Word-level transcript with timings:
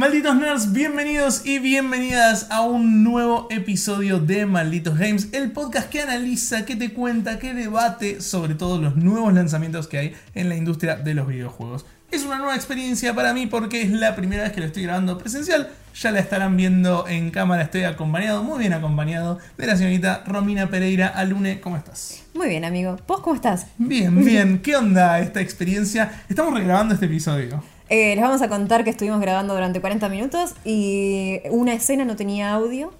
Malditos 0.00 0.34
nerds, 0.34 0.72
bienvenidos 0.72 1.42
y 1.44 1.58
bienvenidas 1.58 2.46
a 2.48 2.62
un 2.62 3.04
nuevo 3.04 3.48
episodio 3.50 4.18
de 4.18 4.46
Malditos 4.46 4.96
Games, 4.96 5.28
el 5.32 5.52
podcast 5.52 5.90
que 5.90 6.00
analiza, 6.00 6.64
que 6.64 6.74
te 6.74 6.94
cuenta, 6.94 7.38
que 7.38 7.52
debate 7.52 8.22
sobre 8.22 8.54
todos 8.54 8.80
los 8.80 8.96
nuevos 8.96 9.34
lanzamientos 9.34 9.88
que 9.88 9.98
hay 9.98 10.14
en 10.34 10.48
la 10.48 10.56
industria 10.56 10.96
de 10.96 11.12
los 11.12 11.28
videojuegos. 11.28 11.84
Es 12.10 12.24
una 12.24 12.38
nueva 12.38 12.56
experiencia 12.56 13.14
para 13.14 13.34
mí 13.34 13.46
porque 13.46 13.82
es 13.82 13.90
la 13.90 14.16
primera 14.16 14.44
vez 14.44 14.52
que 14.52 14.60
lo 14.60 14.66
estoy 14.68 14.84
grabando 14.84 15.18
presencial. 15.18 15.68
Ya 15.94 16.10
la 16.12 16.20
estarán 16.20 16.56
viendo 16.56 17.06
en 17.06 17.30
cámara. 17.30 17.64
Estoy 17.64 17.82
acompañado, 17.82 18.42
muy 18.42 18.58
bien 18.58 18.72
acompañado, 18.72 19.38
de 19.58 19.66
la 19.66 19.76
señorita 19.76 20.24
Romina 20.26 20.70
Pereira. 20.70 21.08
Alune, 21.08 21.60
¿cómo 21.60 21.76
estás? 21.76 22.22
Muy 22.32 22.48
bien, 22.48 22.64
amigo. 22.64 22.96
¿Vos 23.06 23.20
cómo 23.20 23.36
estás? 23.36 23.66
Bien, 23.76 24.24
bien. 24.24 24.60
¿Qué 24.60 24.76
onda 24.76 25.20
esta 25.20 25.42
experiencia? 25.42 26.22
Estamos 26.26 26.54
regrabando 26.54 26.94
este 26.94 27.04
episodio. 27.04 27.62
Eh, 27.90 28.14
les 28.14 28.22
vamos 28.22 28.40
a 28.40 28.48
contar 28.48 28.84
que 28.84 28.90
estuvimos 28.90 29.20
grabando 29.20 29.52
durante 29.52 29.80
40 29.80 30.08
minutos 30.08 30.54
y 30.64 31.40
una 31.50 31.74
escena 31.74 32.04
no 32.04 32.14
tenía 32.14 32.52
audio, 32.52 32.92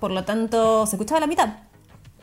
por 0.00 0.10
lo 0.10 0.24
tanto 0.24 0.88
se 0.88 0.96
escuchaba 0.96 1.20
la 1.20 1.28
mitad. 1.28 1.50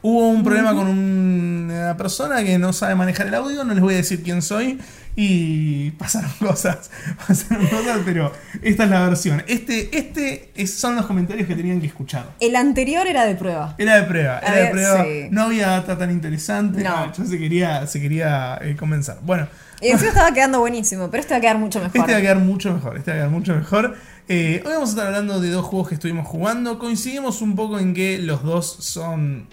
Hubo 0.02 0.28
un 0.28 0.44
problema 0.44 0.76
con 0.76 0.88
una 0.90 1.96
persona 1.96 2.44
que 2.44 2.58
no 2.58 2.74
sabe 2.74 2.96
manejar 2.96 3.28
el 3.28 3.36
audio, 3.36 3.64
no 3.64 3.74
les 3.74 3.82
voy 3.82 3.94
a 3.94 3.98
decir 3.98 4.24
quién 4.24 4.42
soy, 4.42 4.78
y 5.16 5.92
pasaron 5.92 6.32
cosas, 6.40 6.92
pasaron 7.26 7.66
cosas, 7.68 8.00
pero 8.04 8.34
esta 8.62 8.84
es 8.84 8.90
la 8.90 9.08
versión. 9.08 9.42
Este, 9.48 9.98
este 9.98 10.68
son 10.68 10.98
los 10.98 11.06
comentarios 11.06 11.48
que 11.48 11.56
tenían 11.56 11.80
que 11.80 11.88
escuchar. 11.88 12.32
El 12.42 12.58
anterior 12.58 13.08
era 13.08 13.26
de 13.26 13.36
prueba. 13.36 13.76
Era 13.78 14.02
de 14.02 14.04
prueba, 14.04 14.40
era 14.40 14.56
de 14.56 14.68
prueba. 14.68 15.06
No 15.30 15.44
había 15.44 15.68
data 15.68 15.98
tan 15.98 16.12
interesante, 16.12 16.84
no. 16.84 17.14
ya 17.14 17.26
se 17.26 17.40
quería, 17.40 17.88
se 17.88 18.02
quería 18.02 18.60
eh, 18.62 18.76
comenzar. 18.76 19.20
Bueno. 19.22 19.48
Y 19.82 19.90
encima 19.90 20.10
estaba 20.10 20.34
quedando 20.34 20.60
buenísimo, 20.60 21.10
pero 21.10 21.22
este 21.22 21.34
va 21.34 21.38
a 21.40 21.42
quedar 21.42 21.58
mucho 21.58 21.80
mejor. 21.80 21.98
Este 21.98 22.12
va 22.12 22.18
a 22.18 22.22
quedar 22.22 22.38
mucho 22.38 22.74
mejor, 22.74 22.98
este 22.98 23.12
va 23.12 23.16
a 23.16 23.20
quedar 23.20 23.32
mucho 23.32 23.56
mejor. 23.56 23.98
Eh, 24.28 24.62
hoy 24.64 24.72
vamos 24.74 24.90
a 24.90 24.92
estar 24.92 25.08
hablando 25.08 25.42
de 25.42 25.50
dos 25.50 25.66
juegos 25.66 25.90
que 25.90 25.96
estuvimos 25.96 26.28
jugando. 26.28 26.78
Coincidimos 26.78 27.42
un 27.42 27.56
poco 27.56 27.80
en 27.80 27.94
que 27.94 28.20
los 28.20 28.44
dos 28.44 28.78
son. 28.80 29.48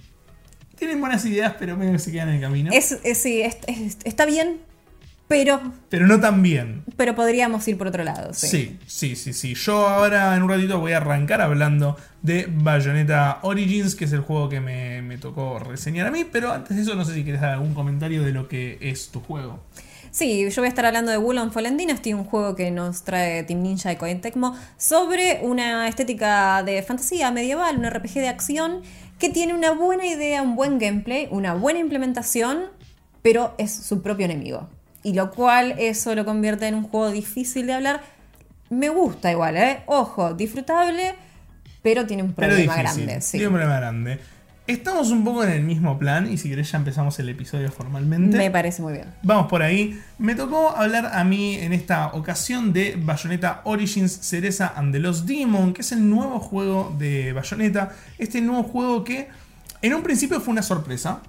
Tienen 0.77 1.01
buenas 1.01 1.25
ideas, 1.25 1.55
pero 1.59 1.77
medio 1.77 1.93
que 1.93 1.99
se 1.99 2.13
quedan 2.13 2.29
en 2.29 2.35
el 2.37 2.41
camino. 2.41 2.71
Es, 2.73 2.99
sí, 3.15 3.43
está 3.43 4.27
bien, 4.27 4.59
pero. 5.27 5.61
Pero 5.89 6.07
no 6.07 6.21
tan 6.21 6.43
bien. 6.43 6.85
Pero 6.97 7.15
podríamos 7.15 7.67
ir 7.67 7.79
por 7.79 7.89
otro 7.89 8.05
lado, 8.05 8.35
sí. 8.35 8.47
Sí, 8.47 8.79
sí, 8.87 9.17
sí, 9.17 9.33
sí. 9.33 9.55
Yo 9.55 9.89
ahora 9.89 10.37
en 10.37 10.43
un 10.43 10.51
ratito 10.51 10.79
voy 10.79 10.93
a 10.93 10.99
arrancar 10.99 11.41
hablando 11.41 11.97
de 12.23 12.47
Bayonetta 12.49 13.39
Origins, 13.43 13.97
que 13.97 14.05
es 14.05 14.13
el 14.13 14.21
juego 14.21 14.49
que 14.49 14.61
me, 14.61 15.03
me 15.03 15.17
tocó 15.19 15.59
reseñar 15.59 16.07
a 16.07 16.11
mí. 16.11 16.25
Pero 16.31 16.53
antes 16.53 16.77
de 16.77 16.83
eso, 16.83 16.95
no 16.95 17.05
sé 17.05 17.15
si 17.15 17.25
quieres 17.25 17.41
dar 17.41 17.55
algún 17.55 17.75
comentario 17.75 18.23
de 18.23 18.33
lo 18.33 18.47
que 18.47 18.79
es 18.81 19.09
tu 19.09 19.21
juego. 19.21 19.65
Sí, 20.11 20.49
yo 20.49 20.63
voy 20.63 20.67
a 20.67 20.69
estar 20.69 20.87
hablando 20.87 21.11
de 21.11 21.19
Wulong 21.19 21.51
Fallen 21.51 21.77
Dynasty, 21.77 22.13
un 22.13 22.25
juego 22.25 22.55
que 22.55 22.71
nos 22.71 23.03
trae 23.03 23.43
Team 23.43 23.63
Ninja 23.63 23.93
y 23.93 23.97
Koei 23.97 24.15
Tecmo 24.17 24.57
sobre 24.77 25.41
una 25.43 25.87
estética 25.89 26.63
de 26.63 26.83
fantasía 26.83 27.31
medieval, 27.31 27.79
un 27.79 27.89
RPG 27.89 28.15
de 28.15 28.29
acción 28.29 28.83
que 29.19 29.29
tiene 29.29 29.55
una 29.55 29.73
buena 29.73 30.07
idea, 30.07 30.43
un 30.43 30.57
buen 30.57 30.79
gameplay, 30.79 31.29
una 31.31 31.55
buena 31.55 31.81
implementación, 31.81 32.65
pero 33.23 33.55
es 33.59 33.73
su 33.75 34.03
propio 34.03 34.25
enemigo. 34.25 34.69
Y 35.03 35.13
lo 35.13 35.31
cual 35.31 35.75
eso 35.79 36.15
lo 36.15 36.25
convierte 36.25 36.67
en 36.67 36.75
un 36.75 36.85
juego 36.85 37.11
difícil 37.11 37.67
de 37.67 37.75
hablar. 37.75 38.01
Me 38.71 38.89
gusta 38.89 39.31
igual, 39.31 39.57
¿eh? 39.57 39.83
Ojo, 39.87 40.35
disfrutable, 40.35 41.15
pero 41.83 42.07
tiene 42.07 42.23
un 42.23 42.33
problema 42.33 42.77
grande. 42.77 43.21
Tiene 43.31 43.47
un 43.47 43.53
problema 43.53 43.77
grande. 43.77 44.19
Estamos 44.69 45.11
un 45.13 45.25
poco 45.25 45.45
en 45.45 45.49
el 45.49 45.63
mismo 45.63 45.99
plan 45.99 46.31
y 46.31 46.37
si 46.37 46.51
querés 46.51 46.71
ya 46.71 46.77
empezamos 46.77 47.19
el 47.19 47.31
episodio 47.31 47.73
formalmente. 47.73 48.37
Me 48.37 48.51
parece 48.51 48.83
muy 48.83 48.93
bien. 48.93 49.07
Vamos 49.23 49.47
por 49.47 49.63
ahí. 49.63 49.99
Me 50.19 50.35
tocó 50.35 50.77
hablar 50.77 51.07
a 51.15 51.25
mí 51.25 51.55
en 51.55 51.73
esta 51.73 52.09
ocasión 52.09 52.75
de 52.75 52.95
Bayonetta 53.03 53.63
Origins 53.65 54.13
Cereza 54.13 54.75
and 54.77 54.93
the 54.93 54.99
Lost 54.99 55.25
Demon, 55.25 55.73
que 55.73 55.81
es 55.81 55.91
el 55.93 56.07
nuevo 56.11 56.39
juego 56.39 56.95
de 56.99 57.33
Bayonetta. 57.33 57.95
Este 58.19 58.43
nuevo 58.43 58.63
juego 58.63 59.05
que 59.05 59.29
en 59.81 59.95
un 59.95 60.03
principio 60.03 60.39
fue 60.39 60.53
una 60.53 60.63
sorpresa. 60.63 61.23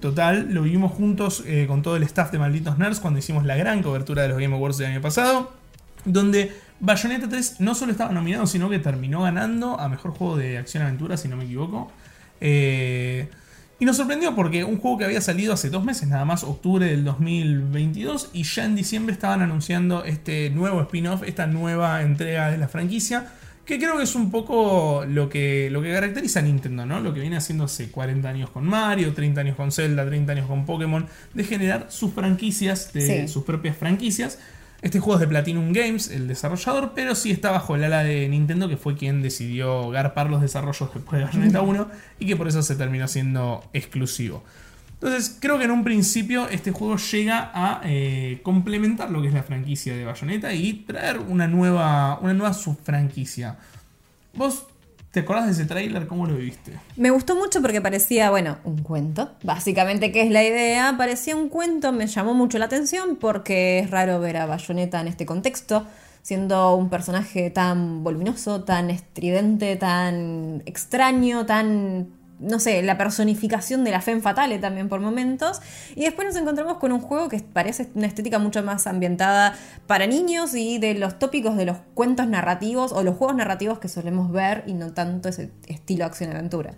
Total, 0.00 0.54
lo 0.54 0.62
vimos 0.62 0.92
juntos 0.92 1.42
eh, 1.44 1.64
con 1.66 1.82
todo 1.82 1.96
el 1.96 2.04
staff 2.04 2.30
de 2.30 2.38
Malditos 2.38 2.78
Nerds 2.78 3.00
cuando 3.00 3.18
hicimos 3.18 3.44
la 3.44 3.56
gran 3.56 3.82
cobertura 3.82 4.22
de 4.22 4.28
los 4.28 4.38
Game 4.38 4.54
Awards 4.54 4.78
del 4.78 4.92
año 4.92 5.00
pasado. 5.00 5.50
Donde 6.04 6.52
Bayonetta 6.78 7.28
3 7.28 7.56
no 7.58 7.74
solo 7.74 7.90
estaba 7.90 8.12
nominado, 8.12 8.46
sino 8.46 8.70
que 8.70 8.78
terminó 8.78 9.22
ganando 9.22 9.80
a 9.80 9.88
mejor 9.88 10.12
juego 10.12 10.36
de 10.36 10.58
acción-aventura, 10.58 11.16
si 11.16 11.26
no 11.26 11.36
me 11.36 11.46
equivoco. 11.46 11.90
Eh, 12.40 13.28
y 13.78 13.84
nos 13.84 13.98
sorprendió 13.98 14.34
porque 14.34 14.64
un 14.64 14.78
juego 14.78 14.98
que 14.98 15.04
había 15.04 15.20
salido 15.20 15.52
hace 15.52 15.68
dos 15.68 15.84
meses, 15.84 16.08
nada 16.08 16.24
más, 16.24 16.44
octubre 16.44 16.86
del 16.86 17.04
2022, 17.04 18.30
y 18.32 18.44
ya 18.44 18.64
en 18.64 18.74
diciembre 18.74 19.12
estaban 19.12 19.42
anunciando 19.42 20.04
este 20.04 20.48
nuevo 20.48 20.80
spin-off, 20.82 21.22
esta 21.26 21.46
nueva 21.46 22.00
entrega 22.00 22.50
de 22.50 22.56
la 22.56 22.68
franquicia, 22.68 23.32
que 23.66 23.78
creo 23.78 23.98
que 23.98 24.04
es 24.04 24.14
un 24.14 24.30
poco 24.30 25.04
lo 25.06 25.28
que, 25.28 25.68
lo 25.70 25.82
que 25.82 25.92
caracteriza 25.92 26.38
a 26.38 26.42
Nintendo, 26.42 26.86
¿no? 26.86 27.00
Lo 27.00 27.12
que 27.12 27.20
viene 27.20 27.36
haciendo 27.36 27.64
hace 27.64 27.90
40 27.90 28.26
años 28.26 28.50
con 28.50 28.64
Mario, 28.64 29.12
30 29.12 29.40
años 29.42 29.56
con 29.56 29.72
Zelda, 29.72 30.06
30 30.06 30.32
años 30.32 30.46
con 30.46 30.64
Pokémon, 30.64 31.06
de 31.34 31.44
generar 31.44 31.86
sus 31.90 32.14
franquicias, 32.14 32.92
de 32.94 33.28
sus 33.28 33.44
propias 33.44 33.76
franquicias. 33.76 34.38
Este 34.82 35.00
juego 35.00 35.14
es 35.14 35.20
de 35.20 35.28
Platinum 35.28 35.72
Games, 35.72 36.10
el 36.10 36.28
desarrollador, 36.28 36.92
pero 36.94 37.14
sí 37.14 37.30
está 37.30 37.50
bajo 37.50 37.74
el 37.74 37.84
ala 37.84 38.04
de 38.04 38.28
Nintendo, 38.28 38.68
que 38.68 38.76
fue 38.76 38.94
quien 38.94 39.22
decidió 39.22 39.88
garpar 39.90 40.28
los 40.28 40.42
desarrollos 40.42 40.90
después 40.92 41.18
de 41.18 41.24
Bayonetta 41.24 41.62
1 41.62 41.88
y 42.20 42.26
que 42.26 42.36
por 42.36 42.46
eso 42.46 42.62
se 42.62 42.76
terminó 42.76 43.08
siendo 43.08 43.64
exclusivo. 43.72 44.44
Entonces, 44.94 45.36
creo 45.40 45.58
que 45.58 45.64
en 45.64 45.70
un 45.70 45.84
principio 45.84 46.48
este 46.48 46.72
juego 46.72 46.96
llega 46.96 47.50
a 47.52 47.82
eh, 47.84 48.40
complementar 48.42 49.10
lo 49.10 49.20
que 49.20 49.28
es 49.28 49.34
la 49.34 49.42
franquicia 49.42 49.94
de 49.94 50.04
Bayonetta 50.04 50.52
y 50.54 50.72
traer 50.86 51.18
una 51.18 51.46
nueva, 51.46 52.18
una 52.20 52.32
nueva 52.32 52.54
subfranquicia. 52.54 53.56
¿Vos 54.34 54.66
¿Te 55.16 55.20
acordás 55.20 55.46
de 55.46 55.52
ese 55.52 55.64
tráiler? 55.64 56.06
¿Cómo 56.06 56.26
lo 56.26 56.36
viste? 56.36 56.72
Me 56.98 57.08
gustó 57.08 57.36
mucho 57.36 57.62
porque 57.62 57.80
parecía, 57.80 58.28
bueno, 58.28 58.58
un 58.64 58.82
cuento. 58.82 59.30
Básicamente, 59.42 60.12
¿qué 60.12 60.20
es 60.20 60.30
la 60.30 60.44
idea? 60.44 60.94
Parecía 60.98 61.34
un 61.36 61.48
cuento, 61.48 61.90
me 61.90 62.06
llamó 62.06 62.34
mucho 62.34 62.58
la 62.58 62.66
atención 62.66 63.16
porque 63.16 63.78
es 63.78 63.90
raro 63.90 64.20
ver 64.20 64.36
a 64.36 64.44
Bayonetta 64.44 65.00
en 65.00 65.08
este 65.08 65.24
contexto, 65.24 65.86
siendo 66.20 66.76
un 66.76 66.90
personaje 66.90 67.48
tan 67.48 68.04
voluminoso, 68.04 68.64
tan 68.64 68.90
estridente, 68.90 69.76
tan 69.76 70.62
extraño, 70.66 71.46
tan 71.46 72.08
no 72.38 72.58
sé, 72.60 72.82
la 72.82 72.98
personificación 72.98 73.84
de 73.84 73.90
la 73.90 74.00
fe 74.00 74.20
fatale 74.20 74.58
también 74.58 74.88
por 74.88 75.00
momentos. 75.00 75.60
Y 75.94 76.02
después 76.02 76.26
nos 76.26 76.36
encontramos 76.36 76.78
con 76.78 76.92
un 76.92 77.00
juego 77.00 77.28
que 77.28 77.40
parece 77.40 77.88
una 77.94 78.06
estética 78.06 78.38
mucho 78.38 78.62
más 78.62 78.86
ambientada 78.86 79.54
para 79.86 80.06
niños 80.06 80.54
y 80.54 80.78
de 80.78 80.94
los 80.94 81.18
tópicos 81.18 81.56
de 81.56 81.66
los 81.66 81.78
cuentos 81.94 82.28
narrativos 82.28 82.92
o 82.92 83.02
los 83.02 83.16
juegos 83.16 83.36
narrativos 83.36 83.78
que 83.78 83.88
solemos 83.88 84.30
ver 84.30 84.64
y 84.66 84.74
no 84.74 84.92
tanto 84.92 85.28
ese 85.28 85.50
estilo 85.66 86.04
acción-aventura. 86.04 86.74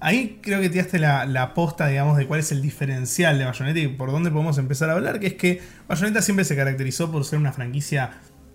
Ahí 0.00 0.38
creo 0.40 0.60
que 0.60 0.68
tiraste 0.68 1.00
la, 1.00 1.26
la 1.26 1.54
posta, 1.54 1.88
digamos, 1.88 2.16
de 2.16 2.26
cuál 2.26 2.38
es 2.38 2.52
el 2.52 2.62
diferencial 2.62 3.36
de 3.36 3.44
Bayonetta 3.46 3.80
y 3.80 3.88
por 3.88 4.12
dónde 4.12 4.30
podemos 4.30 4.56
empezar 4.58 4.90
a 4.90 4.92
hablar, 4.92 5.18
que 5.18 5.26
es 5.26 5.34
que 5.34 5.60
Bayonetta 5.88 6.22
siempre 6.22 6.44
se 6.44 6.54
caracterizó 6.54 7.10
por 7.10 7.24
ser 7.24 7.40
una 7.40 7.52
franquicia 7.52 8.12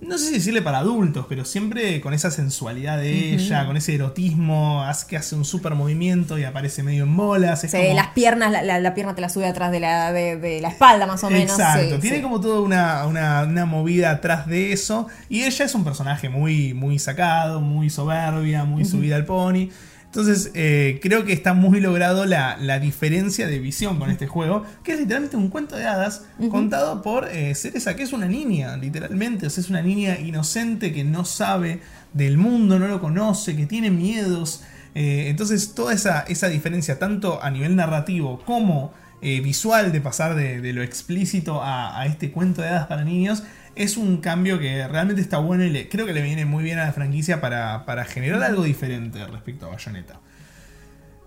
no 0.07 0.17
sé 0.17 0.27
si 0.27 0.33
decirle 0.33 0.61
para 0.61 0.79
adultos, 0.79 1.25
pero 1.27 1.45
siempre 1.45 2.01
con 2.01 2.13
esa 2.13 2.31
sensualidad 2.31 2.97
de 2.97 3.33
ella, 3.33 3.65
con 3.65 3.77
ese 3.77 3.95
erotismo, 3.95 4.83
hace 4.83 5.07
que 5.07 5.17
hace 5.17 5.35
un 5.35 5.45
super 5.45 5.75
movimiento 5.75 6.37
y 6.37 6.43
aparece 6.43 6.83
medio 6.83 7.03
en 7.03 7.15
bolas. 7.15 7.61
sí, 7.61 7.77
las 7.93 8.09
piernas, 8.09 8.51
la, 8.51 8.93
pierna 8.93 9.15
te 9.15 9.21
la 9.21 9.29
sube 9.29 9.47
atrás 9.47 9.71
de 9.71 9.79
la, 9.79 10.11
de, 10.11 10.59
la 10.61 10.69
espalda 10.69 11.05
más 11.05 11.23
o 11.23 11.29
menos. 11.29 11.51
Exacto, 11.51 11.99
tiene 11.99 12.21
como 12.21 12.39
toda 12.39 12.61
una, 12.61 13.65
movida 13.65 14.11
atrás 14.11 14.47
de 14.47 14.71
eso. 14.71 15.07
Y 15.29 15.43
ella 15.43 15.65
es 15.65 15.75
un 15.75 15.83
personaje 15.83 16.29
muy, 16.29 16.73
muy 16.73 16.99
sacado, 16.99 17.61
muy 17.61 17.89
soberbia, 17.89 18.63
muy 18.65 18.85
subida 18.85 19.15
al 19.15 19.25
pony. 19.25 19.69
Entonces, 20.13 20.51
eh, 20.53 20.99
creo 21.01 21.25
que 21.25 21.33
está 21.33 21.55
muy 21.55 21.79
logrado 21.79 22.25
la, 22.25 22.79
diferencia 22.79 23.47
de 23.47 23.57
visión 23.57 23.97
con 23.97 24.11
este 24.11 24.27
juego, 24.27 24.63
que 24.83 24.93
es 24.93 24.99
literalmente 24.99 25.37
un 25.37 25.47
cuento 25.47 25.75
de 25.75 25.85
hadas 25.85 26.25
contado 26.51 27.01
por 27.01 27.27
eh, 27.29 27.55
Cereza, 27.55 27.95
que 27.95 28.03
es 28.03 28.13
una 28.13 28.27
niña, 28.27 28.77
literalmente. 28.77 29.47
O 29.47 29.49
sea, 29.49 29.61
es 29.61 29.71
una 29.71 29.81
niña 29.81 30.19
inocente 30.19 30.93
que 30.93 31.03
no 31.03 31.25
sabe 31.25 31.79
del 32.13 32.37
mundo, 32.37 32.77
no 32.77 32.87
lo 32.87 33.01
conoce, 33.01 33.55
que 33.55 33.65
tiene 33.65 33.89
miedos. 33.89 34.61
Eh, 34.93 35.29
entonces, 35.29 35.73
toda 35.73 35.93
esa, 35.93 36.19
esa, 36.27 36.47
diferencia, 36.47 36.99
tanto 36.99 37.41
a 37.41 37.49
nivel 37.49 37.75
narrativo 37.75 38.39
como 38.45 38.93
visual, 39.23 39.93
de 39.93 40.01
pasar 40.01 40.35
de, 40.35 40.73
lo 40.73 40.83
explícito 40.83 41.63
a, 41.63 41.97
a 41.99 42.05
este 42.07 42.29
cuento 42.29 42.61
de 42.61 42.67
hadas 42.67 42.87
para 42.87 43.05
niños, 43.05 43.41
es 43.75 43.97
un 43.97 44.17
cambio 44.17 44.59
que 44.59 44.87
realmente 44.87 45.21
está 45.21 45.37
bueno 45.37 45.65
y 45.65 45.85
creo 45.85 46.05
que 46.05 46.13
le 46.13 46.21
viene 46.21 46.45
muy 46.45 46.63
bien 46.63 46.79
a 46.79 46.85
la 46.85 46.93
franquicia 46.93 47.41
para, 47.41 48.05
generar 48.05 48.43
algo 48.43 48.63
diferente 48.63 49.25
respecto 49.25 49.65
a 49.65 49.69
Bayonetta. 49.69 50.19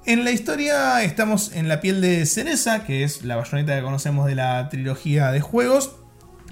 En 0.04 0.24
la 0.24 0.30
historia 0.30 1.02
estamos 1.02 1.52
en 1.54 1.68
la 1.68 1.80
piel 1.80 2.00
de 2.00 2.24
Cereza, 2.26 2.84
que 2.84 3.02
es 3.02 3.24
la 3.24 3.36
bayoneta 3.36 3.74
que 3.76 3.82
conocemos 3.82 4.26
de 4.26 4.36
la 4.36 4.68
trilogía 4.68 5.32
de 5.32 5.40
juegos, 5.40 5.96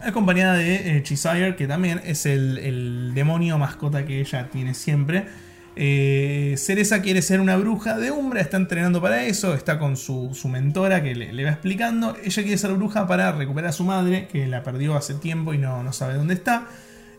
acompañada 0.02 0.55
de 0.55 0.99
eh, 0.99 1.55
que 1.56 1.67
también 1.69 2.00
es 2.05 2.26
el, 2.26 3.12
demonio 3.14 3.56
mascota 3.58 4.05
que 4.05 4.20
ella 4.20 4.49
tiene 4.50 4.75
siempre. 4.75 5.26
Eh, 5.76 6.54
Cereza 6.56 7.02
quiere 7.02 7.20
ser 7.20 7.40
una 7.40 7.56
bruja 7.56 7.98
de 7.98 8.10
Umbra, 8.12 8.40
está 8.40 8.56
entrenando 8.56 9.00
para 9.00 9.24
eso, 9.24 9.54
está 9.54 9.78
con 9.78 9.96
su, 9.96 10.30
mentora 10.44 11.02
que 11.02 11.14
le, 11.14 11.44
va 11.44 11.50
explicando. 11.50 12.16
Ella 12.22 12.42
quiere 12.42 12.58
ser 12.58 12.72
bruja 12.74 13.06
para 13.06 13.32
recuperar 13.32 13.70
a 13.70 13.72
su 13.72 13.84
madre, 13.84 14.28
que 14.28 14.46
la 14.46 14.62
perdió 14.62 14.96
hace 14.96 15.14
tiempo 15.14 15.52
y 15.52 15.58
no, 15.58 15.82
no 15.82 15.92
sabe 15.92 16.14
dónde 16.14 16.34
está. 16.34 16.68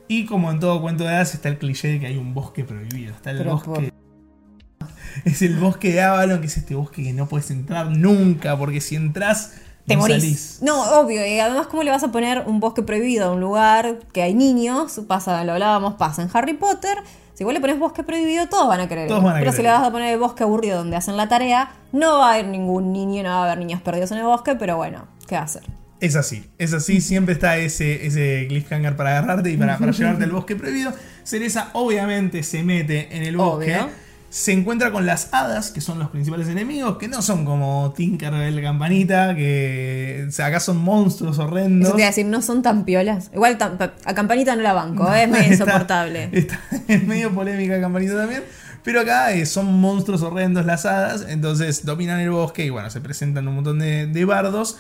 Y 0.08 0.26
como 0.26 0.52
en 0.52 0.60
todo 0.60 0.82
cuento 0.82 1.04
de 1.04 1.10
hadas 1.10 1.34
está 1.34 1.50
el 1.50 1.58
cliché 1.58 1.88
de 1.90 2.00
que 2.00 2.08
hay 2.08 2.18
un 2.18 2.34
bosque 2.34 2.64
prohibido. 2.64 3.14
Está 3.14 3.32
el 3.32 3.40
Pero 3.40 3.58
bosque. 3.58 3.92
Es 5.24 5.42
el 5.42 5.56
bosque 5.56 5.94
de 5.94 6.02
Avalon, 6.02 6.42
que 6.42 6.48
es 6.48 6.58
este 6.58 6.76
bosque 6.76 7.02
que 7.02 7.14
no 7.14 7.28
puedes 7.28 7.50
entrar 7.50 7.90
nunca, 7.90 8.58
porque 8.58 8.82
si 8.82 8.98
entras, 8.98 9.54
Te 9.88 9.96
no 9.96 10.02
morís. 10.02 10.22
salís. 10.22 10.60
No, 10.62 11.00
obvio. 11.00 11.26
Y 11.26 11.40
además, 11.40 11.68
¿cómo 11.68 11.84
le 11.84 11.92
vas 11.92 12.04
a 12.04 12.12
poner 12.12 12.44
un 12.46 12.60
bosque 12.60 12.84
prohibido 12.84 13.30
a 13.30 13.32
un 13.32 13.40
lugar 13.40 14.00
que 14.12 14.22
hay 14.22 14.34
niños? 14.34 15.00
Pasa, 15.08 15.42
lo 15.46 15.54
hablábamos, 15.54 15.94
pasa 15.94 16.22
en 16.22 16.30
Harry 16.34 16.54
Potter. 16.54 16.98
Si 17.36 17.44
vos 17.44 17.54
le 17.54 17.60
pones 17.60 17.78
bosque 17.78 18.02
prohibido, 18.04 18.48
todos 18.48 18.68
van 18.68 18.80
a 18.80 18.88
querer. 18.88 19.10
Todos 19.10 19.22
van 19.22 19.36
a 19.36 19.40
Pero 19.40 19.52
querer 19.52 19.58
si 19.58 19.62
le 19.62 19.70
vas 19.70 19.86
a 19.86 19.92
poner 19.92 20.14
el 20.14 20.20
bosque 20.20 20.44
aburrido 20.44 20.78
donde 20.78 20.96
hacen 20.96 21.18
la 21.18 21.28
tarea, 21.28 21.70
no 21.92 22.20
va 22.20 22.32
a 22.32 22.34
haber 22.36 22.48
ningún 22.48 22.94
niño, 22.94 23.24
no 23.24 23.30
va 23.30 23.42
a 23.42 23.44
haber 23.44 23.58
niños 23.60 23.82
perdidos 23.82 24.12
en 24.12 24.20
el 24.20 24.24
bosque. 24.24 24.56
Pero 24.56 24.78
bueno, 24.78 25.10
¿qué 25.28 25.36
va 25.36 25.42
a 25.42 25.44
hacer? 25.44 25.64
Es 26.00 26.16
así, 26.16 26.50
es 26.58 26.74
así, 26.74 27.02
siempre 27.02 27.34
está 27.34 27.58
ese, 27.58 28.08
ese 28.08 28.46
cliffhanger 28.48 28.96
para 28.96 29.18
agarrarte 29.18 29.52
y 29.52 29.58
para, 29.58 29.78
para 29.78 29.92
llevarte 29.92 30.24
al 30.24 30.32
bosque 30.32 30.56
prohibido. 30.56 30.94
Cereza 31.24 31.72
obviamente 31.74 32.42
se 32.42 32.64
mete 32.64 33.16
en 33.16 33.24
el 33.24 33.36
bosque. 33.36 33.76
Obvio. 33.76 34.05
Se 34.36 34.52
encuentra 34.52 34.92
con 34.92 35.06
las 35.06 35.30
hadas, 35.34 35.72
que 35.72 35.80
son 35.80 35.98
los 35.98 36.10
principales 36.10 36.50
enemigos, 36.50 36.98
que 36.98 37.08
no 37.08 37.22
son 37.22 37.46
como 37.46 37.94
Tinkerbell 37.96 38.62
Campanita, 38.62 39.34
que 39.34 40.26
o 40.28 40.32
sea, 40.34 40.48
acá 40.48 40.60
son 40.60 40.76
monstruos 40.76 41.40
horrendos. 41.40 41.88
Eso 41.88 41.96
te 41.96 42.02
iba 42.02 42.08
a 42.08 42.10
decir, 42.10 42.26
no 42.26 42.42
son 42.42 42.62
tan 42.62 42.84
piolas. 42.84 43.32
Igual 43.34 43.58
a 44.04 44.14
Campanita 44.14 44.58
no 44.58 44.62
la 44.62 44.74
banco, 44.74 45.10
es 45.14 45.30
medio 45.30 45.54
insoportable. 45.54 46.28
Está, 46.34 46.60
es 46.90 47.08
medio 47.08 47.34
polémica 47.34 47.80
Campanita 47.80 48.18
también. 48.18 48.44
Pero 48.84 49.00
acá 49.00 49.32
eh, 49.32 49.46
son 49.46 49.80
monstruos 49.80 50.22
horrendos 50.22 50.66
las 50.66 50.86
hadas, 50.86 51.26
entonces 51.30 51.86
dominan 51.86 52.20
el 52.20 52.32
bosque 52.32 52.66
y 52.66 52.70
bueno, 52.70 52.90
se 52.90 53.00
presentan 53.00 53.48
un 53.48 53.56
montón 53.56 53.80
de, 53.80 54.06
de 54.06 54.26
bardos. 54.26 54.76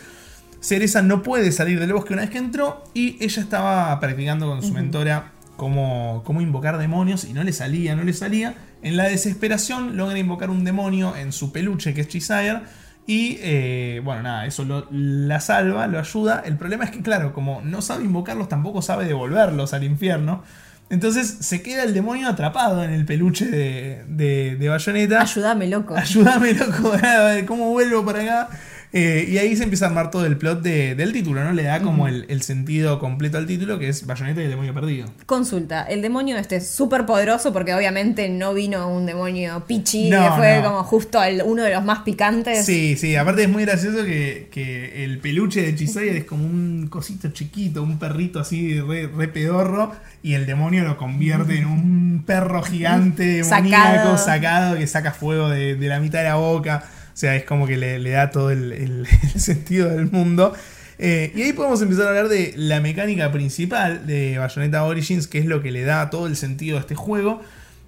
Cereza 0.59 1.01
no 1.01 1.23
puede 1.23 1.53
salir 1.53 1.79
del 1.79 1.93
bosque 1.93 2.11
una 2.11 2.23
vez 2.23 2.31
que 2.31 2.39
entró 2.39 2.83
y 2.93 3.15
ella 3.23 3.41
estaba 3.41 3.97
practicando 4.01 4.47
con 4.47 4.61
su 4.61 4.73
mentora 4.73 5.31
cómo, 5.55 6.23
cómo 6.25 6.41
invocar 6.41 6.77
demonios 6.77 7.23
y 7.23 7.33
no 7.33 7.43
le 7.43 7.53
salía, 7.53 7.95
no 7.95 8.03
le 8.03 8.13
salía. 8.13 8.55
En 8.85 8.95
la 8.97 9.05
desesperación 9.05 9.97
logra 9.97 10.17
invocar 10.17 10.49
un 10.49 10.63
demonio 10.63 11.15
en 11.15 11.31
su 11.33 11.51
peluche 11.51 11.93
que 11.93 12.01
es 12.01 12.07
Chisire 12.07 12.61
y 13.07 13.37
eh, 13.41 13.99
bueno, 14.03 14.21
nada, 14.23 14.45
eso 14.45 14.63
lo- 14.63 14.87
la 14.91 15.39
salva, 15.39 15.87
lo 15.87 15.99
ayuda. 15.99 16.41
El 16.45 16.55
problema 16.57 16.85
es 16.85 16.91
que 16.91 17.01
claro, 17.01 17.33
como 17.33 17.61
no 17.63 17.81
sabe 17.81 18.03
invocarlos, 18.05 18.47
tampoco 18.47 18.81
sabe 18.81 19.05
devolverlos 19.05 19.73
al 19.73 19.83
infierno. 19.83 20.43
Entonces 20.89 21.37
se 21.41 21.63
queda 21.63 21.81
el 21.83 21.95
demonio 21.95 22.27
atrapado 22.29 22.83
en 22.83 22.91
el 22.91 23.05
peluche 23.05 23.47
de, 23.47 24.05
de, 24.07 24.55
de 24.55 24.69
Bayonetta. 24.69 25.21
Ayúdame, 25.21 25.67
loco. 25.67 25.95
Ayúdame, 25.95 26.53
loco, 26.53 26.91
cómo 27.47 27.71
vuelvo 27.71 28.05
para 28.05 28.21
acá. 28.21 28.49
Eh, 28.97 29.27
y 29.29 29.37
ahí 29.39 29.57
se 29.57 29.63
empieza 29.63 29.83
a 29.83 29.89
armar 29.89 30.09
todo 30.09 30.25
el 30.25 30.37
plot 30.37 30.61
de- 30.61 30.95
del 30.95 31.11
título, 31.11 31.43
¿no? 31.43 31.51
Le 31.51 31.63
da 31.63 31.81
como 31.81 32.07
el, 32.07 32.25
el 32.29 32.41
sentido 32.43 32.97
completo 32.97 33.37
al 33.37 33.45
título, 33.45 33.77
que 33.77 33.89
es 33.89 34.05
Bayonetta 34.07 34.39
y 34.39 34.45
el 34.45 34.51
demonio 34.51 34.73
perdido. 34.73 35.07
Consulta, 35.25 35.83
el 35.83 36.01
demonio 36.01 36.37
este 36.37 36.55
es 36.55 36.69
súper 36.69 37.05
poderoso 37.05 37.51
porque 37.51 37.73
obviamente 37.73 38.29
no 38.29 38.53
vino 38.53 38.87
un 38.87 39.05
demonio 39.05 39.65
pichi, 39.67 40.09
No, 40.09 40.23
que 40.23 40.31
fue 40.37 40.57
no. 40.61 40.63
como 40.69 40.83
justo 40.83 41.21
el- 41.21 41.43
uno 41.43 41.63
de 41.63 41.73
los 41.73 41.83
más 41.83 41.99
picantes. 42.03 42.65
Sí, 42.65 42.95
sí, 42.95 43.17
aparte 43.17 43.43
es 43.43 43.49
muy 43.49 43.65
gracioso 43.65 44.05
que, 44.05 44.47
que 44.49 45.03
el 45.03 45.19
peluche 45.19 45.61
de 45.61 45.75
Chisire 45.75 46.19
es 46.19 46.23
como 46.23 46.45
un 46.45 46.87
cosito 46.89 47.27
chiquito, 47.33 47.83
un 47.83 47.99
perrito 47.99 48.39
así 48.39 48.79
re, 48.79 49.07
re 49.07 49.27
pedorro, 49.27 49.91
y 50.23 50.35
el 50.35 50.45
demonio 50.45 50.85
lo 50.85 50.95
convierte 50.97 51.57
en 51.57 51.65
un 51.65 52.23
perro 52.25 52.63
gigante, 52.63 53.43
demoníaco, 53.43 54.03
Sacado. 54.15 54.17
sacado, 54.17 54.77
que 54.77 54.87
saca 54.87 55.11
fuego 55.11 55.49
de, 55.49 55.75
de 55.75 55.87
la 55.89 55.99
mitad 55.99 56.19
de 56.19 56.25
la 56.29 56.35
boca. 56.35 56.85
O 57.15 57.17
sea, 57.17 57.35
es 57.35 57.45
como 57.45 57.65
que 57.65 57.77
le, 57.77 57.97
le 57.97 58.09
da 58.11 58.29
todo 58.29 58.51
el, 58.51 58.71
el- 58.73 59.07
el 59.33 59.39
sentido 59.41 59.89
del 59.89 60.11
mundo. 60.11 60.53
Eh, 60.99 61.31
y 61.35 61.41
ahí 61.41 61.53
podemos 61.53 61.81
empezar 61.81 62.05
a 62.05 62.09
hablar 62.09 62.27
de 62.27 62.53
la 62.57 62.79
mecánica 62.81 63.31
principal 63.31 64.05
de 64.05 64.37
Bayonetta 64.37 64.83
Origins, 64.83 65.27
que 65.27 65.39
es 65.39 65.45
lo 65.45 65.61
que 65.63 65.71
le 65.71 65.83
da 65.83 66.09
todo 66.09 66.27
el 66.27 66.35
sentido 66.35 66.77
a 66.77 66.81
este 66.81 66.93
juego. 66.95 67.41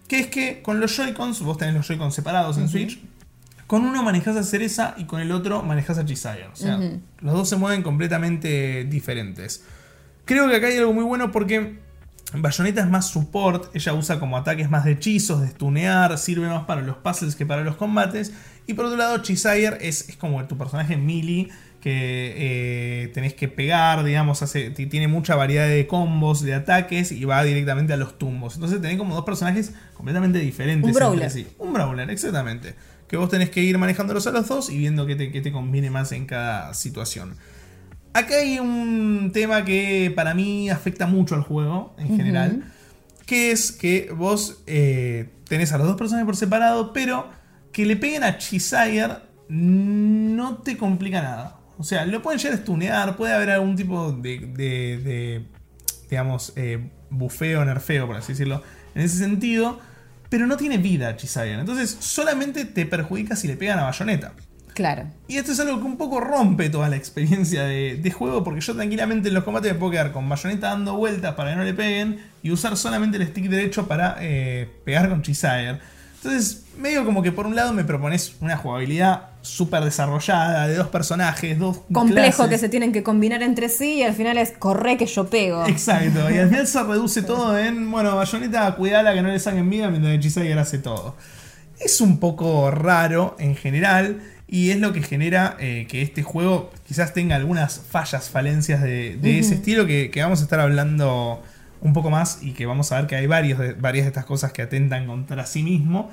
Que 0.08 0.20
es 0.20 0.28
que 0.28 0.62
con 0.62 0.80
los 0.80 0.96
Joy-Cons, 0.96 1.42
vos 1.42 1.58
tenés 1.58 1.76
los 1.76 1.86
Joy-Cons 1.88 2.16
separados 2.16 2.58
en 2.58 2.70
Switch, 2.70 3.00
con 3.68 3.84
uno 3.84 4.02
manejas 4.02 4.38
a 4.38 4.44
Cereza 4.44 4.96
y 4.98 5.04
con 5.04 5.20
el 5.20 5.32
otro 5.34 5.62
manejas 5.62 5.98
a 5.98 6.06
Chisire. 6.06 6.48
O 6.48 6.56
sea, 6.56 6.78
los 7.20 7.34
dos 7.34 7.50
se 7.50 7.58
mueven 7.58 7.84
completamente 7.84 8.86
diferentes. 8.86 9.64
Creo 10.24 10.50
que 10.50 10.56
acá 10.56 10.68
hay 10.68 10.78
algo 10.78 10.94
muy 10.94 11.04
bueno 11.04 11.32
porque 11.34 11.80
Bayonetta 12.34 12.82
es 12.82 12.88
más 12.90 13.10
support, 13.10 13.74
ella 13.76 13.94
usa 13.94 14.20
como 14.20 14.38
ataques 14.38 14.70
más 14.70 14.86
de 14.86 14.92
hechizos, 14.94 15.42
de 15.42 15.48
stunear, 15.50 16.18
sirve 16.18 16.48
más 16.48 16.64
para 16.66 16.82
los 16.82 16.98
puzzles 16.98 17.36
que 17.36 17.46
para 17.46 17.64
los 17.64 17.76
combates. 17.76 18.32
Y 18.68 18.74
por 18.74 18.86
otro 18.86 18.98
lado, 18.98 19.18
Chisire 19.20 19.78
es, 19.82 20.10
es 20.10 20.18
como 20.18 20.46
tu 20.46 20.58
personaje 20.58 20.98
melee 20.98 21.50
que 21.82 22.34
eh, 22.36 23.08
tenés 23.14 23.34
que 23.34 23.48
pegar, 23.48 24.04
digamos, 24.04 24.42
hace, 24.42 24.72
tiene 24.72 25.08
mucha 25.08 25.36
variedad 25.36 25.68
de 25.68 25.88
combos, 25.88 26.42
de 26.42 26.54
ataques 26.54 27.14
y 27.14 27.24
va 27.24 27.42
directamente 27.44 27.94
a 27.94 27.98
los 27.98 28.18
tumbos. 28.18 28.56
Entonces 28.56 28.82
tenés 28.82 28.98
como 28.98 29.16
dos 29.16 29.24
personajes 29.24 29.74
completamente 29.94 30.40
diferentes. 30.40 30.86
Un 30.86 30.94
brawler. 30.94 31.32
sí. 31.32 31.48
Un 31.58 31.72
brawler, 31.72 32.10
exactamente. 32.10 32.76
Que 33.08 33.16
vos 33.16 33.30
tenés 33.30 33.50
que 33.50 33.62
ir 33.62 33.78
manejándolos 33.78 34.28
a 34.28 34.32
los 34.32 34.48
dos 34.48 34.70
y 34.70 34.78
viendo 34.78 35.06
qué 35.06 35.16
te, 35.16 35.32
qué 35.32 35.40
te 35.40 35.52
conviene 35.52 35.90
más 35.90 36.12
en 36.12 36.26
cada 36.26 36.74
situación. 36.74 37.36
Acá 38.14 38.36
hay 38.36 38.60
un 38.60 39.32
tema 39.34 39.64
que 39.64 40.12
para 40.14 40.34
mí 40.34 40.70
afecta 40.70 41.06
mucho 41.08 41.36
al 41.36 41.42
juego 41.42 41.96
en 41.98 42.18
general. 42.18 42.64
Que 43.26 43.52
es 43.52 43.72
que 43.72 44.10
vos 44.16 44.64
eh, 44.68 45.30
tenés 45.48 45.72
a 45.74 45.78
los 45.78 45.88
dos 45.88 45.98
personajes 45.98 46.26
por 46.26 46.36
separado, 46.36 46.94
pero 46.94 47.30
que 47.78 47.86
le 47.86 47.96
peguen 47.96 48.24
a 48.24 48.40
Chisire 48.40 49.18
no 49.50 50.58
te 50.58 50.76
complica 50.78 51.22
nada. 51.22 51.60
O 51.78 51.84
sea, 51.84 52.06
lo 52.08 52.24
pueden 52.24 52.40
llegar 52.40 52.58
a 52.58 52.62
stunear, 52.64 53.16
puede 53.16 53.34
haber 53.36 53.52
algún 53.52 53.76
tipo 53.76 54.12
de, 54.12 54.40
de- 54.40 54.98
de, 54.98 55.46
digamos, 56.10 56.54
eh, 56.56 56.90
bufeo, 57.12 57.64
nerfeo, 57.64 58.08
por 58.08 58.16
así 58.16 58.34
decirlo, 58.34 58.64
en 58.96 59.04
ese 59.04 59.18
sentido, 59.20 59.80
pero 60.28 60.48
no 60.48 60.58
tiene 60.58 60.80
vida 60.80 61.16
Chisire. 61.18 61.54
Entonces, 61.60 61.96
solamente 62.00 62.66
te 62.66 62.88
perjudica 62.88 63.36
si 63.36 63.48
le 63.48 63.56
pegan 63.58 63.78
a 63.78 63.84
Bayonetta. 63.84 64.34
Claro. 64.74 65.06
Y 65.28 65.38
esto 65.38 65.52
es 65.52 65.60
algo 65.60 65.80
que 65.80 65.86
un 65.86 65.98
poco 65.98 66.20
rompe 66.20 66.72
toda 66.72 66.90
la 66.90 66.96
experiencia 66.96 67.64
de, 67.64 67.98
de 67.98 68.12
juego, 68.12 68.44
porque 68.44 68.62
yo 68.62 68.74
tranquilamente 68.76 69.28
en 69.28 69.36
los 69.36 69.44
combates 69.44 69.72
me 69.74 69.78
puedo 69.80 69.92
quedar 69.92 70.12
con 70.12 70.28
Bayonetta 70.28 70.70
dando 70.70 70.96
vueltas 70.98 71.36
para 71.36 71.52
que 71.52 71.56
no 71.58 71.64
le 71.64 71.76
peguen 71.76 72.20
y 72.42 72.50
usar 72.50 72.76
solamente 72.76 73.18
el 73.18 73.28
stick 73.28 73.50
derecho 73.50 73.88
para 73.88 74.18
eh, 74.20 74.68
pegar 74.84 75.10
con 75.10 75.22
Chisire. 75.22 75.80
Entonces, 76.24 76.64
medio 76.78 77.06
como 77.06 77.22
que 77.22 77.32
por 77.32 77.46
un 77.46 77.56
lado 77.56 77.74
me 77.74 77.84
propones 77.84 78.36
una 78.42 78.58
jugabilidad 78.58 79.30
súper 79.42 79.84
desarrollada 79.84 80.68
de 80.68 80.76
dos 80.76 80.88
personajes, 80.88 81.58
dos 81.58 81.82
Complejo 81.92 82.38
clases. 82.38 82.50
que 82.50 82.58
se 82.58 82.70
tienen 82.70 82.92
que 82.92 83.04
combinar 83.04 83.44
entre 83.44 83.70
sí 83.70 83.96
y 83.96 84.04
al 84.04 84.14
final 84.14 84.38
es 84.38 84.52
corre 84.52 84.98
que 84.98 85.06
yo 85.06 85.30
pego. 85.30 85.66
Exacto, 85.68 86.30
y 86.30 86.38
al 86.38 86.50
final 86.50 86.68
se 86.68 86.84
reduce 86.84 87.22
todo 87.24 87.58
en, 87.58 87.90
bueno, 87.90 88.16
Bayonetta 88.16 88.76
cuidala 88.76 89.14
que 89.14 89.22
no 89.22 89.30
le 89.30 89.40
saquen 89.40 89.70
vida 89.70 89.90
mientras 89.90 90.20
Chisire 90.20 90.54
hace 90.54 90.80
todo. 90.80 91.16
Es 91.80 92.02
un 92.02 92.20
poco 92.20 92.72
raro 92.72 93.36
en 93.40 93.56
general 93.56 94.20
y 94.48 94.72
es 94.72 94.80
lo 94.80 94.94
que 94.94 95.04
genera 95.04 95.56
eh, 95.60 95.86
que 95.88 96.02
este 96.02 96.24
juego 96.24 96.72
quizás 96.88 97.14
tenga 97.14 97.36
algunas 97.36 97.80
fallas, 97.80 98.30
falencias 98.30 98.82
de, 98.82 99.18
de 99.18 99.40
ese 99.40 99.56
estilo 99.56 99.86
que, 99.86 100.10
que 100.10 100.22
vamos 100.22 100.40
a 100.40 100.44
estar 100.44 100.60
hablando 100.60 101.44
un 101.82 101.94
poco 101.94 102.10
más 102.10 102.40
y 102.42 102.54
que 102.54 102.66
vamos 102.66 102.92
a 102.92 102.98
ver 102.98 103.08
que 103.08 103.16
hay 103.16 103.28
varios 103.28 103.60
de- 103.60 103.74
varias 103.74 104.06
de 104.06 104.10
estas 104.10 104.26
cosas 104.26 104.52
que 104.54 104.62
atentan 104.62 105.06
contra 105.06 105.46
sí 105.46 105.64
mismo. 105.64 106.10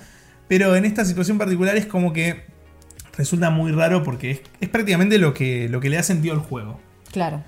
Pero 0.48 0.76
en 0.76 0.84
esta 0.84 1.04
situación 1.04 1.38
particular 1.38 1.76
es 1.76 1.86
como 1.86 2.12
que 2.12 2.44
resulta 3.16 3.50
muy 3.50 3.72
raro 3.72 4.02
porque 4.02 4.30
es, 4.32 4.40
es 4.60 4.68
prácticamente 4.68 5.18
lo 5.18 5.32
que, 5.34 5.68
lo 5.68 5.80
que 5.80 5.88
le 5.88 5.96
da 5.96 6.02
sentido 6.02 6.34
al 6.34 6.40
juego. 6.40 6.80
Claro. 7.12 7.42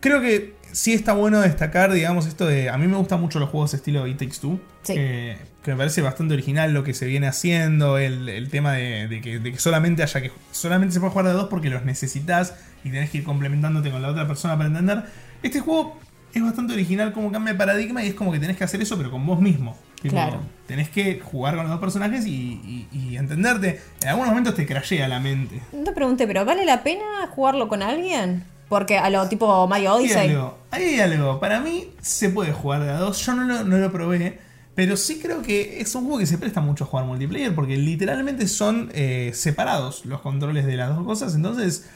Creo 0.00 0.20
que 0.20 0.54
sí 0.72 0.94
está 0.94 1.12
bueno 1.12 1.40
destacar, 1.40 1.92
digamos, 1.92 2.26
esto 2.26 2.46
de. 2.46 2.70
A 2.70 2.78
mí 2.78 2.86
me 2.88 2.96
gustan 2.96 3.20
mucho 3.20 3.38
los 3.38 3.50
juegos 3.50 3.74
estilo 3.74 4.06
It 4.06 4.18
Takes 4.18 4.38
Two. 4.40 4.58
Sí. 4.82 4.94
eh, 4.96 5.36
que 5.62 5.70
me 5.70 5.76
parece 5.76 6.02
bastante 6.02 6.34
original 6.34 6.72
lo 6.74 6.82
que 6.82 6.92
se 6.94 7.06
viene 7.06 7.28
haciendo. 7.28 7.98
El, 7.98 8.28
el 8.28 8.48
tema 8.48 8.72
de, 8.72 9.06
de 9.06 9.20
que, 9.20 9.38
de 9.38 9.52
que 9.52 9.58
solamente 9.58 10.02
haya 10.02 10.20
que. 10.20 10.32
Solamente 10.50 10.92
se 10.94 10.98
puede 11.00 11.12
jugar 11.12 11.26
de 11.26 11.32
dos 11.34 11.48
porque 11.48 11.70
los 11.70 11.84
necesitas 11.84 12.54
y 12.82 12.90
tenés 12.90 13.10
que 13.10 13.18
ir 13.18 13.24
complementándote 13.24 13.90
con 13.92 14.02
la 14.02 14.08
otra 14.08 14.26
persona 14.26 14.56
para 14.56 14.68
entender. 14.68 15.04
Este 15.44 15.60
juego 15.60 16.00
es 16.34 16.42
bastante 16.42 16.72
original 16.72 17.12
como 17.12 17.30
cambia 17.30 17.52
de 17.52 17.58
paradigma 17.58 18.02
y 18.04 18.08
es 18.08 18.14
como 18.14 18.32
que 18.32 18.38
tenés 18.38 18.56
que 18.56 18.64
hacer 18.64 18.80
eso, 18.82 18.96
pero 18.96 19.10
con 19.10 19.24
vos 19.26 19.40
mismo. 19.40 19.76
Tipo, 20.00 20.14
Claro. 20.16 20.40
Tenés 20.66 20.88
que 20.88 21.20
jugar 21.20 21.54
con 21.54 21.64
los 21.64 21.70
dos 21.70 21.80
personajes 21.80 22.26
y, 22.26 22.30
y- 22.32 22.88
y 22.92 23.16
entenderte. 23.16 23.80
En 24.02 24.08
algunos 24.08 24.30
momentos 24.30 24.54
te 24.54 24.66
crashea 24.66 25.06
la 25.08 25.20
mente. 25.20 25.60
No 25.72 25.84
te 25.84 25.92
pregunté, 25.92 26.26
pero 26.26 26.44
¿vale 26.44 26.64
la 26.64 26.82
pena 26.82 27.04
jugarlo 27.30 27.68
con 27.68 27.82
alguien? 27.82 28.44
Porque 28.68 28.96
a 28.98 29.10
lo 29.10 29.28
tipo 29.28 29.66
Mario 29.68 29.92
Ahí 29.94 29.98
hay 29.98 30.04
Odyssey. 30.10 30.30
algo, 30.30 30.58
hay 30.70 30.98
algo. 31.00 31.38
Para 31.40 31.60
mí 31.60 31.88
se 32.00 32.30
puede 32.30 32.52
jugar 32.52 32.82
de 32.82 32.90
a 32.90 32.96
dos. 32.96 33.24
Yo 33.24 33.34
no 33.34 33.44
lo, 33.44 33.64
no 33.64 33.76
lo 33.78 33.92
probé. 33.92 34.38
Pero 34.74 34.96
sí 34.96 35.20
creo 35.20 35.42
que 35.42 35.80
es 35.82 35.94
un 35.94 36.04
juego 36.04 36.18
que 36.18 36.26
se 36.26 36.38
presta 36.38 36.62
mucho 36.62 36.84
a 36.84 36.86
jugar 36.86 37.04
multiplayer. 37.04 37.54
Porque 37.54 37.76
literalmente 37.76 38.48
son 38.48 38.90
eh, 38.94 39.32
separados 39.34 40.06
los 40.06 40.22
controles 40.22 40.64
de 40.64 40.76
las 40.78 40.96
dos 40.96 41.04
cosas. 41.04 41.34
Entonces 41.34 41.86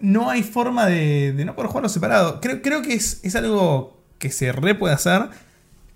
no 0.00 0.30
hay 0.30 0.42
forma 0.42 0.86
de, 0.86 1.32
de 1.32 1.44
no 1.44 1.54
poder 1.54 1.68
jugarlo 1.68 1.88
separado. 1.88 2.40
Creo, 2.40 2.62
creo 2.62 2.82
que 2.82 2.94
es, 2.94 3.20
es 3.24 3.34
algo 3.36 3.96
que 4.18 4.30
se 4.30 4.52
re 4.52 4.74
puede 4.74 4.94
hacer. 4.94 5.28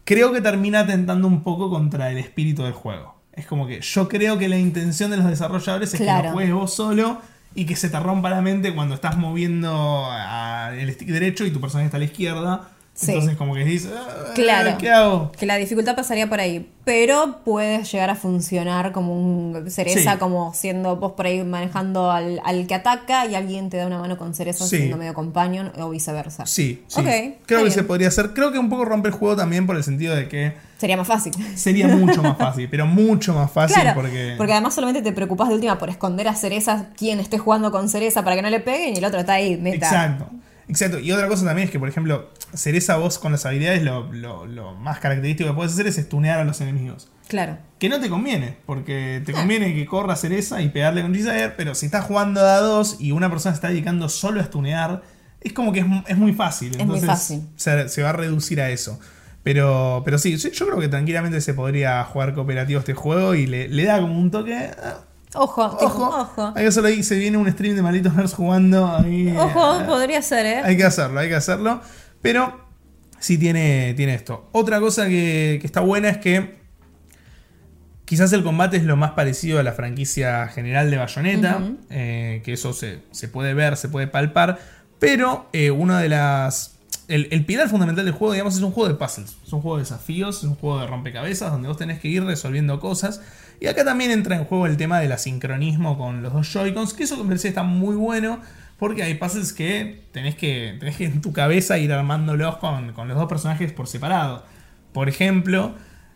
Creo 0.04 0.32
que 0.32 0.40
termina 0.40 0.80
atentando 0.80 1.28
un 1.28 1.42
poco 1.42 1.70
contra 1.70 2.10
el 2.10 2.18
espíritu 2.18 2.62
del 2.62 2.72
juego. 2.72 3.14
Es 3.32 3.46
como 3.46 3.66
que 3.66 3.80
yo 3.80 4.08
creo 4.08 4.38
que 4.38 4.48
la 4.48 4.58
intención 4.58 5.10
de 5.10 5.16
los 5.18 5.26
desarrolladores 5.26 5.92
es 5.94 6.00
que 6.00 6.04
lo 6.06 6.32
juegues 6.32 6.54
vos 6.54 6.74
solo 6.74 7.20
y 7.54 7.64
que 7.66 7.76
se 7.76 7.88
te 7.88 7.98
rompa 8.00 8.28
la 8.30 8.40
mente 8.42 8.74
cuando 8.74 8.94
estás 8.94 9.16
moviendo 9.16 10.06
a- 10.10 10.72
el 10.76 10.92
stick 10.92 11.08
derecho 11.08 11.44
y 11.44 11.50
tu 11.50 11.60
personaje 11.60 11.86
está 11.86 11.96
a 11.96 12.00
la 12.00 12.06
izquierda. 12.06 12.68
Sí. 13.00 13.12
Entonces 13.12 13.36
como 13.38 13.54
que 13.54 13.64
dices, 13.64 13.90
"Ah, 13.96 14.32
Claro. 14.34 14.76
¿qué 14.78 14.90
hago? 14.90 15.32
Que 15.32 15.46
la 15.46 15.56
dificultad 15.56 15.96
pasaría 15.96 16.28
por 16.28 16.38
ahí, 16.38 16.68
pero 16.84 17.38
puede 17.46 17.82
llegar 17.84 18.10
a 18.10 18.14
funcionar 18.14 18.92
como 18.92 19.14
un 19.16 19.70
cereza, 19.70 20.12
Sí. 20.12 20.18
como 20.18 20.52
siendo 20.52 20.96
vos 20.96 21.12
por 21.12 21.24
ahí 21.24 21.42
manejando 21.42 22.10
al, 22.10 22.42
al 22.44 22.66
que 22.66 22.74
ataca 22.74 23.24
y 23.24 23.34
alguien 23.34 23.70
te 23.70 23.78
da 23.78 23.86
una 23.86 23.98
mano 23.98 24.18
con 24.18 24.34
cereza 24.34 24.66
Sí. 24.66 24.76
siendo 24.76 24.98
medio 24.98 25.14
companion 25.14 25.72
o 25.78 25.88
viceversa. 25.88 26.44
Sí, 26.44 26.84
sí. 26.88 27.00
Ok, 27.00 27.06
Creo 27.06 27.36
que 27.46 27.56
bien. 27.64 27.70
se 27.70 27.84
podría 27.84 28.08
hacer. 28.08 28.34
Creo 28.34 28.52
que 28.52 28.58
un 28.58 28.68
poco 28.68 28.84
rompe 28.84 29.08
el 29.08 29.14
juego 29.14 29.34
también 29.34 29.66
por 29.66 29.76
el 29.76 29.82
sentido 29.84 30.14
de 30.14 30.28
que 30.28 30.52
Sería 30.76 30.98
más 30.98 31.06
fácil. 31.08 31.32
sería 31.54 31.88
mucho 31.88 32.22
más 32.22 32.36
fácil, 32.36 32.68
pero 32.70 32.84
mucho 32.86 33.32
más 33.32 33.50
fácil 33.50 33.80
Claro, 33.80 33.98
porque... 33.98 34.36
además 34.38 34.74
solamente 34.74 35.00
te 35.00 35.12
preocupas 35.12 35.48
de 35.48 35.54
última 35.54 35.78
por 35.78 35.88
esconder 35.88 36.28
a 36.28 36.34
cereza 36.34 36.88
quien 36.98 37.18
esté 37.18 37.38
jugando 37.38 37.70
con 37.70 37.88
cereza 37.88 38.22
para 38.24 38.36
que 38.36 38.42
no 38.42 38.50
le 38.50 38.60
peguen 38.60 38.94
y 38.94 38.98
el 38.98 39.04
otro 39.06 39.20
está 39.20 39.34
ahí, 39.34 39.56
meta. 39.56 39.86
Exacto. 39.86 40.26
Exacto. 40.70 40.98
Y 40.98 41.12
otra 41.12 41.28
cosa 41.28 41.44
también 41.44 41.66
es 41.66 41.70
que, 41.72 41.78
por 41.78 41.88
ejemplo, 41.88 42.30
Cereza 42.54 42.96
vos 42.96 43.18
con 43.18 43.32
las 43.32 43.44
habilidades 43.44 43.82
lo, 43.82 44.10
lo- 44.12 44.46
lo 44.46 44.74
más 44.74 44.98
característico 45.00 45.50
que 45.50 45.54
puedes 45.54 45.72
hacer 45.72 45.86
es 45.86 45.98
estunear 45.98 46.38
a 46.40 46.44
los 46.44 46.60
enemigos. 46.62 47.10
Claro. 47.28 47.58
Que 47.78 47.88
no 47.88 48.00
te 48.00 48.08
conviene, 48.08 48.56
porque 48.66 49.22
te 49.24 49.32
conviene 49.32 49.74
que 49.74 49.86
corra 49.86 50.16
Cereza 50.16 50.62
y 50.62 50.68
pegarle 50.70 51.02
con 51.02 51.14
Giselle, 51.14 51.50
pero 51.56 51.74
si 51.74 51.86
estás 51.86 52.04
jugando 52.04 52.40
a 52.40 52.58
dos 52.58 52.96
y 53.00 53.12
una 53.12 53.30
persona 53.30 53.54
se 53.54 53.58
está 53.58 53.68
dedicando 53.68 54.08
solo 54.08 54.40
a 54.40 54.42
estunear, 54.42 55.02
es 55.40 55.52
como 55.52 55.72
que 55.72 55.80
es, 55.80 55.86
mu- 55.86 56.02
es 56.06 56.16
muy 56.16 56.32
fácil. 56.32 56.74
Es 56.78 56.86
muy 56.86 57.00
fácil. 57.00 57.42
Se, 57.56 57.88
se 57.88 58.02
va 58.02 58.10
a 58.10 58.12
reducir 58.14 58.60
a 58.60 58.70
eso. 58.70 58.98
Pero, 59.42 60.02
pero 60.04 60.18
sí, 60.18 60.36
yo 60.36 60.50
yo 60.50 60.66
creo 60.66 60.80
que 60.80 60.88
tranquilamente 60.88 61.40
se 61.40 61.54
podría 61.54 62.04
jugar 62.04 62.34
cooperativo 62.34 62.80
este 62.80 62.94
juego 62.94 63.34
y 63.34 63.46
le, 63.46 63.68
le 63.68 63.84
da 63.84 64.00
como 64.00 64.18
un 64.18 64.30
toque. 64.30 64.70
Ojo, 65.34 65.64
Ojo, 65.64 65.86
ojo, 65.86 66.20
ojo. 66.20 66.52
Hay 66.56 66.62
que 66.64 66.68
hacerlo 66.68 66.88
ahí, 66.88 67.02
se 67.02 67.16
viene 67.16 67.36
un 67.36 67.50
stream 67.50 67.76
de 67.76 67.82
Malitos 67.82 68.14
Nerds 68.14 68.34
jugando 68.34 68.86
ahí. 68.86 69.34
Ojo, 69.36 69.80
eh, 69.80 69.84
podría 69.84 70.22
ser, 70.22 70.46
¿eh? 70.46 70.60
hay 70.64 70.76
que 70.76 70.84
hacerlo, 70.84 71.20
hay 71.20 71.28
que 71.28 71.36
hacerlo. 71.36 71.80
Pero 72.20 72.68
sí 73.18 73.38
tiene, 73.38 73.94
tiene 73.94 74.14
esto. 74.14 74.48
Otra 74.52 74.80
cosa 74.80 75.06
que, 75.06 75.58
que 75.60 75.66
está 75.66 75.80
buena 75.80 76.08
es 76.08 76.18
que 76.18 76.60
quizás 78.10 78.32
el 78.32 78.42
combate 78.42 78.76
es 78.76 78.82
lo 78.82 78.96
más 78.96 79.12
parecido 79.12 79.60
a 79.60 79.62
la 79.62 79.72
franquicia 79.72 80.48
general 80.48 80.90
de 80.90 80.96
Bayonetta. 80.96 81.60
Eh, 81.90 82.42
que 82.44 82.54
eso 82.54 82.72
se, 82.72 83.02
se 83.12 83.28
puede 83.28 83.54
ver, 83.54 83.76
se 83.76 83.88
puede 83.88 84.08
palpar. 84.08 84.58
Pero 84.98 85.48
eh, 85.52 85.70
una 85.70 86.00
de 86.00 86.08
las. 86.08 86.79
El, 87.10 87.28
el 87.30 87.44
pilar 87.44 87.68
fundamental 87.68 88.04
del 88.04 88.14
juego, 88.14 88.32
digamos, 88.32 88.54
es 88.56 88.62
un 88.62 88.70
juego 88.72 88.88
de 88.88 88.94
puzzles. 88.94 89.36
Es 89.46 89.52
un 89.52 89.60
juego 89.60 89.76
de 89.76 89.82
desafíos, 89.82 90.38
es 90.38 90.44
un 90.44 90.54
juego 90.54 90.80
de 90.80 90.86
rompecabezas 90.86 91.50
donde 91.52 91.68
vos 91.68 91.76
tenés 91.76 91.98
que 92.00 92.08
ir 92.08 92.24
resolviendo 92.24 92.78
cosas. 92.80 93.20
Y 93.60 93.66
acá 93.66 93.84
también 93.84 94.10
entra 94.10 94.36
en 94.36 94.44
juego 94.44 94.66
el 94.66 94.76
tema 94.76 95.00
del 95.00 95.12
asincronismo 95.12 95.98
con 95.98 96.22
los 96.22 96.32
dos 96.32 96.46
Joy-Cons, 96.52 96.94
que 96.94 97.04
eso 97.04 97.16
me 97.18 97.24
parece 97.24 97.48
está 97.48 97.62
muy 97.62 97.96
bueno. 97.96 98.40
Porque 98.78 99.02
hay 99.02 99.14
puzzles 99.14 99.52
que 99.52 100.04
tenés 100.12 100.36
que, 100.36 100.76
tenés 100.80 100.96
que 100.96 101.04
en 101.04 101.20
tu 101.20 101.32
cabeza 101.34 101.76
ir 101.76 101.92
armándolos 101.92 102.56
con, 102.56 102.92
con 102.94 103.08
los 103.08 103.16
dos 103.18 103.28
personajes 103.28 103.72
por 103.72 103.86
separado. 103.88 104.44
Por 104.94 105.08
ejemplo, 105.10 105.74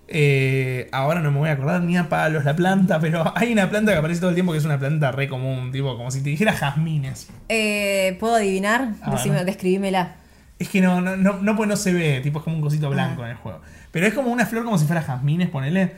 eh, 0.09 0.89
ahora 0.93 1.21
no 1.21 1.31
me 1.31 1.39
voy 1.41 1.49
a 1.49 1.53
acordar 1.53 1.83
ni 1.83 1.97
a 1.97 2.09
palos 2.09 2.45
la 2.45 2.57
planta, 2.57 3.01
pero 3.01 3.33
hay 3.37 3.53
una 3.53 3.69
planta 3.69 3.93
que 3.93 3.99
aparece 3.99 4.21
todo 4.21 4.31
el 4.31 4.35
tiempo 4.37 4.53
que 4.53 4.59
es 4.59 4.65
una 4.65 4.79
planta 4.79 5.13
re 5.13 5.29
común, 5.29 5.73
tipo 5.73 5.97
como 5.97 6.11
si 6.11 6.23
te 6.23 6.31
dijera 6.31 6.53
jazmines. 6.53 7.29
Eh, 7.49 8.17
¿Puedo 8.21 8.37
adivinar? 8.37 8.95
Decime- 9.07 9.45
describímela. 9.45 10.17
Es 10.59 10.69
que 10.69 10.81
no, 10.81 11.01
no, 11.01 11.17
no, 11.17 11.41
no, 11.43 11.57
pues 11.57 11.69
no 11.69 11.77
se 11.77 11.93
ve, 11.93 12.21
tipo 12.23 12.39
es 12.39 12.45
como 12.45 12.57
un 12.57 12.63
cosito 12.63 12.89
blanco 12.89 13.23
Ah. 13.23 13.27
en 13.27 13.31
el 13.33 13.37
juego. 13.39 13.61
Pero 13.91 14.07
es 14.07 14.15
como 14.15 14.31
una 14.31 14.47
flor 14.47 14.65
como 14.65 14.79
si 14.79 14.87
fuera 14.87 15.03
jazmines, 15.03 15.49
ponele, 15.51 15.93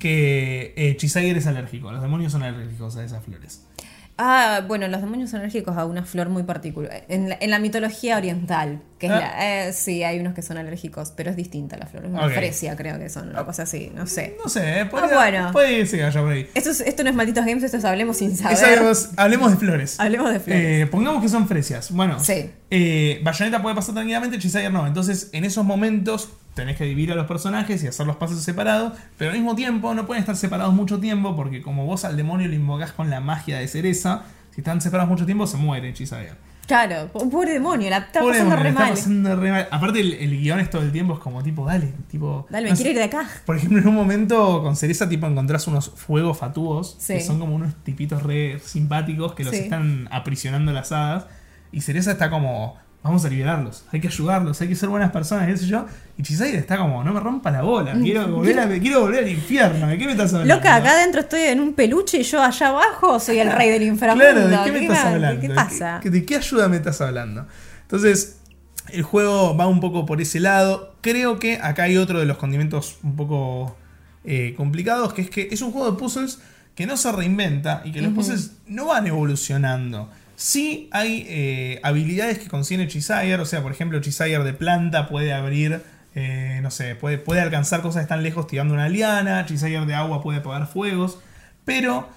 que 0.00 0.72
eh, 0.76 0.96
Chisaiger 0.96 1.36
es 1.36 1.46
alérgico, 1.46 1.92
los 1.92 2.00
demonios 2.02 2.32
son 2.32 2.42
alérgicos 2.42 2.96
a 2.96 3.04
esas 3.04 3.22
flores. 3.24 3.66
Ah, 4.20 4.62
bueno, 4.66 4.88
los 4.88 5.00
demonios 5.00 5.30
son 5.30 5.40
alérgicos 5.40 5.76
a 5.76 5.84
una 5.84 6.04
flor 6.04 6.28
muy 6.28 6.42
particular. 6.42 7.04
En 7.08 7.28
la, 7.28 7.36
en 7.40 7.50
la 7.50 7.60
mitología 7.60 8.16
oriental, 8.16 8.80
que 8.98 9.06
es 9.06 9.12
Ah. 9.12 9.20
la. 9.20 9.68
eh, 9.68 9.72
sí, 9.72 10.02
hay 10.02 10.18
unos 10.18 10.34
que 10.34 10.42
son 10.42 10.58
alérgicos, 10.58 11.12
pero 11.16 11.30
es 11.30 11.36
distinta 11.36 11.76
la 11.76 11.86
flor. 11.86 12.04
Es 12.06 12.10
una 12.10 12.26
Ok. 12.26 12.32
fresia, 12.32 12.74
creo 12.74 12.98
que 12.98 13.08
son, 13.10 13.28
una 13.28 13.44
cosa 13.44 13.62
así, 13.62 13.92
no 13.94 14.08
sé. 14.08 14.36
No 14.42 14.50
sé, 14.50 14.80
eh, 14.80 14.86
podría- 14.86 15.10
Ah, 15.12 15.30
bueno. 15.30 15.52
puede 15.52 15.82
haya 16.04 16.20
por 16.20 16.32
ahí. 16.32 16.48
Esto, 16.54 16.70
es- 16.70 16.80
esto 16.80 17.04
no 17.04 17.10
es 17.10 17.14
malditos 17.16 17.46
games, 17.46 17.62
esto 17.62 17.76
es 17.76 17.84
hablemos 17.84 18.16
sin 18.16 18.36
saber. 18.36 18.58
Hablemos 19.16 19.50
de 19.52 19.56
flores. 19.56 20.00
Hablemos 20.00 20.32
de 20.32 20.40
flores. 20.40 20.64
Eh, 20.82 20.86
pongamos 20.90 21.22
que 21.22 21.28
son 21.28 21.46
fresias. 21.46 21.92
Bueno, 21.92 22.18
Sí. 22.18 22.50
eh, 22.70 23.20
Bayonetta 23.22 23.62
puede 23.62 23.76
pasar 23.76 23.94
tranquilamente, 23.94 24.38
Chisaiger 24.38 24.72
no. 24.72 24.86
Entonces, 24.86 25.30
en 25.32 25.44
esos 25.44 25.64
momentos 25.64 26.30
tenés 26.62 26.76
que 26.76 26.84
dividir 26.84 27.12
a 27.12 27.14
los 27.14 27.26
personajes 27.26 27.82
y 27.82 27.86
hacer 27.88 28.06
los 28.06 28.16
pasos 28.16 28.42
separados, 28.42 28.92
pero 29.16 29.30
al 29.30 29.36
mismo 29.36 29.54
tiempo 29.54 29.94
no 29.94 30.06
pueden 30.06 30.20
estar 30.20 30.36
separados 30.36 30.74
mucho 30.74 30.98
tiempo 31.00 31.34
porque 31.34 31.62
como 31.62 31.86
vos 31.86 32.04
al 32.04 32.16
demonio 32.16 32.46
lo 32.48 32.54
invocás 32.54 32.92
con 32.92 33.10
la 33.10 33.20
magia 33.20 33.58
de 33.58 33.68
cereza, 33.68 34.22
si 34.54 34.60
están 34.60 34.80
separados 34.80 35.08
mucho 35.10 35.24
tiempo 35.26 35.46
se 35.46 35.56
muere 35.56 35.92
Chisaiger. 35.94 36.36
Claro, 36.66 37.08
po- 37.10 37.30
pobre 37.30 37.52
demonio, 37.54 37.88
la 37.88 37.96
está 37.96 38.20
Pobre 38.20 38.40
pasando 38.40 38.56
demonio, 38.56 38.62
re 38.62 38.62
la 38.64 38.68
está 38.70 38.80
mal. 38.82 38.90
pasando 38.90 39.36
re 39.36 39.50
mal. 39.52 39.68
Aparte 39.70 40.00
el, 40.00 40.12
el 40.12 40.38
guion 40.38 40.60
es 40.60 40.68
todo 40.68 40.82
el 40.82 40.92
tiempo, 40.92 41.14
es 41.14 41.18
como 41.20 41.42
tipo, 41.42 41.64
dale, 41.64 41.94
tipo... 42.10 42.46
Dale, 42.50 42.64
me 42.64 42.70
no 42.72 42.76
quiero 42.76 42.88
sé. 42.88 42.92
ir 42.92 42.98
de 42.98 43.04
acá. 43.04 43.26
Por 43.46 43.56
ejemplo, 43.56 43.78
en 43.78 43.88
un 43.88 43.94
momento 43.94 44.62
con 44.62 44.76
Cereza 44.76 45.08
tipo 45.08 45.26
encontrás 45.26 45.66
unos 45.66 45.88
fuegos 45.88 46.36
fatuos, 46.36 46.96
Sí. 46.98 47.14
que 47.14 47.20
son 47.22 47.38
como 47.38 47.54
unos 47.54 47.74
tipitos 47.84 48.22
re 48.22 48.58
simpáticos 48.62 49.32
que 49.34 49.44
los 49.44 49.54
Sí. 49.54 49.60
están 49.62 50.08
aprisionando 50.10 50.70
las 50.72 50.92
hadas. 50.92 51.26
Y 51.72 51.80
Cereza 51.80 52.10
está 52.12 52.28
como, 52.28 52.76
vamos 53.08 53.24
a 53.24 53.28
liberarlos, 53.28 53.84
hay 53.90 54.00
que 54.00 54.08
ayudarlos, 54.08 54.60
hay 54.60 54.68
que 54.68 54.74
ser 54.76 54.88
buenas 54.88 55.10
personas, 55.10 55.46
qué 55.46 55.56
sé 55.56 55.66
yo. 55.66 55.84
Y 56.16 56.22
Chisaider 56.22 56.60
está 56.60 56.78
como, 56.78 57.02
no 57.02 57.12
me 57.12 57.20
rompa 57.20 57.50
la 57.50 57.62
bola, 57.62 57.94
quiero 58.00 58.28
volver, 58.28 58.58
a- 58.60 58.68
quiero 58.78 59.00
volver 59.00 59.24
al 59.24 59.30
infierno, 59.30 59.86
¿de 59.86 59.98
qué 59.98 60.04
me 60.06 60.12
estás 60.12 60.32
hablando? 60.34 60.54
Loca, 60.54 60.74
acá 60.76 60.92
adentro 60.92 61.20
estoy 61.22 61.42
en 61.42 61.60
un 61.60 61.72
peluche 61.74 62.18
y 62.18 62.22
yo 62.22 62.42
allá 62.42 62.68
abajo 62.68 63.18
soy 63.20 63.38
el 63.40 63.50
rey 63.52 63.70
del 63.70 63.82
inframundo. 63.94 64.24
Claro, 64.24 64.48
¿de 64.48 64.58
qué 64.64 64.72
me 64.72 64.82
estás 64.86 65.04
hablando? 65.04 65.40
¿Qué 65.40 65.48
¿De 65.48 65.54
pasa? 65.54 66.00
qué- 66.02 66.10
¿De 66.10 66.24
qué 66.24 66.36
ayuda 66.36 66.68
me 66.68 66.76
estás 66.76 67.00
hablando? 67.00 67.46
Entonces, 67.82 68.38
el 68.90 69.02
juego 69.02 69.56
va 69.56 69.66
un 69.66 69.80
poco 69.80 70.06
por 70.06 70.20
ese 70.20 70.40
lado. 70.40 70.94
Creo 71.00 71.38
que 71.38 71.58
acá 71.62 71.84
hay 71.84 71.96
otro 71.96 72.18
de 72.20 72.26
los 72.26 72.36
condimentos 72.38 72.98
un 73.02 73.16
poco 73.16 73.76
eh, 74.24 74.54
complicados, 74.56 75.12
que 75.14 75.22
es 75.22 75.30
que 75.30 75.48
es 75.50 75.60
un 75.62 75.72
juego 75.72 75.90
de 75.92 75.98
puzzles 75.98 76.40
que 76.74 76.86
no 76.86 76.96
se 76.96 77.10
reinventa 77.12 77.82
y 77.84 77.92
que 77.92 78.00
los 78.02 78.12
puzzles 78.12 78.52
no 78.66 78.86
van 78.86 79.06
evolucionando. 79.06 80.08
Sí 80.38 80.88
hay 80.92 81.26
eh, 81.28 81.80
habilidades 81.82 82.38
que 82.38 82.46
consigue 82.46 82.86
Chisire, 82.86 83.34
o 83.40 83.44
sea, 83.44 83.60
por 83.60 83.72
ejemplo, 83.72 84.00
Chisire 84.00 84.44
de 84.44 84.52
planta 84.52 85.08
puede 85.08 85.32
abrir, 85.32 85.82
eh, 86.14 86.60
no 86.62 86.70
sé, 86.70 86.94
puede, 86.94 87.18
puede 87.18 87.40
alcanzar 87.40 87.82
cosas 87.82 87.96
que 87.96 88.02
están 88.02 88.22
lejos 88.22 88.46
tirando 88.46 88.72
una 88.72 88.88
liana, 88.88 89.44
Chisire 89.46 89.84
de 89.84 89.94
agua 89.94 90.22
puede 90.22 90.38
apagar 90.38 90.68
fuegos, 90.68 91.18
pero 91.64 92.08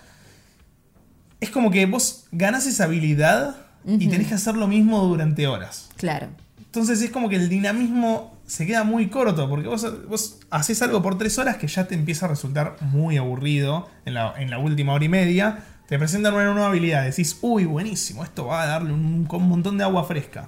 es 1.39 1.49
como 1.49 1.71
que 1.71 1.87
vos 1.87 2.27
ganás 2.31 2.67
esa 2.67 2.83
habilidad 2.83 3.55
y 3.87 4.07
tenés 4.07 4.27
que 4.27 4.35
hacer 4.35 4.55
lo 4.55 4.67
mismo 4.67 5.03
durante 5.07 5.47
horas. 5.47 5.89
Claro. 5.97 6.27
Entonces 6.59 7.01
es 7.01 7.09
como 7.09 7.27
que 7.27 7.37
el 7.37 7.49
dinamismo 7.49 8.39
se 8.45 8.67
queda 8.67 8.83
muy 8.83 9.07
corto, 9.07 9.49
porque 9.49 9.67
vos, 9.67 10.07
vos 10.07 10.41
haces 10.51 10.79
algo 10.83 11.01
por 11.01 11.17
tres 11.17 11.39
horas 11.39 11.57
que 11.57 11.65
ya 11.65 11.87
te 11.87 11.95
empieza 11.95 12.27
a 12.27 12.29
resultar 12.29 12.75
muy 12.81 13.17
aburrido 13.17 13.89
en 14.05 14.13
la, 14.13 14.35
en 14.37 14.51
la 14.51 14.59
última 14.59 14.93
hora 14.93 15.05
y 15.05 15.09
media. 15.09 15.63
Te 15.91 15.99
presentan 15.99 16.33
una 16.33 16.45
nueva 16.53 16.67
habilidad, 16.67 17.03
decís, 17.03 17.37
uy, 17.41 17.65
buenísimo, 17.65 18.23
esto 18.23 18.45
va 18.45 18.61
a 18.63 18.65
darle 18.65 18.93
un, 18.93 19.27
un 19.29 19.49
montón 19.49 19.77
de 19.77 19.83
agua 19.83 20.05
fresca. 20.05 20.47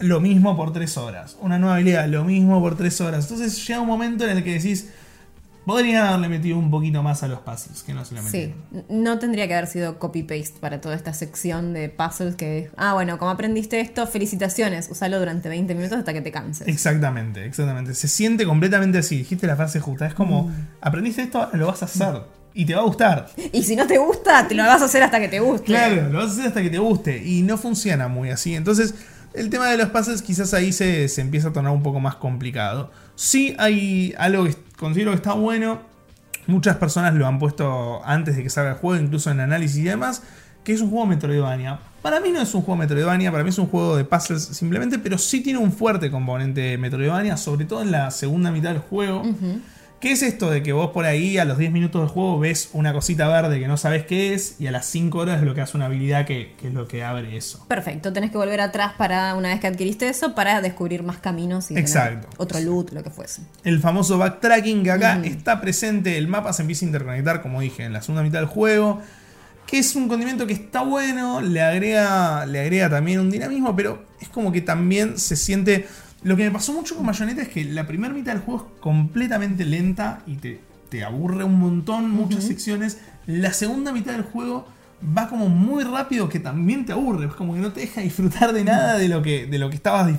Lo 0.00 0.18
mismo 0.18 0.56
por 0.56 0.72
tres 0.72 0.96
horas. 0.96 1.36
Una 1.40 1.56
nueva 1.56 1.76
habilidad, 1.76 2.08
lo 2.08 2.24
mismo 2.24 2.60
por 2.60 2.76
tres 2.76 3.00
horas. 3.00 3.30
Entonces 3.30 3.64
llega 3.64 3.80
un 3.80 3.86
momento 3.86 4.24
en 4.24 4.36
el 4.36 4.42
que 4.42 4.54
decís, 4.54 4.88
podrían 5.64 6.04
haberle 6.04 6.28
metido 6.30 6.58
un 6.58 6.68
poquito 6.68 7.00
más 7.00 7.22
a 7.22 7.28
los 7.28 7.38
puzzles, 7.42 7.84
que 7.84 7.94
no 7.94 8.04
se 8.04 8.16
lo 8.16 8.22
Sí, 8.22 8.52
metieron. 8.72 9.04
no 9.04 9.20
tendría 9.20 9.46
que 9.46 9.54
haber 9.54 9.68
sido 9.68 10.00
copy-paste 10.00 10.58
para 10.58 10.80
toda 10.80 10.96
esta 10.96 11.14
sección 11.14 11.72
de 11.72 11.88
puzzles 11.88 12.34
que... 12.34 12.72
Ah, 12.76 12.94
bueno, 12.94 13.18
como 13.18 13.30
aprendiste 13.30 13.78
esto, 13.78 14.04
felicitaciones, 14.08 14.88
usalo 14.90 15.20
durante 15.20 15.48
20 15.48 15.76
minutos 15.76 15.96
hasta 15.96 16.12
que 16.12 16.22
te 16.22 16.32
canses. 16.32 16.66
Exactamente, 16.66 17.44
exactamente. 17.46 17.94
Se 17.94 18.08
siente 18.08 18.44
completamente 18.46 18.98
así. 18.98 19.18
Dijiste 19.18 19.46
la 19.46 19.54
frase 19.54 19.78
justa. 19.78 20.06
Es 20.08 20.14
como, 20.14 20.48
Mm. 20.48 20.52
aprendiste 20.80 21.22
esto, 21.22 21.40
ahora 21.40 21.56
lo 21.56 21.68
vas 21.68 21.82
a 21.82 21.84
hacer. 21.84 22.22
Y 22.54 22.64
te 22.64 22.74
va 22.74 22.80
a 22.80 22.84
gustar. 22.84 23.28
Y 23.52 23.62
si 23.62 23.76
no 23.76 23.86
te 23.86 23.98
gusta, 23.98 24.48
te 24.48 24.54
lo 24.54 24.64
vas 24.64 24.82
a 24.82 24.86
hacer 24.86 25.02
hasta 25.02 25.20
que 25.20 25.28
te 25.28 25.40
guste. 25.40 25.66
Claro, 25.66 26.08
lo 26.10 26.18
vas 26.18 26.30
a 26.30 26.32
hacer 26.32 26.46
hasta 26.46 26.62
que 26.62 26.70
te 26.70 26.78
guste. 26.78 27.22
Y 27.24 27.42
no 27.42 27.56
funciona 27.56 28.08
muy 28.08 28.30
así. 28.30 28.54
Entonces, 28.54 28.94
el 29.34 29.50
tema 29.50 29.68
de 29.68 29.76
los 29.76 29.90
pases 29.90 30.22
quizás 30.22 30.54
ahí 30.54 30.72
se, 30.72 31.08
se 31.08 31.20
empieza 31.20 31.48
a 31.48 31.52
tornar 31.52 31.72
un 31.72 31.82
poco 31.82 32.00
más 32.00 32.16
complicado. 32.16 32.90
Sí 33.14 33.54
hay 33.58 34.14
algo 34.18 34.44
que 34.44 34.56
considero 34.76 35.10
que 35.12 35.16
está 35.16 35.34
bueno. 35.34 35.80
Muchas 36.46 36.76
personas 36.76 37.14
lo 37.14 37.26
han 37.26 37.38
puesto 37.38 38.04
antes 38.04 38.36
de 38.36 38.42
que 38.42 38.50
salga 38.50 38.70
el 38.70 38.76
juego, 38.76 39.02
incluso 39.02 39.30
en 39.30 39.40
análisis 39.40 39.78
y 39.78 39.84
demás. 39.84 40.22
Que 40.64 40.72
es 40.72 40.80
un 40.80 40.90
juego 40.90 41.06
Metroidvania. 41.06 41.78
Para 42.02 42.20
mí 42.20 42.30
no 42.30 42.40
es 42.40 42.54
un 42.54 42.62
juego 42.62 42.78
Metroidvania, 42.78 43.30
para 43.30 43.42
mí 43.42 43.50
es 43.50 43.58
un 43.58 43.66
juego 43.66 43.96
de 43.96 44.04
puzzles 44.04 44.42
simplemente, 44.42 44.98
pero 44.98 45.18
sí 45.18 45.40
tiene 45.40 45.58
un 45.58 45.72
fuerte 45.72 46.10
componente 46.10 46.78
Metroidvania, 46.78 47.36
sobre 47.36 47.64
todo 47.64 47.82
en 47.82 47.90
la 47.90 48.10
segunda 48.10 48.50
mitad 48.50 48.70
del 48.70 48.78
juego. 48.78 49.24
¿Qué 50.00 50.12
es 50.12 50.22
esto 50.22 50.48
de 50.48 50.62
que 50.62 50.72
vos 50.72 50.92
por 50.92 51.06
ahí 51.06 51.38
a 51.38 51.44
los 51.44 51.58
10 51.58 51.72
minutos 51.72 52.00
del 52.00 52.08
juego 52.08 52.38
ves 52.38 52.70
una 52.72 52.92
cosita 52.92 53.26
verde 53.26 53.58
que 53.58 53.66
no 53.66 53.76
sabes 53.76 54.06
qué 54.06 54.32
es 54.32 54.54
y 54.60 54.68
a 54.68 54.70
las 54.70 54.86
5 54.86 55.18
horas 55.18 55.36
desbloqueas 55.40 55.74
una 55.74 55.86
habilidad 55.86 56.24
que, 56.24 56.54
que 56.60 56.68
es 56.68 56.74
lo 56.74 56.86
que 56.86 57.02
abre 57.02 57.36
eso? 57.36 57.64
Perfecto, 57.66 58.12
tenés 58.12 58.30
que 58.30 58.38
volver 58.38 58.60
atrás 58.60 58.92
para, 58.96 59.34
una 59.34 59.48
vez 59.48 59.58
que 59.58 59.66
adquiriste 59.66 60.08
eso, 60.08 60.36
para 60.36 60.60
descubrir 60.60 61.02
más 61.02 61.16
caminos 61.18 61.72
y 61.72 61.76
Exacto. 61.76 62.28
otro 62.36 62.60
loot, 62.60 62.92
lo 62.92 63.02
que 63.02 63.10
fuese. 63.10 63.42
El 63.64 63.80
famoso 63.80 64.18
backtracking 64.18 64.84
que 64.84 64.92
acá 64.92 65.20
está 65.24 65.60
presente, 65.60 66.16
el 66.16 66.28
mapa 66.28 66.52
se 66.52 66.62
empieza 66.62 66.84
a 66.84 66.86
interconectar, 66.86 67.42
como 67.42 67.60
dije, 67.60 67.82
en 67.82 67.92
la 67.92 68.00
segunda 68.00 68.22
mitad 68.22 68.38
del 68.38 68.48
juego. 68.48 69.02
Que 69.66 69.80
es 69.80 69.94
un 69.96 70.08
condimento 70.08 70.46
que 70.46 70.54
está 70.54 70.80
bueno, 70.80 71.42
le 71.42 71.60
agrega, 71.60 72.46
le 72.46 72.60
agrega 72.60 72.88
también 72.88 73.20
un 73.20 73.30
dinamismo, 73.30 73.76
pero 73.76 74.02
es 74.18 74.28
como 74.28 74.50
que 74.50 74.62
también 74.62 75.18
se 75.18 75.36
siente 75.36 75.86
Lo 76.22 76.36
que 76.36 76.44
me 76.44 76.50
pasó 76.50 76.72
mucho 76.72 76.96
con 76.96 77.06
Bayonetta 77.06 77.42
es 77.42 77.48
que 77.48 77.64
la 77.64 77.86
primera 77.86 78.12
mitad 78.12 78.32
del 78.32 78.42
juego 78.42 78.72
es 78.74 78.80
completamente 78.80 79.64
lenta 79.64 80.22
y 80.26 80.34
te, 80.36 80.60
te 80.88 81.04
aburre 81.04 81.44
un 81.44 81.58
montón, 81.58 82.10
muchas 82.10 82.44
secciones. 82.44 82.98
La 83.26 83.52
segunda 83.52 83.92
mitad 83.92 84.12
del 84.12 84.22
juego 84.22 84.66
va 85.16 85.28
como 85.28 85.48
muy 85.48 85.84
rápido 85.84 86.28
que 86.28 86.40
también 86.40 86.84
te 86.84 86.92
aburre. 86.92 87.26
Es 87.26 87.34
como 87.34 87.54
que 87.54 87.60
no 87.60 87.72
te 87.72 87.80
deja 87.80 88.00
disfrutar 88.00 88.52
de 88.52 88.64
nada 88.64 88.98
de 88.98 89.08
lo 89.08 89.22
que, 89.22 89.46
de 89.46 89.58
lo 89.58 89.70
que 89.70 89.76
estabas 89.76 90.12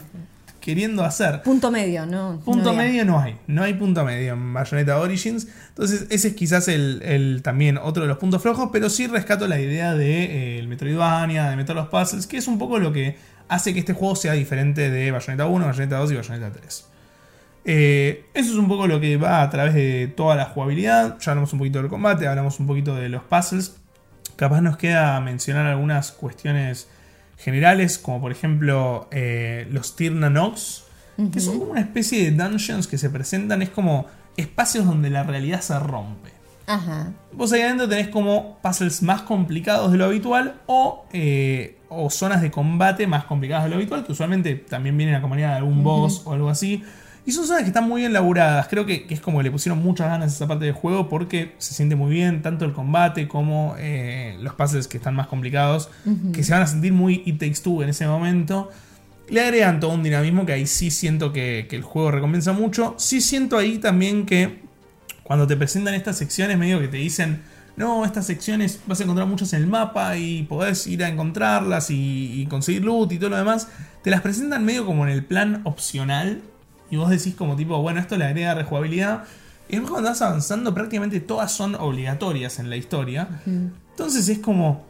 queriendo 0.59 1.03
hacer. 1.03 1.41
Punto 1.41 1.71
medio, 1.71 2.05
¿no? 2.05 2.41
Punto 2.43 2.71
no 2.71 2.77
medio 2.77 3.05
no 3.05 3.19
hay, 3.19 3.37
no 3.47 3.63
hay 3.63 3.73
punto 3.73 4.03
medio 4.03 4.33
en 4.33 4.53
Bayonetta 4.53 4.99
Origins. 4.99 5.47
Entonces, 5.69 6.07
ese 6.09 6.29
es 6.29 6.33
quizás 6.35 6.67
el, 6.67 7.01
el 7.03 7.41
también 7.43 7.77
otro 7.77 8.03
de 8.03 8.09
los 8.09 8.17
puntos 8.17 8.41
flojos, 8.41 8.69
pero 8.71 8.89
sí 8.89 9.07
rescato 9.07 9.47
la 9.47 9.59
idea 9.59 9.95
de 9.95 10.23
eh, 10.23 10.59
el 10.59 10.67
Metroidvania, 10.67 11.49
de 11.49 11.55
meter 11.55 11.75
los 11.75 11.87
puzzles, 11.87 12.27
que 12.27 12.37
es 12.37 12.47
un 12.47 12.57
poco 12.57 12.79
lo 12.79 12.91
que 12.91 13.17
hace 13.49 13.73
que 13.73 13.79
este 13.79 13.93
juego 13.93 14.15
sea 14.15 14.33
diferente 14.33 14.89
de 14.89 15.11
Bayonetta 15.11 15.47
1, 15.47 15.65
Bayonetta 15.65 15.97
2 15.97 16.11
y 16.11 16.15
Bayonetta 16.15 16.51
3. 16.51 16.85
Eh, 17.65 18.25
eso 18.33 18.51
es 18.51 18.57
un 18.57 18.67
poco 18.67 18.87
lo 18.87 18.99
que 19.01 19.17
va 19.17 19.41
a 19.41 19.49
través 19.49 19.73
de 19.73 20.07
toda 20.15 20.35
la 20.35 20.45
jugabilidad. 20.45 21.19
Ya 21.19 21.31
hablamos 21.31 21.51
un 21.53 21.59
poquito 21.59 21.79
del 21.79 21.89
combate, 21.89 22.27
hablamos 22.27 22.59
un 22.59 22.67
poquito 22.67 22.95
de 22.95 23.09
los 23.09 23.23
puzzles. 23.23 23.75
Capaz 24.35 24.61
nos 24.61 24.77
queda 24.77 25.19
mencionar 25.19 25.65
algunas 25.65 26.11
cuestiones 26.11 26.87
generales, 27.37 27.97
como 27.97 28.21
por 28.21 28.31
ejemplo 28.31 29.07
eh, 29.11 29.67
los 29.71 29.95
Tirna 29.95 30.29
Nox, 30.29 30.83
que 31.33 31.41
son 31.41 31.59
como 31.59 31.71
una 31.71 31.81
especie 31.81 32.31
de 32.31 32.31
dungeons 32.31 32.87
que 32.87 32.97
se 32.97 33.09
presentan, 33.09 33.61
es 33.61 33.69
como 33.69 34.05
espacios 34.37 34.85
donde 34.85 35.09
la 35.09 35.23
realidad 35.23 35.59
se 35.59 35.77
rompe. 35.77 36.31
Ajá. 36.65 37.11
Vos 37.33 37.51
ahí 37.51 37.61
adentro 37.61 37.89
tenés 37.89 38.07
como 38.07 38.59
puzzles 38.61 39.01
más 39.01 39.23
complicados 39.23 39.91
de 39.91 39.97
lo 39.97 40.05
habitual 40.05 40.61
o, 40.67 41.05
eh, 41.11 41.78
o 41.89 42.09
zonas 42.09 42.41
de 42.41 42.51
combate 42.51 43.07
más 43.07 43.25
complicadas 43.25 43.65
de 43.65 43.71
lo 43.71 43.75
habitual, 43.75 44.05
que 44.05 44.11
usualmente 44.11 44.55
también 44.55 44.95
vienen 44.97 45.15
acompañadas 45.15 45.55
de 45.55 45.57
algún 45.57 45.83
boss 45.83 46.21
o 46.25 46.33
algo 46.33 46.49
así. 46.49 46.83
Y 47.25 47.31
son 47.31 47.45
zonas 47.45 47.63
que 47.63 47.67
están 47.67 47.87
muy 47.87 48.01
bien 48.01 48.13
laburadas. 48.13 48.67
Creo 48.69 48.85
que, 48.85 49.05
que 49.05 49.13
es 49.13 49.21
como 49.21 49.39
que 49.39 49.43
le 49.43 49.51
pusieron 49.51 49.83
muchas 49.83 50.07
ganas 50.07 50.31
a 50.31 50.35
esa 50.35 50.47
parte 50.47 50.65
del 50.65 50.73
juego 50.73 51.09
porque 51.09 51.53
se 51.57 51.73
siente 51.73 51.95
muy 51.95 52.11
bien, 52.11 52.41
tanto 52.41 52.65
el 52.65 52.73
combate 52.73 53.27
como 53.27 53.75
eh, 53.77 54.37
los 54.39 54.53
puzzles 54.53 54.87
que 54.87 54.97
están 54.97 55.15
más 55.15 55.27
complicados, 55.27 55.89
que 56.33 56.43
se 56.43 56.53
van 56.53 56.61
a 56.61 56.67
sentir 56.67 56.93
muy 56.93 57.21
It 57.25 57.39
Takes 57.39 57.61
Two 57.63 57.83
en 57.83 57.89
ese 57.89 58.07
momento. 58.07 58.69
Le 59.27 59.41
agregan 59.41 59.79
todo 59.79 59.91
un 59.91 60.01
dinamismo 60.01 60.45
que 60.45 60.53
ahí 60.53 60.65
sí 60.65 60.89
siento 60.89 61.31
que, 61.31 61.67
que 61.69 61.75
el 61.75 61.83
juego 61.83 62.09
recompensa 62.09 62.53
mucho. 62.53 62.95
Sí 62.97 63.21
siento 63.21 63.57
ahí 63.57 63.77
también 63.77 64.25
que 64.25 64.61
cuando 65.23 65.45
te 65.45 65.55
presentan 65.55 65.93
estas 65.93 66.17
secciones, 66.17 66.57
medio 66.57 66.79
que 66.79 66.87
te 66.87 66.97
dicen, 66.97 67.43
no, 67.79 68.03
estas 68.03 68.25
secciones 68.25 68.81
vas 68.87 68.99
a 68.99 69.03
encontrar 69.03 69.25
muchas 69.25 69.53
en 69.53 69.61
el 69.61 69.67
mapa 69.67 70.17
y 70.17 70.43
podés 70.43 70.85
ir 70.85 71.01
a 71.01 71.07
encontrarlas 71.07 71.89
y, 71.89 72.41
y 72.41 72.45
conseguir 72.45 72.83
loot 72.83 73.13
y 73.13 73.17
todo 73.17 73.29
lo 73.29 73.37
demás, 73.37 73.69
te 74.03 74.11
las 74.11 74.19
presentan 74.19 74.65
medio 74.65 74.85
como 74.85 75.07
en 75.07 75.13
el 75.13 75.23
plan 75.23 75.61
opcional 75.63 76.41
y 76.91 76.97
vos 76.97 77.09
decís 77.09 77.35
como 77.35 77.55
tipo, 77.55 77.81
bueno, 77.81 78.01
esto 78.01 78.17
le 78.17 78.25
agrega 78.25 78.53
rejugabilidad. 78.53 79.23
Y 79.69 79.73
después 79.73 79.91
cuando 79.91 80.09
vas 80.09 80.21
avanzando, 80.21 80.73
prácticamente 80.73 81.21
todas 81.21 81.53
son 81.53 81.75
obligatorias 81.75 82.59
en 82.59 82.69
la 82.69 82.75
historia. 82.75 83.29
Entonces 83.45 84.27
es 84.27 84.39
como, 84.39 84.85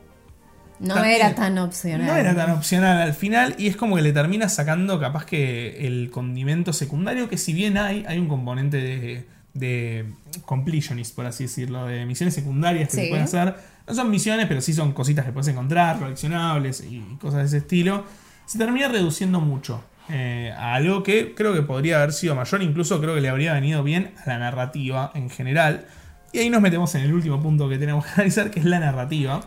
No 0.79 1.03
era 1.03 1.35
tan 1.35 1.59
opcional. 1.59 2.07
no 2.07 2.15
era 2.15 2.33
tan 2.33 2.49
opcional 2.49 2.97
al 3.01 3.13
final 3.13 3.53
y 3.59 3.67
es 3.67 3.75
como 3.75 3.97
que 3.97 4.01
le 4.01 4.13
termina 4.13 4.49
sacando 4.49 4.99
capaz 4.99 5.25
que 5.25 5.85
el 5.85 6.09
condimento 6.09 6.73
secundario, 6.73 7.29
que 7.29 7.37
si 7.37 7.53
bien 7.53 7.77
hay, 7.77 8.03
hay 8.07 8.17
un 8.17 8.27
componente 8.27 8.77
de, 8.77 9.27
de 9.59 10.05
completionist, 10.45 11.15
por 11.15 11.25
así 11.25 11.43
decirlo, 11.43 11.85
de 11.85 12.05
misiones 12.05 12.33
secundarias 12.33 12.89
que 12.89 12.95
Sí. 12.95 13.01
se 13.03 13.07
pueden 13.09 13.23
hacer. 13.25 13.55
No 13.87 13.93
son 13.95 14.09
misiones, 14.11 14.45
pero 14.47 14.61
sí 14.61 14.73
son 14.73 14.93
cositas 14.93 15.25
que 15.25 15.31
puedes 15.31 15.47
encontrar, 15.47 15.99
coleccionables 15.99 16.81
y 16.81 17.01
cosas 17.19 17.39
de 17.41 17.45
ese 17.47 17.57
estilo. 17.57 18.03
Se 18.45 18.57
termina 18.57 18.87
reduciendo 18.87 19.39
mucho 19.41 19.83
eh, 20.09 20.51
a 20.57 20.73
algo 20.75 21.03
que 21.03 21.35
creo 21.35 21.53
que 21.53 21.61
podría 21.61 21.97
haber 21.97 22.13
sido 22.13 22.33
mayor, 22.35 22.63
incluso 22.63 22.99
creo 22.99 23.13
que 23.15 23.21
le 23.21 23.29
habría 23.29 23.53
venido 23.53 23.83
bien 23.83 24.11
a 24.25 24.29
la 24.29 24.39
narrativa 24.39 25.11
en 25.13 25.29
general. 25.29 25.85
Y 26.33 26.39
ahí 26.39 26.49
nos 26.49 26.61
metemos 26.61 26.93
en 26.95 27.01
el 27.01 27.13
último 27.13 27.41
punto 27.41 27.67
que 27.69 27.77
tenemos 27.77 28.05
que 28.05 28.11
analizar, 28.15 28.49
que 28.51 28.59
es 28.59 28.65
la 28.65 28.79
narrativa 28.79 29.41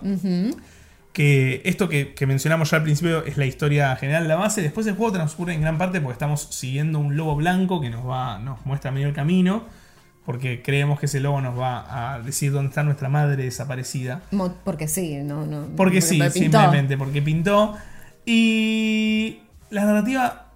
que 1.13 1.61
esto 1.67 1.89
que, 1.91 2.15
que 2.15 2.27
mencionamos 2.27 2.71
ya 2.71 2.79
al 2.79 2.83
principio 2.85 3.25
es 3.27 3.37
la 3.37 3.45
historia 3.45 3.95
general, 3.97 4.27
la 4.29 4.37
base. 4.37 4.63
Después 4.63 4.87
el 4.87 4.95
juego 4.95 5.13
transcurre 5.13 5.53
en 5.55 5.61
gran 5.61 5.77
parte 5.79 6.01
porque 6.01 6.15
estamos 6.15 6.49
siguiendo 6.51 6.99
un 6.99 7.17
lobo 7.17 7.37
blanco 7.37 7.81
que 7.81 7.91
nos 7.91 8.07
va, 8.09 8.39
nos 8.39 8.65
muestra 8.65 8.91
medio 8.91 9.09
el 9.09 9.15
camino. 9.15 9.65
Porque 10.25 10.63
creemos 10.63 11.01
que 11.01 11.07
ese 11.07 11.19
lobo 11.21 11.41
nos 11.41 11.59
va 11.59 12.13
a 12.15 12.21
decir 12.21 12.53
dónde 12.53 12.69
está 12.69 12.83
nuestra 12.85 13.09
madre 13.09 13.43
desaparecida. 13.45 14.23
Porque 14.65 14.87
sí, 14.87 15.17
no, 15.23 15.47
no. 15.47 15.67
Porque 15.77 16.01
sí, 16.01 16.21
simplemente, 16.31 16.97
porque 16.97 17.21
pintó. 17.23 17.77
Y 18.25 19.41
la 19.71 19.85
narrativa, 19.85 20.47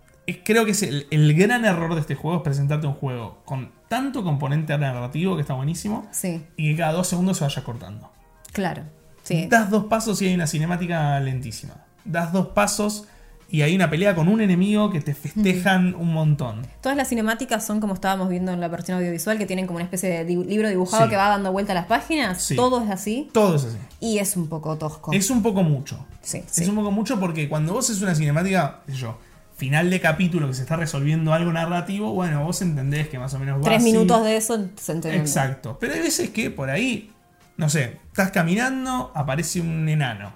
creo 0.45 0.65
que 0.65 0.71
es 0.71 0.83
el, 0.83 1.07
el 1.11 1.35
gran 1.35 1.65
error 1.65 1.95
de 1.95 2.01
este 2.01 2.15
juego, 2.15 2.39
es 2.39 2.43
presentarte 2.43 2.87
un 2.87 2.95
juego 2.95 3.43
con 3.45 3.71
tanto 3.89 4.23
componente 4.23 4.77
narrativo 4.79 5.35
que 5.37 5.43
está 5.43 5.55
buenísimo, 5.55 6.07
Sí, 6.11 6.45
y 6.57 6.71
que 6.73 6.77
cada 6.79 6.93
dos 6.93 7.09
segundos 7.09 7.39
se 7.39 7.45
vaya 7.45 7.63
cortando. 7.65 8.11
claro. 8.53 8.83
Sí. 9.23 9.49
Das 9.51 9.71
dos 9.71 9.87
pasos 9.87 10.23
y 10.23 10.29
hay 10.29 10.35
una 10.37 10.47
cinemática 10.47 11.19
lentísima. 11.19 11.75
Das 12.05 12.33
dos 12.33 12.47
pasos 12.49 13.09
y 13.49 13.63
hay 13.63 13.75
una 13.77 13.89
pelea 13.89 14.15
con 14.15 14.27
un 14.29 14.41
enemigo 14.41 14.91
que 14.91 15.01
te 15.01 15.15
festejan 15.15 15.95
un 15.95 16.13
montón. 16.13 16.67
Todas 16.81 16.97
las 16.97 17.09
cinemáticas 17.09 17.65
son 17.65 17.81
como 17.81 17.95
estábamos 17.95 18.29
viendo 18.29 18.53
en 18.53 18.61
la 18.61 18.69
versión 18.69 18.99
audiovisual, 18.99 19.39
que 19.39 19.47
tienen 19.47 19.67
como 19.67 19.77
una 19.77 19.85
especie 19.85 20.09
de 20.11 20.25
di- 20.25 20.45
libro 20.45 20.69
dibujado 20.69 21.05
Sí. 21.05 21.11
que 21.11 21.17
va 21.17 21.29
dando 21.29 21.53
vuelta 21.53 21.73
a 21.73 21.77
las 21.77 21.87
páginas. 21.87 22.43
Sí. 22.43 22.57
Todo 22.57 22.83
es 22.83 22.91
así. 22.91 23.29
Todo 23.33 23.57
es 23.57 23.65
así. 23.65 23.79
Y 24.01 24.19
es 24.19 24.37
un 24.37 24.49
poco 24.49 24.77
tosco. 24.77 25.13
Es 25.13 25.31
un 25.31 25.43
poco 25.43 25.63
mucho. 25.63 26.05
Sí, 26.23 26.39
Es 26.39 26.53
sí. 26.53 26.65
un 26.69 26.75
poco 26.77 26.91
mucho 26.91 27.21
porque 27.21 27.49
cuando 27.49 27.73
vos 27.73 27.89
es 27.91 28.03
una 28.03 28.15
cinemática, 28.15 28.81
yo, 28.89 29.19
final 29.57 29.89
de 29.91 30.01
capítulo 30.01 30.49
que 30.49 30.55
se 30.55 30.63
está 30.63 30.77
resolviendo 30.77 31.33
algo 31.33 31.53
narrativo, 31.53 32.13
bueno, 32.13 32.45
vos 32.45 32.61
entendés 32.63 33.09
que 33.09 33.19
más 33.19 33.33
o 33.35 33.39
menos 33.39 33.59
va 33.61 33.63
Tres 33.65 33.79
así. 33.83 33.93
minutos 33.93 34.25
de 34.25 34.37
eso 34.37 34.67
se 34.77 34.93
entiende. 34.93 35.21
Exacto. 35.21 35.77
Pero 35.81 35.95
hay 35.95 36.01
veces 36.01 36.31
que 36.31 36.51
por 36.51 36.69
ahí, 36.69 37.11
no 37.57 37.69
sé, 37.69 37.99
estás 38.09 38.33
caminando, 38.33 39.13
aparece 39.15 39.61
un 39.61 39.89
enano. 39.89 40.33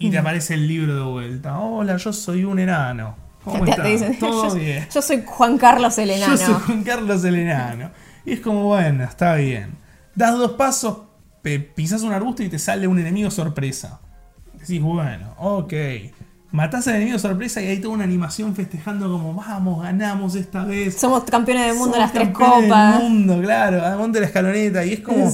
Y 0.00 0.10
te 0.10 0.18
aparece 0.18 0.54
el 0.54 0.66
libro 0.66 0.94
de 0.96 1.02
vuelta. 1.02 1.58
Hola, 1.60 1.96
yo 1.98 2.12
soy 2.12 2.44
un 2.44 2.58
enano. 2.58 3.14
¿Cómo 3.44 3.64
Te- 3.64 3.70
estás? 3.70 3.84
te 3.84 3.90
dicen, 3.92 4.18
Todo 4.18 4.48
yo, 4.48 4.54
bien. 4.54 4.86
yo 4.92 5.02
soy 5.02 5.22
Juan 5.26 5.58
Carlos 5.58 5.96
el 5.98 6.10
enano. 6.10 6.32
Yo 6.36 6.44
soy 6.46 6.54
Juan 6.54 6.82
Carlos 6.82 7.24
el 7.24 7.34
enano. 7.36 7.90
Y 8.24 8.32
es 8.32 8.40
como, 8.40 8.64
bueno, 8.64 9.04
está 9.04 9.34
bien. 9.36 9.76
Das 10.14 10.32
dos 10.36 10.52
pasos, 10.52 11.02
pisas 11.74 12.02
un 12.02 12.12
arbusto 12.12 12.42
y 12.42 12.48
te 12.48 12.58
sale 12.58 12.86
un 12.86 12.98
enemigo 12.98 13.30
sorpresa. 13.30 14.00
Decís, 14.58 14.80
bueno, 14.82 15.34
ok. 15.38 15.72
Matás 16.52 16.88
al 16.88 16.96
enemigo 16.96 17.18
sorpresa 17.18 17.62
y 17.62 17.66
hay 17.68 17.78
toda 17.78 17.94
una 17.94 18.04
animación 18.04 18.54
festejando 18.56 19.10
como, 19.10 19.34
vamos, 19.34 19.82
ganamos 19.82 20.34
esta 20.34 20.64
vez. 20.64 20.98
Somos 20.98 21.22
campeones 21.24 21.66
del 21.68 21.76
mundo 21.76 21.92
de 21.94 22.00
las 22.00 22.10
Somos 22.12 22.24
tres 22.24 22.36
copas. 22.36 22.98
Del 22.98 23.02
mundo, 23.10 23.40
claro, 23.40 23.98
monte 23.98 24.18
la 24.20 24.26
escaloneta. 24.26 24.84
Y 24.84 24.94
es 24.94 25.00
como. 25.00 25.30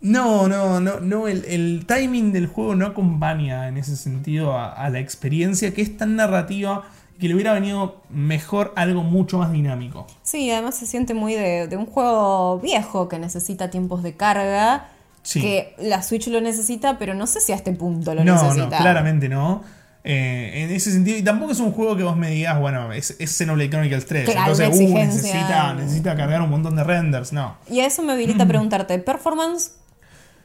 No, 0.00 0.48
no, 0.48 0.80
no, 0.80 1.00
no. 1.00 1.28
El, 1.28 1.44
el 1.44 1.84
timing 1.86 2.32
del 2.32 2.46
juego 2.46 2.74
no 2.74 2.86
acompaña 2.86 3.68
en 3.68 3.76
ese 3.76 3.96
sentido 3.96 4.56
a, 4.56 4.72
a 4.72 4.88
la 4.90 4.98
experiencia 4.98 5.74
que 5.74 5.82
es 5.82 5.96
tan 5.96 6.16
narrativa 6.16 6.84
que 7.20 7.28
le 7.28 7.34
hubiera 7.34 7.52
venido 7.52 8.02
mejor 8.08 8.72
algo 8.76 9.02
mucho 9.02 9.38
más 9.38 9.52
dinámico. 9.52 10.06
Sí, 10.22 10.50
además 10.50 10.76
se 10.76 10.86
siente 10.86 11.12
muy 11.12 11.34
de, 11.34 11.68
de 11.68 11.76
un 11.76 11.86
juego 11.86 12.58
viejo 12.60 13.08
que 13.08 13.18
necesita 13.18 13.70
tiempos 13.70 14.02
de 14.02 14.16
carga. 14.16 14.88
Sí. 15.22 15.42
Que 15.42 15.74
la 15.78 16.02
Switch 16.02 16.28
lo 16.28 16.40
necesita, 16.40 16.98
pero 16.98 17.12
no 17.12 17.26
sé 17.26 17.42
si 17.42 17.52
a 17.52 17.56
este 17.56 17.72
punto 17.72 18.14
lo 18.14 18.24
no, 18.24 18.42
necesita. 18.42 18.64
no, 18.64 18.76
claramente 18.78 19.28
no. 19.28 19.62
Eh, 20.02 20.64
en 20.64 20.70
ese 20.70 20.90
sentido, 20.92 21.18
y 21.18 21.22
tampoco 21.22 21.52
es 21.52 21.60
un 21.60 21.72
juego 21.72 21.94
que 21.94 22.02
vos 22.02 22.16
me 22.16 22.30
digas, 22.30 22.58
bueno, 22.58 22.90
es, 22.90 23.16
es 23.18 23.36
Xenoblade 23.36 23.68
Chronicles 23.68 24.06
3, 24.06 24.24
Claro, 24.24 24.52
entonces 24.52 24.80
uh, 24.80 24.94
necesita, 24.94 25.74
necesita 25.74 26.16
cargar 26.16 26.40
un 26.40 26.48
montón 26.48 26.74
de 26.74 26.84
renders, 26.84 27.34
no. 27.34 27.58
Y 27.68 27.80
a 27.80 27.86
eso 27.86 28.02
me 28.02 28.14
habilita 28.14 28.44
a 28.44 28.48
preguntarte, 28.48 28.98
¿performance? 28.98 29.72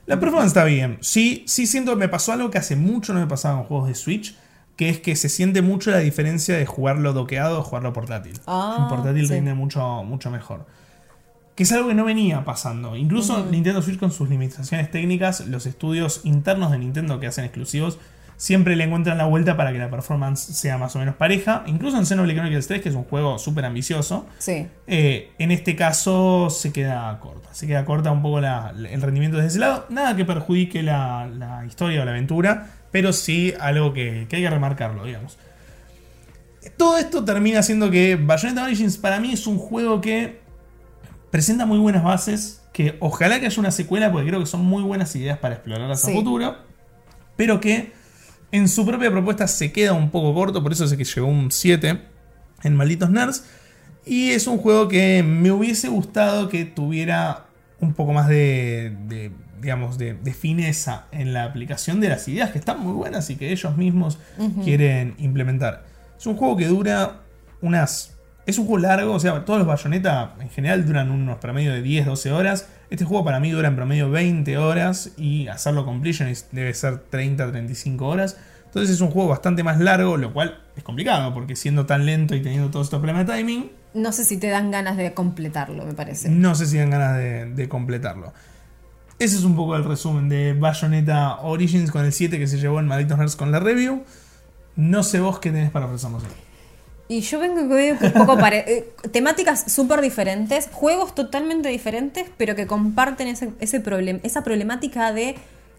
La 0.05 0.19
performance 0.19 0.47
está 0.47 0.63
bien. 0.63 0.97
Sí, 1.01 1.43
sí 1.47 1.65
siento 1.65 1.91
que 1.91 1.97
me 1.97 2.09
pasó 2.09 2.31
algo 2.31 2.51
que 2.51 2.57
hace 2.57 2.75
mucho 2.75 3.13
no 3.13 3.19
me 3.19 3.27
pasaba 3.27 3.59
en 3.59 3.65
juegos 3.65 3.87
de 3.87 3.95
Switch, 3.95 4.35
que 4.75 4.89
es 4.89 4.99
que 4.99 5.15
se 5.15 5.29
siente 5.29 5.61
mucho 5.61 5.91
la 5.91 5.99
diferencia 5.99 6.55
de 6.55 6.65
jugarlo 6.65 7.13
doqueado 7.13 7.59
o 7.59 7.63
jugarlo 7.63 7.93
portátil. 7.93 8.39
Ah, 8.45 8.77
en 8.79 8.87
portátil 8.87 9.27
sí. 9.27 9.33
rinde 9.33 9.53
mucho, 9.53 10.03
mucho 10.03 10.29
mejor. 10.29 10.65
Que 11.55 11.63
es 11.63 11.71
algo 11.71 11.87
que 11.87 11.95
no 11.95 12.05
venía 12.05 12.43
pasando. 12.43 12.95
Incluso 12.95 13.45
Nintendo 13.45 13.81
Switch 13.81 13.97
con 13.97 14.11
sus 14.11 14.29
limitaciones 14.29 14.91
técnicas, 14.91 15.47
los 15.47 15.65
estudios 15.65 16.21
internos 16.25 16.71
de 16.71 16.79
Nintendo 16.79 17.19
que 17.19 17.27
hacen 17.27 17.45
exclusivos, 17.45 17.97
siempre 18.37 18.75
le 18.75 18.83
encuentran 18.83 19.17
la 19.17 19.25
vuelta 19.25 19.55
para 19.57 19.71
que 19.71 19.77
la 19.79 19.89
performance 19.89 20.39
sea 20.41 20.77
más 20.77 20.95
o 20.95 20.99
menos 20.99 21.15
pareja. 21.15 21.63
Incluso 21.67 21.97
en 21.97 22.05
Xenoblade 22.05 22.35
Chronicles 22.37 22.67
3, 22.67 22.81
que 22.81 22.89
es 22.89 22.95
un 22.95 23.03
juego 23.05 23.39
súper 23.39 23.65
ambicioso, 23.65 24.25
Sí. 24.39 24.67
eh, 24.87 25.31
en 25.37 25.51
este 25.51 25.75
caso 25.75 26.49
se 26.49 26.73
queda 26.73 27.17
corta. 27.19 27.53
Se 27.53 27.65
queda 27.67 27.85
corta 27.85 28.11
un 28.11 28.21
poco 28.21 28.41
la- 28.41 28.73
el 28.91 29.01
rendimiento 29.01 29.37
desde 29.37 29.47
ese 29.49 29.59
lado. 29.59 29.85
Nada 29.89 30.15
que 30.15 30.25
perjudique 30.25 30.83
la, 30.83 31.27
la 31.33 31.65
historia 31.65 32.01
o 32.01 32.05
la 32.05 32.11
aventura, 32.11 32.67
pero 32.91 33.13
sí 33.13 33.53
algo 33.59 33.93
que, 33.93 34.25
que 34.29 34.35
hay 34.37 34.41
que 34.43 34.49
remarcarlo, 34.49 35.05
digamos. 35.05 35.37
Todo 36.77 36.97
esto 36.97 37.23
termina 37.23 37.61
siendo 37.61 37.91
que 37.91 38.15
Bayonetta 38.15 38.63
Origins 38.63 38.97
para 38.97 39.19
mí 39.19 39.31
es 39.31 39.45
un 39.47 39.57
juego 39.57 40.01
que 40.01 40.39
presenta 41.29 41.65
muy 41.65 41.77
buenas 41.77 42.03
bases, 42.03 42.61
que 42.73 42.97
ojalá 42.99 43.39
que 43.39 43.45
haya 43.45 43.59
una 43.59 43.71
secuela, 43.71 44.11
porque 44.11 44.27
creo 44.27 44.39
que 44.39 44.45
son 44.45 44.65
muy 44.65 44.81
buenas 44.83 45.15
ideas 45.15 45.37
para 45.37 45.55
explorarlas 45.55 46.03
a 46.03 46.07
Sí. 46.07 46.13
futuro, 46.13 46.55
pero 47.35 47.59
que 47.59 47.93
en 48.55 48.69
su 48.69 48.85
propia 48.85 49.11
propuesta 49.11 49.47
se 49.47 49.71
queda 49.73 49.93
un 49.93 50.09
poco 50.09 50.33
corto, 50.33 50.63
por 50.63 50.71
eso 50.71 50.85
es 50.85 50.93
que 50.93 51.03
llegó 51.03 51.27
un 51.27 51.51
7. 51.51 52.01
en 52.63 52.75
Malditos 52.75 53.09
Nerds. 53.09 53.43
Y 54.05 54.29
es 54.29 54.47
un 54.47 54.59
juego 54.59 54.87
que 54.87 55.23
me 55.23 55.51
hubiese 55.51 55.89
gustado 55.89 56.47
que 56.47 56.63
tuviera 56.63 57.47
un 57.81 57.93
poco 57.93 58.13
más 58.13 58.29
de, 58.29 58.95
de 59.07 59.31
digamos, 59.61 59.97
de, 59.97 60.13
de, 60.13 60.33
fineza 60.33 61.07
en 61.11 61.33
la 61.33 61.43
aplicación 61.43 61.99
de 61.99 62.09
las 62.09 62.27
ideas 62.27 62.51
que 62.51 62.59
están 62.59 62.79
muy 62.79 62.93
buenas 62.93 63.29
y 63.29 63.35
que 63.35 63.51
ellos 63.51 63.75
mismos 63.77 64.19
quieren 64.63 65.15
implementar. 65.17 65.83
Es 66.17 66.25
un 66.25 66.37
juego 66.37 66.55
que 66.55 66.67
dura 66.67 67.23
unas... 67.61 68.14
Es 68.45 68.59
un 68.59 68.67
juego 68.67 68.87
largo, 68.87 69.13
o 69.13 69.19
sea, 69.19 69.43
todos 69.43 69.59
los 69.59 69.67
Bayonetta 69.67 70.35
en 70.39 70.49
general 70.49 70.85
duran 70.85 71.09
unos 71.09 71.39
promedio 71.39 71.73
de 71.73 71.81
10, 71.81 72.05
12 72.05 72.31
horas. 72.31 72.67
Este 72.91 73.03
juego 73.03 73.25
para 73.25 73.39
mí 73.39 73.49
dura 73.49 73.67
en 73.67 73.75
promedio 73.75 74.11
20 74.11 74.57
horas 74.59 75.11
y 75.17 75.47
hacerlo 75.47 75.83
completion 75.83 76.31
debe 76.51 76.73
ser 76.75 76.99
30, 76.99 77.49
35 77.49 78.05
horas. 78.05 78.37
Entonces 78.65 78.93
es 78.93 79.01
un 79.01 79.09
juego 79.09 79.29
bastante 79.29 79.63
más 79.63 79.79
largo, 79.79 80.17
lo 80.17 80.31
cual 80.31 80.59
es 80.75 80.83
complicado 80.83 81.33
porque 81.33 81.55
siendo 81.55 81.87
tan 81.87 82.05
lento 82.05 82.35
y 82.35 82.41
teniendo 82.41 82.69
todos 82.69 82.87
estos 82.87 82.99
problemas 82.99 83.25
de 83.25 83.33
timing... 83.33 83.71
No 83.95 84.11
sé 84.11 84.25
si 84.25 84.37
te 84.37 84.49
dan 84.49 84.69
ganas 84.69 84.97
de 84.97 85.13
completarlo, 85.13 85.85
me 85.85 85.93
parece. 85.93 86.29
No 86.29 86.53
sé 86.53 86.67
si 86.67 86.77
dan 86.77 86.91
ganas 86.91 87.17
de, 87.17 87.45
de 87.45 87.69
completarlo. 87.69 88.33
Ese 89.17 89.37
es 89.37 89.43
un 89.43 89.55
poco 89.55 89.75
el 89.75 89.85
resumen 89.85 90.29
de 90.29 90.53
Bayonetta 90.53 91.37
Origins 91.37 91.89
con 91.89 92.05
el 92.05 92.11
7 92.11 92.37
que 92.37 92.47
se 92.47 92.59
llevó 92.59 92.79
en 92.79 92.85
Malditos 92.85 93.17
Nerds 93.17 93.37
con 93.37 93.51
la 93.51 93.59
review. 93.59 94.03
No 94.75 95.01
sé 95.01 95.19
vos 95.21 95.39
qué 95.39 95.51
tenés 95.51 95.71
para 95.71 95.85
ofrecernos 95.85 96.21
hoy. 96.21 96.44
Y 97.07 97.21
yo 97.21 97.39
vengo 97.39 97.67
con 97.67 98.07
un 98.07 98.13
poco 98.13 98.37
pare 98.39 98.65
eh, 98.67 98.89
temáticas 99.11 99.71
súper 99.71 100.01
diferentes, 100.01 100.69
juegos 100.71 101.13
totalmente 101.13 101.69
diferentes, 101.69 102.25
pero 102.37 102.55
que 102.55 102.65
comparten 102.65 103.27
ese, 103.27 103.51
ese 103.59 103.79
problem 103.79 104.19
esa 104.23 104.43
problemática 104.43 105.13
de 105.13 105.35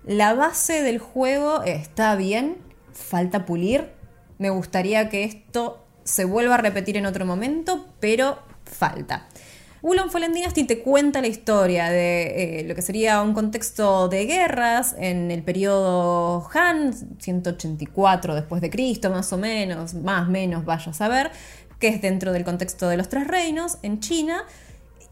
la 0.07 0.35
base 0.35 0.83
del 0.83 1.01
juego 1.01 1.65
está 1.65 2.15
bien, 2.15 2.59
falta 2.93 3.45
pulir. 3.45 3.91
Me 4.39 4.51
gustaría 4.51 5.09
que 5.09 5.25
esto 5.25 5.85
se 6.05 6.25
vuelva 6.25 6.55
a 6.55 6.59
repetir 6.59 6.97
en 6.97 7.07
otro 7.07 7.27
momento, 7.27 7.87
pero 7.99 8.39
falta. 8.65 9.27
Wulong 9.87 10.11
Fallen 10.11 10.33
Dynasty 10.33 10.65
te 10.65 10.81
cuenta 10.81 11.21
la 11.21 11.29
historia 11.29 11.89
de 11.89 12.59
eh, 12.59 12.65
lo 12.65 12.75
que 12.75 12.83
sería 12.83 13.23
un 13.23 13.35
contexto 13.35 14.09
de 14.09 14.27
guerras 14.27 14.97
en 14.99 15.31
el 15.31 15.45
periodo 15.45 16.45
Han, 16.55 16.93
184 17.21 18.35
después 18.35 18.61
de 18.61 18.69
Cristo, 18.69 19.11
más 19.11 19.33
o 19.33 19.39
menos, 19.39 19.95
más 19.95 20.27
o 20.27 20.31
menos, 20.33 20.65
vaya 20.65 20.91
a 20.91 20.93
saber, 20.93 21.31
que 21.79 21.87
es 21.87 22.03
dentro 22.03 22.33
del 22.33 22.43
contexto 22.43 22.89
de 22.89 22.97
los 22.97 23.09
Tres 23.09 23.29
Reinos, 23.29 23.79
en 23.85 24.01
China, 24.01 24.43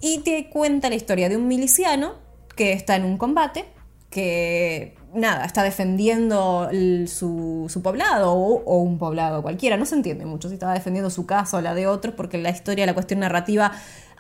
y 0.01 0.23
te 0.23 0.51
cuenta 0.51 0.89
la 0.89 0.97
historia 0.97 1.29
de 1.29 1.37
un 1.37 1.47
miliciano 1.47 2.17
que 2.57 2.73
está 2.73 2.97
en 2.97 3.05
un 3.05 3.17
combate, 3.17 3.67
que 4.11 4.97
nada, 5.13 5.45
está 5.45 5.63
defendiendo 5.63 6.69
su, 7.07 7.67
su, 7.69 7.81
poblado 7.81 8.33
o, 8.33 8.65
o, 8.65 8.79
un 8.79 8.99
poblado 8.99 9.41
cualquiera, 9.43 9.77
no 9.77 9.87
se 9.87 9.95
entiende 9.95 10.27
mucho 10.27 10.49
si 10.49 10.55
estaba 10.55 10.75
defendiendo 10.75 11.11
su 11.11 11.27
casa 11.27 11.59
o 11.59 11.61
la 11.61 11.75
de 11.75 11.87
otros, 11.87 12.15
porque 12.17 12.39
la 12.39 12.51
historia, 12.51 12.87
la 12.87 12.95
cuestión 12.95 13.21
narrativa 13.21 13.71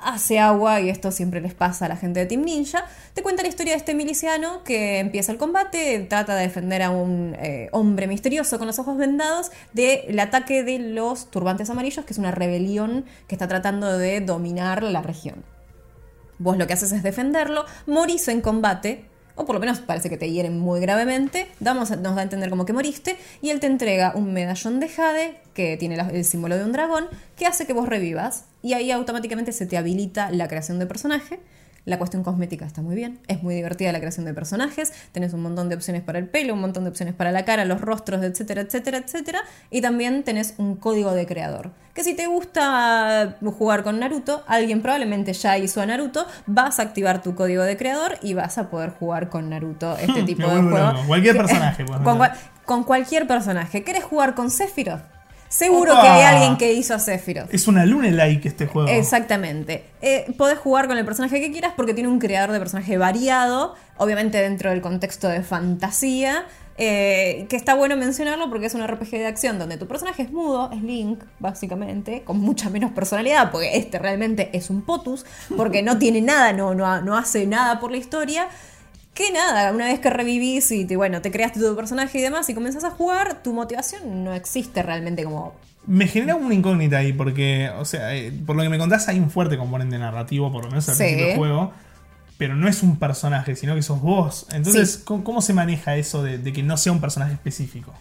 hace 0.04 0.38
agua, 0.38 0.80
y 0.80 0.90
esto 0.90 1.10
siempre 1.10 1.40
les 1.40 1.54
pasa 1.54 1.86
a 1.86 1.88
la 1.88 1.96
gente 1.96 2.20
de 2.20 2.26
Team 2.26 2.42
Ninja, 2.42 2.86
te 3.14 3.22
cuenta 3.22 3.42
la 3.42 3.48
historia 3.48 3.72
de 3.72 3.78
este 3.78 3.94
miliciano 3.94 4.62
que 4.64 4.98
empieza 4.98 5.32
el 5.32 5.38
combate, 5.38 5.98
trata 6.08 6.36
de 6.36 6.42
defender 6.42 6.82
a 6.82 6.90
un 6.90 7.34
eh, 7.38 7.68
hombre 7.72 8.06
misterioso 8.06 8.58
con 8.58 8.66
los 8.66 8.78
ojos 8.78 8.96
vendados 8.96 9.50
del 9.72 10.18
ataque 10.20 10.62
de 10.62 10.78
los 10.78 11.30
turbantes 11.30 11.70
amarillos, 11.70 12.04
que 12.04 12.12
es 12.12 12.18
una 12.18 12.30
rebelión 12.30 13.04
que 13.26 13.34
está 13.34 13.48
tratando 13.48 13.98
de 13.98 14.20
dominar 14.20 14.82
la 14.82 15.02
región. 15.02 15.44
Vos 16.38 16.56
lo 16.58 16.66
que 16.66 16.72
haces 16.72 16.92
es 16.92 17.02
defenderlo, 17.02 17.64
morís 17.86 18.28
en 18.28 18.40
combate, 18.40 19.04
o 19.36 19.44
por 19.44 19.54
lo 19.54 19.60
menos 19.60 19.80
parece 19.80 20.08
que 20.08 20.16
te 20.16 20.30
hieren 20.30 20.58
muy 20.58 20.80
gravemente, 20.80 21.48
damos, 21.60 21.90
nos 21.90 22.14
da 22.14 22.20
a 22.20 22.22
entender 22.22 22.50
como 22.50 22.66
que 22.66 22.72
moriste, 22.72 23.16
y 23.42 23.50
él 23.50 23.60
te 23.60 23.66
entrega 23.66 24.12
un 24.14 24.32
medallón 24.32 24.80
de 24.80 24.88
jade, 24.88 25.40
que 25.54 25.76
tiene 25.76 25.96
el 25.96 26.24
símbolo 26.24 26.56
de 26.56 26.64
un 26.64 26.72
dragón, 26.72 27.06
que 27.36 27.46
hace 27.46 27.66
que 27.66 27.72
vos 27.72 27.88
revivas, 27.88 28.44
y 28.62 28.74
ahí 28.74 28.90
automáticamente 28.90 29.52
se 29.52 29.66
te 29.66 29.76
habilita 29.76 30.30
la 30.30 30.48
creación 30.48 30.78
de 30.78 30.86
personaje, 30.86 31.40
la 31.84 31.98
cuestión 31.98 32.22
cosmética 32.22 32.64
está 32.64 32.82
muy 32.82 32.94
bien, 32.94 33.20
es 33.28 33.42
muy 33.42 33.54
divertida 33.54 33.92
la 33.92 33.98
creación 33.98 34.24
de 34.24 34.34
personajes, 34.34 34.92
tenés 35.12 35.32
un 35.34 35.42
montón 35.42 35.68
de 35.68 35.74
opciones 35.74 36.02
para 36.02 36.18
el 36.18 36.28
pelo, 36.28 36.54
un 36.54 36.60
montón 36.60 36.84
de 36.84 36.90
opciones 36.90 37.14
para 37.14 37.30
la 37.32 37.44
cara, 37.44 37.64
los 37.64 37.80
rostros, 37.80 38.22
etcétera, 38.22 38.62
etcétera, 38.62 38.98
etcétera, 38.98 39.40
y 39.70 39.80
también 39.80 40.22
tenés 40.22 40.54
un 40.58 40.76
código 40.76 41.12
de 41.12 41.26
creador. 41.26 41.72
Que 41.92 42.02
si 42.02 42.14
te 42.14 42.26
gusta 42.26 43.36
jugar 43.56 43.84
con 43.84 44.00
Naruto, 44.00 44.42
alguien 44.48 44.82
probablemente 44.82 45.32
ya 45.32 45.58
hizo 45.58 45.80
a 45.80 45.86
Naruto, 45.86 46.26
vas 46.46 46.80
a 46.80 46.82
activar 46.82 47.22
tu 47.22 47.34
código 47.36 47.62
de 47.62 47.76
creador 47.76 48.18
y 48.20 48.34
vas 48.34 48.58
a 48.58 48.68
poder 48.68 48.90
jugar 48.90 49.28
con 49.28 49.48
Naruto 49.50 49.96
este 49.98 50.24
tipo 50.24 50.48
de 50.48 50.60
juego. 50.60 50.92
Cualquier 51.06 51.36
personaje. 51.38 51.84
Con, 51.84 52.18
con, 52.64 52.84
cualquier 52.84 53.28
personaje. 53.28 53.84
¿Querés 53.84 54.02
jugar 54.02 54.34
con 54.34 54.50
Sephiroth? 54.50 55.02
Seguro 55.54 55.92
Opa. 55.92 56.02
que 56.02 56.08
hay 56.08 56.22
alguien 56.22 56.56
que 56.56 56.72
hizo 56.72 56.94
a 56.94 56.98
Sephiroth. 56.98 57.54
Es 57.54 57.68
una 57.68 57.86
luna 57.86 58.10
like 58.10 58.48
este 58.48 58.66
juego. 58.66 58.88
Exactamente. 58.88 59.84
Eh, 60.02 60.26
podés 60.36 60.58
jugar 60.58 60.88
con 60.88 60.98
el 60.98 61.04
personaje 61.04 61.40
que 61.40 61.52
quieras 61.52 61.74
porque 61.76 61.94
tiene 61.94 62.08
un 62.08 62.18
creador 62.18 62.50
de 62.50 62.58
personaje 62.58 62.98
variado, 62.98 63.76
obviamente 63.96 64.38
dentro 64.38 64.70
del 64.70 64.80
contexto 64.80 65.28
de 65.28 65.42
fantasía. 65.42 66.44
Eh, 66.76 67.46
que 67.48 67.54
está 67.54 67.76
bueno 67.76 67.96
mencionarlo 67.96 68.50
porque 68.50 68.66
es 68.66 68.74
un 68.74 68.84
RPG 68.84 69.10
de 69.10 69.26
acción 69.26 69.60
donde 69.60 69.76
tu 69.76 69.86
personaje 69.86 70.22
es 70.22 70.32
mudo, 70.32 70.72
es 70.72 70.82
Link, 70.82 71.22
básicamente, 71.38 72.22
con 72.24 72.40
mucha 72.40 72.68
menos 72.68 72.90
personalidad, 72.90 73.52
porque 73.52 73.76
este 73.76 74.00
realmente 74.00 74.50
es 74.52 74.70
un 74.70 74.82
potus, 74.82 75.24
porque 75.56 75.84
no 75.84 75.98
tiene 75.98 76.20
nada, 76.20 76.52
no, 76.52 76.74
no, 76.74 77.00
no 77.00 77.16
hace 77.16 77.46
nada 77.46 77.78
por 77.78 77.92
la 77.92 77.98
historia 77.98 78.48
que 79.14 79.30
nada, 79.30 79.72
una 79.72 79.86
vez 79.86 80.00
que 80.00 80.10
revivís 80.10 80.70
y 80.72 80.84
te, 80.84 80.96
bueno, 80.96 81.22
te 81.22 81.30
creaste 81.30 81.60
tu 81.60 81.74
personaje 81.76 82.18
y 82.18 82.20
demás 82.20 82.48
y 82.48 82.54
comenzás 82.54 82.84
a 82.84 82.90
jugar, 82.90 83.42
tu 83.42 83.54
motivación 83.54 84.24
no 84.24 84.34
existe 84.34 84.82
realmente 84.82 85.24
como... 85.24 85.54
Me 85.86 86.08
genera 86.08 86.34
una 86.34 86.54
incógnita 86.54 86.98
ahí 86.98 87.12
porque, 87.12 87.70
o 87.78 87.84
sea, 87.84 88.14
eh, 88.14 88.32
por 88.44 88.56
lo 88.56 88.62
que 88.62 88.68
me 88.68 88.78
contás 88.78 89.08
hay 89.08 89.20
un 89.20 89.30
fuerte 89.30 89.56
componente 89.56 89.98
narrativo, 89.98 90.50
por 90.50 90.64
lo 90.64 90.70
menos 90.70 90.88
al 90.88 90.96
sí. 90.96 91.02
principio 91.02 91.26
del 91.28 91.36
juego, 91.36 91.72
pero 92.38 92.56
no 92.56 92.68
es 92.68 92.82
un 92.82 92.98
personaje, 92.98 93.54
sino 93.54 93.74
que 93.74 93.82
sos 93.82 94.00
vos. 94.00 94.46
Entonces, 94.52 94.94
sí. 94.94 95.02
¿cómo, 95.04 95.22
¿cómo, 95.22 95.42
se 95.42 95.52
maneja 95.52 95.94
eso 95.96 96.22
de, 96.22 96.38
de 96.38 96.52
que 96.52 96.62
no 96.62 96.76
sea 96.76 96.92
un 96.92 97.00
personaje 97.00 97.34
específico? 97.34 97.92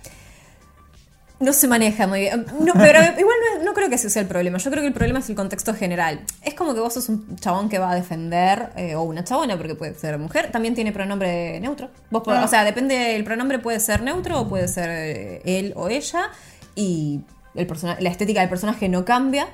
No 1.43 1.51
se 1.51 1.67
maneja 1.67 2.07
muy 2.07 2.21
bien. 2.21 2.45
No, 2.61 2.73
pero 2.77 2.99
igual 3.19 3.35
no, 3.57 3.63
no, 3.65 3.73
creo 3.73 3.89
que 3.89 3.95
ese 3.95 4.09
sea 4.09 4.21
el 4.21 4.27
problema. 4.29 4.57
Yo 4.59 4.71
creo 4.71 4.81
que 4.81 4.87
el 4.87 4.93
problema 4.93 5.19
es 5.19 5.29
el 5.29 5.35
contexto 5.35 5.73
general. 5.73 6.21
Es 6.41 6.53
como 6.53 6.73
que 6.73 6.79
vos 6.79 6.93
sos 6.93 7.09
un 7.09 7.35
chabón 7.35 7.67
que 7.67 7.79
va 7.79 7.91
a 7.91 7.95
defender, 7.95 8.69
eh, 8.77 8.95
o 8.95 9.03
una 9.03 9.25
chabona, 9.25 9.57
porque 9.57 9.75
puede 9.75 9.93
ser 9.95 10.17
mujer. 10.17 10.51
También 10.51 10.73
tiene 10.73 10.93
pronombre 10.93 11.59
neutro. 11.59 11.89
Vos 12.09 12.23
podés, 12.23 12.39
ah. 12.39 12.45
O 12.45 12.47
sea, 12.47 12.63
depende, 12.63 13.17
el 13.17 13.25
pronombre 13.25 13.59
puede 13.59 13.81
ser 13.81 14.03
neutro 14.03 14.39
o 14.39 14.47
puede 14.47 14.69
ser 14.69 14.89
eh, 14.89 15.41
él 15.43 15.73
o 15.75 15.89
ella. 15.89 16.29
Y 16.75 17.21
el 17.55 17.67
la 17.99 18.09
estética 18.09 18.39
del 18.39 18.49
personaje 18.49 18.87
no 18.87 19.03
cambia. 19.03 19.47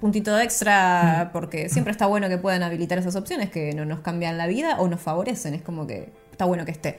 Puntito 0.00 0.38
extra, 0.38 1.26
mm. 1.26 1.32
porque 1.32 1.68
siempre 1.68 1.90
está 1.90 2.06
bueno 2.06 2.28
que 2.30 2.38
puedan 2.38 2.62
habilitar 2.62 2.96
esas 2.98 3.16
opciones 3.16 3.50
que 3.50 3.74
no 3.74 3.84
nos 3.84 4.00
cambian 4.00 4.38
la 4.38 4.46
vida 4.46 4.76
o 4.78 4.88
nos 4.88 5.00
favorecen. 5.00 5.52
Es 5.52 5.62
como 5.62 5.86
que 5.86 6.10
está 6.32 6.46
bueno 6.46 6.64
que 6.64 6.70
esté. 6.70 6.98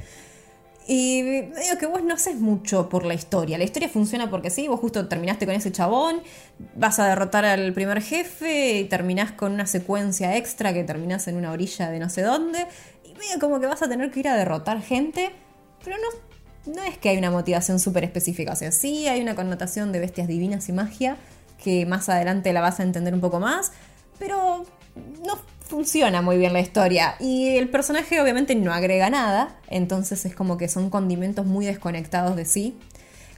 Y 0.91 1.21
digo 1.21 1.78
que 1.80 1.86
vos 1.86 2.02
no 2.04 2.15
haces 2.15 2.38
mucho 2.38 2.89
por 2.89 3.06
la 3.06 3.13
historia. 3.13 3.60
La 3.60 3.63
historia 3.63 3.88
funciona 3.89 4.32
porque 4.32 4.49
sí, 4.49 4.67
vos 4.67 4.80
justo 4.80 5.08
terminaste 5.08 5.45
con 5.45 5.54
ese 5.54 5.71
chabón, 5.71 6.23
vas 6.73 6.97
a 6.97 7.08
derrotar 7.08 7.45
al 7.45 7.73
primer 7.73 8.02
jefe 8.02 8.80
y 8.80 8.86
terminás 8.86 9.32
con 9.32 9.52
una 9.52 9.67
secuencia 9.67 10.36
extra 10.36 10.73
que 10.73 10.84
terminás 10.84 11.28
en 11.28 11.36
una 11.36 11.52
orilla 11.52 11.91
de 11.91 11.99
no 11.99 12.10
sé 12.10 12.23
dónde. 12.23 12.65
Y 13.04 13.13
medio 13.13 13.39
como 13.39 13.60
que 13.60 13.67
vas 13.67 13.84
a 13.84 13.88
tener 13.88 14.10
que 14.10 14.21
ir 14.21 14.30
a 14.30 14.36
derrotar 14.36 14.82
gente, 14.82 15.30
pero 15.84 15.95
no, 15.97 16.73
no 16.73 16.82
es 16.82 16.97
que 16.97 17.10
hay 17.10 17.19
una 17.19 17.30
motivación 17.30 17.80
súper 17.80 18.04
específica. 18.04 18.54
O 18.54 18.56
sea, 18.56 18.71
sí 18.71 19.08
hay 19.08 19.21
una 19.21 19.36
connotación 19.36 19.91
de 19.91 19.99
bestias 19.99 20.28
divinas 20.28 20.69
y 20.69 20.73
magia 20.73 21.17
que 21.63 21.86
más 21.86 22.10
adelante 22.10 22.52
la 22.52 22.62
vas 22.62 22.80
a 22.80 22.84
entender 22.84 23.13
un 23.13 23.21
poco 23.21 23.39
más, 23.39 23.73
pero 24.17 24.65
no 25.23 25.39
funciona 25.69 26.21
muy 26.21 26.38
bien 26.38 26.51
la 26.51 26.60
historia. 26.60 27.15
Y 27.19 27.55
el 27.55 27.69
personaje 27.69 28.19
obviamente 28.19 28.55
no 28.55 28.73
agrega 28.73 29.10
nada, 29.10 29.55
entonces 29.67 30.25
es 30.25 30.36
como 30.36 30.58
que 30.58 30.67
son 30.67 30.89
condimentos 30.89 31.45
muy 31.45 31.65
desconectados 31.65 32.36
de 32.36 32.45
sí. 32.45 32.77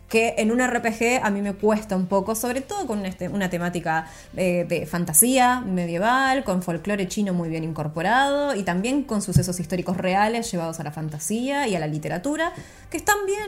Que 0.08 0.36
en 0.40 0.52
un 0.52 0.60
RPG 0.60 1.22
a 1.24 1.30
mí 1.30 1.42
me 1.42 1.54
cuesta 1.54 1.96
un 1.96 2.08
poco, 2.08 2.36
sobre 2.36 2.60
todo 2.60 2.86
con 2.86 3.06
este, 3.06 3.30
una 3.30 3.50
temática 3.50 4.08
de, 4.34 4.66
de 4.66 4.86
fantasía 4.86 5.62
medieval, 5.62 6.44
con 6.44 6.62
folclore 6.64 7.08
chino 7.08 7.34
muy 7.34 7.48
bien 7.48 7.64
incorporado 7.64 8.56
y 8.56 8.64
también 8.64 9.04
con 9.04 9.22
sucesos 9.22 9.60
históricos 9.60 9.96
reales 9.96 10.52
llevados 10.52 10.82
a 10.82 10.84
la 10.84 10.92
fantasía 10.92 11.68
y 11.68 11.76
a 11.76 11.80
la 11.80 11.88
literatura, 11.88 12.52
que 12.90 12.98
están 12.98 13.26
bien, 13.26 13.48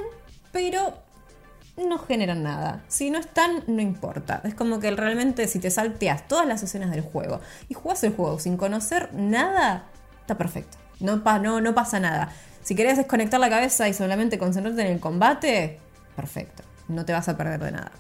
pero 0.53 1.02
no 1.77 1.97
generan 1.97 2.43
nada. 2.43 2.83
Si 2.87 3.09
no 3.09 3.17
están, 3.17 3.63
no 3.67 3.81
importa. 3.81 4.41
Es 4.43 4.53
como 4.53 4.79
que 4.79 4.91
realmente 4.91 5.47
si 5.47 5.59
te 5.59 5.71
salteas 5.71 6.27
todas 6.27 6.47
las 6.47 6.61
escenas 6.63 6.91
del 6.91 7.01
juego 7.01 7.41
y 7.69 7.73
jugás 7.73 8.03
el 8.03 8.15
juego 8.15 8.39
sin 8.39 8.57
conocer 8.57 9.09
nada, 9.13 9.85
está 10.21 10.37
perfecto. 10.37 10.77
No, 10.99 11.17
no, 11.39 11.61
no 11.61 11.75
pasa 11.75 11.99
nada. 11.99 12.31
Si 12.61 12.75
querés 12.75 12.97
desconectar 12.97 13.39
la 13.39 13.49
cabeza 13.49 13.89
y 13.89 13.93
solamente 13.93 14.37
concentrarte 14.37 14.81
en 14.81 14.87
el 14.87 14.99
combate, 14.99 15.79
perfecto. 16.15 16.63
No 16.87 17.05
te 17.05 17.13
vas 17.13 17.27
a 17.27 17.35
perder 17.35 17.59
de 17.59 17.71
nada. 17.71 17.91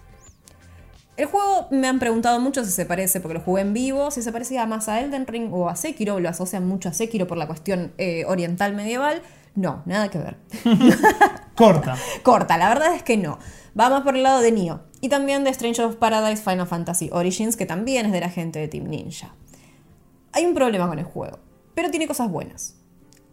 El 1.15 1.27
juego 1.27 1.67
me 1.69 1.87
han 1.87 1.99
preguntado 1.99 2.39
mucho 2.39 2.65
si 2.65 2.71
se 2.71 2.85
parece, 2.85 3.19
porque 3.19 3.35
lo 3.35 3.43
jugué 3.43 3.61
en 3.61 3.73
vivo, 3.73 4.09
si 4.09 4.23
se 4.23 4.31
parecía 4.31 4.65
más 4.65 4.89
a 4.89 4.99
Elden 4.99 5.27
Ring 5.27 5.53
o 5.53 5.69
a 5.69 5.75
Sekiro, 5.75 6.19
lo 6.19 6.27
asocian 6.27 6.65
mucho 6.65 6.89
a 6.89 6.93
Sekiro 6.93 7.27
por 7.27 7.37
la 7.37 7.45
cuestión 7.45 7.93
eh, 7.97 8.25
oriental 8.25 8.73
medieval. 8.73 9.21
No, 9.55 9.83
nada 9.85 10.09
que 10.09 10.17
ver. 10.17 10.37
Corta. 11.55 11.95
Corta, 12.23 12.57
la 12.57 12.69
verdad 12.69 12.95
es 12.95 13.03
que 13.03 13.17
no. 13.17 13.37
Vamos 13.75 14.01
por 14.01 14.15
el 14.15 14.23
lado 14.23 14.41
de 14.41 14.51
Nioh. 14.51 14.81
Y 15.01 15.09
también 15.09 15.43
de 15.43 15.49
Strange 15.49 15.81
of 15.83 15.95
Paradise 15.95 16.43
Final 16.43 16.67
Fantasy 16.67 17.09
Origins, 17.11 17.57
que 17.57 17.65
también 17.65 18.05
es 18.05 18.11
de 18.11 18.19
la 18.19 18.29
gente 18.29 18.59
de 18.59 18.67
Team 18.67 18.85
Ninja. 18.85 19.33
Hay 20.31 20.45
un 20.45 20.53
problema 20.53 20.87
con 20.87 20.99
el 20.99 21.05
juego, 21.05 21.39
pero 21.73 21.89
tiene 21.89 22.07
cosas 22.07 22.29
buenas. 22.29 22.75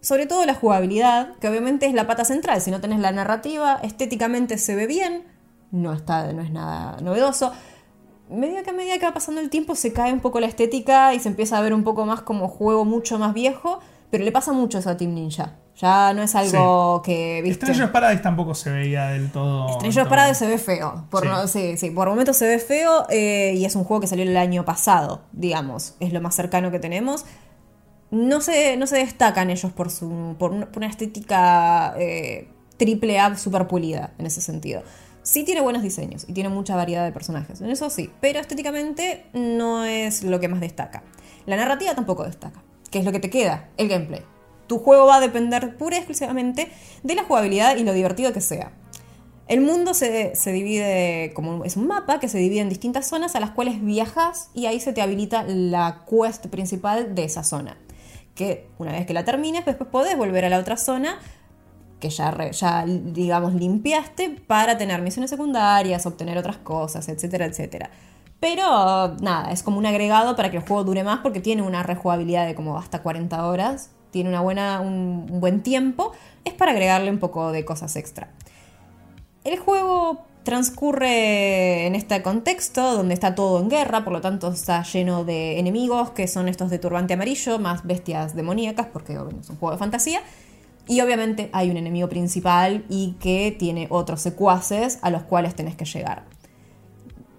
Sobre 0.01 0.27
todo 0.27 0.47
la 0.47 0.55
jugabilidad, 0.55 1.37
que 1.39 1.49
obviamente 1.49 1.87
es 1.87 1.95
la 1.95 2.07
pata 2.07 2.25
central. 2.25 2.61
Si 2.61 2.71
no 2.71 2.81
tenés 2.81 3.01
la 3.01 3.13
narrativa, 3.13 3.81
estéticamente 3.83 4.57
se 4.57 4.75
ve 4.75 4.87
bien, 4.87 5.25
no, 5.71 5.93
está, 5.93 6.33
no 6.33 6.43
es 6.43 6.51
nada 6.51 7.01
novedoso. 7.01 7.53
Medida 8.29 8.63
que 8.63 8.71
a 8.71 8.73
medida 8.73 8.99
que 8.99 9.07
va 9.07 9.15
pasando 9.15 9.41
el 9.41 9.51
tiempo 9.51 9.75
se 9.75 9.93
cae 9.93 10.13
un 10.13 10.21
poco 10.21 10.41
la 10.41 10.47
estética 10.47 11.15
y 11.15 11.21
se 11.21 11.29
empieza 11.29 11.59
a 11.59 11.61
ver 11.61 11.75
un 11.75 11.85
poco 11.85 12.07
más 12.07 12.23
como 12.23 12.49
juego 12.49 12.85
mucho 12.85 13.19
más 13.19 13.35
viejo, 13.35 13.81
pero 14.11 14.25
le 14.25 14.33
pasa 14.33 14.53
mucho 14.53 14.79
eso 14.79 14.91
a 14.91 14.97
Team 14.97 15.15
Ninja. 15.15 15.59
Ya 15.81 16.13
no 16.13 16.23
es 16.23 16.35
algo 16.35 17.01
que, 17.03 17.41
¿viste? 17.43 17.71
Of 17.71 17.91
Paradise 17.91 18.23
tampoco 18.23 18.55
se 18.55 18.71
veía 18.71 19.07
del 19.09 19.31
todo. 19.33 19.65
Of 19.67 20.09
Paradise 20.09 20.35
se 20.39 20.47
ve 20.47 20.59
feo. 20.59 21.07
Por, 21.11 21.23
Sí. 21.23 21.29
no- 21.29 21.47
sí, 21.49 21.77
sí, 21.79 21.91
por 21.91 22.09
momentos 22.09 22.37
se 22.37 22.47
ve 22.47 22.59
feo 22.59 23.07
eh, 23.09 23.55
y 23.57 23.65
es 23.65 23.75
un 23.77 23.85
juego 23.85 24.01
que 24.03 24.07
salió 24.07 24.25
el 24.25 24.37
año 24.37 24.65
pasado, 24.67 25.23
digamos. 25.33 25.95
Es 26.01 26.13
lo 26.13 26.21
más 26.21 26.35
cercano 26.35 26.71
que 26.71 26.79
tenemos. 26.81 27.25
No 28.11 28.41
se, 28.41 28.77
no 28.77 28.87
se 28.87 28.97
destacan 28.99 29.51
ellos 29.51 29.73
por, 29.73 29.91
su, 29.91 30.35
por, 30.39 30.51
una, 30.51 30.67
por 30.67 30.79
una 30.79 30.89
estética 30.89 31.95
eh, 31.97 32.49
triple 32.77 33.19
A 33.21 33.37
super 33.39 33.67
pulida 33.69 34.11
en 34.19 34.27
ese 34.27 34.41
sentido. 34.41 34.83
Sí 35.23 35.45
tiene 35.45 35.61
buenos 35.61 35.83
diseños 35.83 36.25
y 36.29 36.33
tiene 36.33 36.49
mucha 36.49 36.75
variedad 36.77 37.05
de 37.05 37.13
personajes, 37.13 37.61
en 37.61 37.71
eso 37.71 37.89
sí, 37.91 38.11
pero 38.21 38.41
estéticamente 38.41 39.27
no 39.33 39.85
es 39.85 40.25
lo 40.25 40.41
que 40.41 40.49
más 40.49 40.61
destaca. 40.61 41.03
La 41.47 41.57
narrativa 41.57 41.95
tampoco 41.95 42.25
destaca, 42.25 42.63
que 42.91 42.99
es 42.99 43.05
lo 43.05 43.13
que 43.13 43.21
te 43.21 43.31
queda, 43.31 43.69
el 43.77 43.89
gameplay. 43.89 44.23
Tu 44.71 44.79
juego 44.79 45.05
va 45.07 45.17
a 45.17 45.21
depender 45.21 45.77
pura 45.77 45.97
y 45.97 45.99
exclusivamente 45.99 46.71
de 47.03 47.15
la 47.17 47.25
jugabilidad 47.25 47.77
y 47.77 47.83
lo 47.83 47.93
divertido 47.93 48.33
que 48.33 48.41
sea. 48.41 48.71
El 49.49 49.63
mundo 49.63 49.95
se, 49.95 50.37
se 50.37 50.53
divide 50.53 51.33
como 51.35 51.65
es 51.65 51.77
un 51.77 51.89
mapa 51.89 52.21
que 52.21 52.29
se 52.29 52.39
divide 52.39 52.61
en 52.61 52.69
distintas 52.69 53.09
zonas 53.09 53.35
a 53.35 53.41
las 53.41 53.51
cuales 53.51 53.85
viajas 53.85 54.49
y 54.55 54.67
ahí 54.67 54.79
se 54.79 54.93
te 54.93 55.03
habilita 55.03 55.43
la 55.43 56.05
quest 56.09 56.47
principal 56.47 57.17
de 57.17 57.25
esa 57.25 57.43
zona. 57.43 57.79
Que 58.37 58.69
una 58.79 58.93
vez 58.93 59.07
que 59.07 59.13
la 59.13 59.25
termines, 59.25 59.67
después 59.67 59.91
podés 59.91 60.17
volver 60.17 60.45
a 60.45 60.49
la 60.49 60.61
otra 60.61 60.77
zona 60.77 61.19
que 61.99 62.09
ya, 62.09 62.53
ya 62.53 62.85
digamos 62.87 63.55
limpiaste 63.55 64.41
para 64.47 64.79
tener 64.79 65.03
misiones 65.03 65.31
secundarias, 65.31 66.07
obtener 66.07 66.39
otras 66.39 66.59
cosas, 66.59 67.09
etcétera, 67.09 67.47
etcétera. 67.47 67.91
Pero 68.39 69.17
nada, 69.21 69.51
es 69.51 69.65
como 69.65 69.79
un 69.79 69.87
agregado 69.87 70.37
para 70.37 70.53
que 70.53 70.59
el 70.59 70.63
juego 70.63 70.85
dure 70.85 71.03
más 71.03 71.19
porque 71.25 71.41
tiene 71.41 71.63
una 71.63 71.83
rejugabilidad 71.83 72.47
de 72.47 72.55
como 72.55 72.79
hasta 72.79 73.03
40 73.03 73.45
horas, 73.49 73.91
tiene 74.11 74.29
una 74.29 74.41
buena, 74.41 74.81
un, 74.81 75.27
buen 75.41 75.63
tiempo, 75.63 76.13
es 76.45 76.55
para 76.55 76.73
agregarle 76.73 77.11
un 77.11 77.19
poco 77.19 77.53
de 77.53 77.65
cosas 77.65 77.97
extra. 77.97 78.31
El 79.45 79.59
juego 79.59 80.25
transcurre 80.43 81.87
en 81.87 81.95
este 81.95 82.23
contexto 82.23 82.95
donde 82.95 83.15
está 83.15 83.35
todo 83.35 83.61
en 83.61 83.69
guerra, 83.69 84.05
por 84.05 84.13
lo 84.13 84.21
tanto 84.21 84.49
está 84.49 84.83
lleno 84.83 85.25
de 85.25 85.59
enemigos 85.59 86.11
que 86.11 86.27
son 86.29 86.49
estos 86.49 86.71
de 86.71 86.79
turbante 86.79 87.15
amarillo, 87.15 87.59
más 87.59 87.87
bestias 87.87 88.35
demoníacas, 88.35 88.87
porque 88.93 89.15
es 89.15 89.51
un 89.51 89.57
juego 89.57 89.73
de 89.73 89.79
fantasía. 89.79 90.23
Y 90.89 91.01
obviamente 91.03 91.51
hay 91.53 91.71
un 91.71 91.77
enemigo 91.77 92.09
principal 92.09 92.85
y 92.89 93.13
que 93.21 93.55
tiene 93.57 93.87
otros 93.91 94.21
secuaces 94.23 94.99
a 95.03 95.11
los 95.11 95.23
cuales 95.23 95.55
tenés 95.55 95.77
que 95.77 95.85
llegar. 95.85 96.25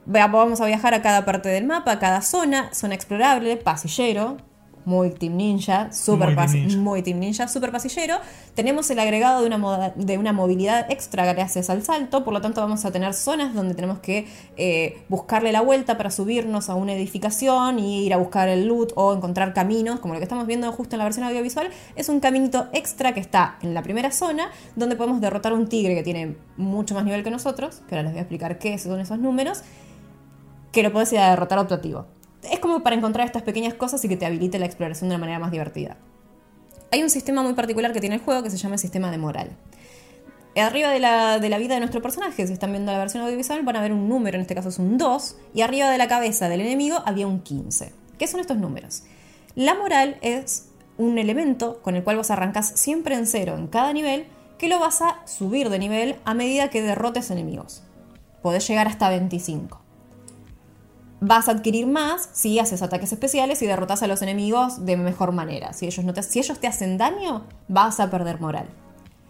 Vamos 0.06 0.62
a 0.62 0.66
viajar 0.66 0.94
a 0.94 1.02
cada 1.02 1.26
parte 1.26 1.50
del 1.50 1.66
mapa, 1.66 1.92
a 1.92 2.00
cada 2.00 2.22
zona, 2.22 2.74
zona 2.74 2.96
explorable, 2.96 3.58
pasillero, 3.58 4.38
muy 4.86 5.12
Team 5.12 5.38
Ninja, 5.38 5.92
super 5.92 6.28
Muy 6.28 6.36
Team 6.36 6.54
Ninja. 6.54 6.78
muy 6.78 7.02
Team 7.02 7.20
Ninja, 7.20 7.48
super 7.48 7.72
pasillero. 7.72 8.18
Tenemos 8.56 8.90
el 8.90 9.00
agregado 9.00 9.42
de 9.42 9.48
una, 9.48 9.90
de 9.96 10.18
una 10.18 10.34
movilidad 10.34 10.90
extra 10.92 11.32
gracias 11.32 11.70
al 11.70 11.84
salto, 11.84 12.24
por 12.24 12.34
lo 12.34 12.42
tanto 12.42 12.62
vamos 12.62 12.84
a 12.86 12.92
tener 12.92 13.14
zonas 13.14 13.54
donde 13.54 13.76
tenemos 13.76 14.00
que 14.00 14.28
eh, 14.58 15.04
buscarle 15.10 15.52
la 15.52 15.62
vuelta 15.62 15.98
para 15.98 16.12
subirnos 16.12 16.70
a 16.70 16.76
una 16.76 16.94
edificación 16.94 17.80
y 17.80 18.06
ir 18.06 18.14
a 18.14 18.18
buscar 18.18 18.50
el 18.50 18.68
loot 18.68 18.92
o 18.96 19.14
encontrar 19.14 19.54
caminos, 19.54 20.00
como 20.00 20.14
lo 20.14 20.20
que 20.20 20.26
estamos 20.26 20.48
viendo 20.48 20.72
justo 20.72 20.96
en 20.96 21.00
la 21.00 21.06
versión 21.06 21.26
audiovisual, 21.26 21.70
es 21.96 22.10
un 22.10 22.20
caminito 22.20 22.68
extra 22.74 23.14
que 23.14 23.20
está 23.20 23.58
en 23.62 23.74
la 23.74 23.84
primera 23.84 24.12
zona 24.12 24.50
donde 24.76 24.96
podemos 24.96 25.22
derrotar 25.22 25.54
un 25.54 25.68
tigre 25.68 25.96
que 25.96 26.04
tiene 26.04 26.36
mucho 26.58 26.96
más 26.96 27.04
nivel 27.04 27.24
que 27.24 27.32
nosotros, 27.32 27.82
que 27.88 27.96
ahora 27.96 28.04
les 28.04 28.12
voy 28.14 28.20
a 28.20 28.22
explicar 28.22 28.60
qué 28.60 28.78
son 28.78 29.00
esos 29.00 29.20
números, 29.20 29.62
que 30.72 30.84
lo 30.84 30.92
podés 30.92 31.12
ir 31.14 31.20
a 31.20 31.30
derrotar 31.30 31.60
optativo. 31.60 32.06
Es 32.50 32.60
como 32.60 32.82
para 32.82 32.96
encontrar 32.96 33.26
estas 33.26 33.44
pequeñas 33.44 33.74
cosas 33.76 34.04
y 34.04 34.10
que 34.10 34.18
te 34.18 34.26
habilite 34.26 34.58
la 34.60 34.66
exploración 34.66 35.10
de 35.10 35.16
una 35.16 35.22
manera 35.22 35.40
más 35.40 35.52
divertida. 35.52 35.98
Hay 36.92 37.04
un 37.04 37.10
sistema 37.10 37.44
muy 37.44 37.54
particular 37.54 37.94
que 37.94 38.02
tiene 38.02 38.16
el 38.16 38.22
juego 38.22 38.44
que 38.44 38.50
se 38.50 38.58
llama 38.58 38.76
el 38.76 38.80
sistema 38.80 39.12
de 39.12 39.18
moral. 39.18 39.52
Arriba 40.58 40.90
de 40.90 41.00
la, 41.00 41.40
de 41.40 41.48
la 41.48 41.58
vida 41.58 41.76
de 41.76 41.80
nuestro 41.80 42.02
personaje, 42.02 42.46
si 42.46 42.52
están 42.52 42.72
viendo 42.72 42.92
la 42.92 42.98
versión 42.98 43.24
audiovisual, 43.24 43.64
van 43.64 43.78
a 43.78 43.82
ver 43.82 43.94
un 43.94 44.10
número, 44.10 44.36
en 44.36 44.42
este 44.42 44.56
caso 44.56 44.68
es 44.70 44.80
un 44.80 44.98
2, 44.98 45.38
y 45.54 45.62
arriba 45.62 45.90
de 45.90 45.98
la 45.98 46.10
cabeza 46.10 46.50
del 46.50 46.60
enemigo 46.60 47.02
había 47.06 47.28
un 47.28 47.42
15. 47.42 47.94
¿Qué 48.18 48.28
son 48.28 48.42
estos 48.42 48.58
números? 48.58 49.04
La 49.56 49.76
moral 49.76 50.18
es 50.22 50.68
un 50.98 51.18
elemento 51.18 51.82
con 51.82 51.96
el 51.96 52.04
cual 52.04 52.18
vos 52.18 52.32
arrancás 52.32 52.74
siempre 52.76 53.16
en 53.16 53.28
cero 53.28 53.56
en 53.58 53.68
cada 53.68 53.94
nivel, 53.94 54.26
que 54.58 54.68
lo 54.68 54.80
vas 54.80 55.02
a 55.02 55.26
subir 55.26 55.70
de 55.70 55.80
nivel 55.80 56.18
a 56.26 56.34
medida 56.34 56.70
que 56.70 56.82
derrotes 56.82 57.32
enemigos. 57.32 57.84
Podés 58.42 58.68
llegar 58.68 58.88
hasta 58.88 59.10
25 59.10 59.81
vas 61.22 61.48
a 61.48 61.52
adquirir 61.52 61.88
más 61.88 62.30
si 62.34 62.60
haces 62.60 62.82
ataques 62.82 63.14
especiales 63.14 63.62
y 63.62 63.68
derrotas 63.68 64.04
a 64.04 64.08
los 64.08 64.22
enemigos 64.22 64.86
de 64.86 64.98
mejor 64.98 65.32
manera. 65.32 65.72
Si 65.72 65.86
ellos, 65.86 66.04
no 66.04 66.14
te, 66.14 66.24
si 66.24 66.40
ellos 66.40 66.60
te 66.60 66.68
hacen 66.68 66.98
daño, 66.98 67.46
vas 67.68 68.00
a 68.00 68.10
perder 68.10 68.42
moral. 68.42 68.68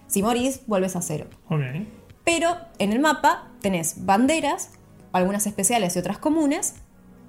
Si 0.08 0.23
morís, 0.23 0.62
vuelves 0.67 0.95
a 0.95 1.01
cero. 1.01 1.27
Pero 2.23 2.56
en 2.80 2.93
el 2.93 2.99
mapa 2.99 3.49
tenés 3.62 4.06
banderas, 4.06 4.71
algunas 5.12 5.45
especiales 5.45 5.95
y 5.95 5.99
otras 5.99 6.17
comunes. 6.17 6.75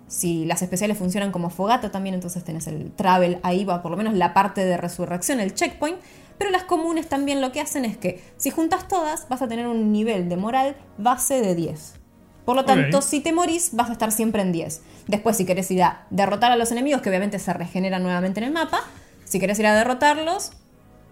Si 0.07 0.45
las 0.45 0.63
especiales 0.63 0.97
funcionan 0.97 1.33
como 1.33 1.51
fogata 1.51 1.91
también, 1.91 2.15
entonces 2.15 2.45
tenés 2.45 2.67
el 2.67 2.93
travel, 2.93 3.41
ahí 3.43 3.65
va 3.65 3.83
por 3.83 3.91
lo 3.91 3.97
menos 3.97 4.15
la 4.15 4.33
parte 4.33 4.65
de 4.65 4.77
resurrección, 4.77 5.41
el 5.41 5.55
checkpoint. 5.55 5.99
Pero 6.39 6.51
las 6.51 6.65
comunes 6.65 7.09
también 7.09 7.41
lo 7.41 7.51
que 7.51 7.61
hacen 7.61 7.85
es 7.85 7.97
que 7.97 8.23
si 8.37 8.51
juntas 8.51 8.87
todas 8.87 9.29
vas 9.29 9.43
a 9.43 9.49
tener 9.49 9.67
un 9.67 9.91
nivel 9.91 10.29
de 10.29 10.37
moral 10.37 10.77
base 10.99 11.41
de 11.41 11.55
10. 11.55 12.02
Por 12.45 12.57
lo 12.57 12.65
tanto, 12.65 13.03
si 13.03 13.21
te 13.21 13.33
morís 13.33 13.71
vas 13.73 13.89
a 13.89 13.93
estar 13.93 14.11
siempre 14.13 14.43
en 14.43 14.51
10. 14.53 14.83
Después 15.07 15.37
si 15.37 15.45
querés 15.45 15.71
ir 15.71 15.83
a 15.83 16.07
derrotar 16.11 16.51
a 16.53 16.57
los 16.57 16.73
enemigos, 16.73 17.01
que 17.03 17.09
obviamente 17.09 17.39
se 17.39 17.53
regeneran 17.53 18.03
nuevamente 18.03 18.41
en 18.41 18.45
el 18.45 18.53
mapa, 18.53 18.81
si 19.25 19.39
querés 19.39 19.59
ir 19.61 19.67
a 19.67 19.75
derrotarlos, 19.75 20.53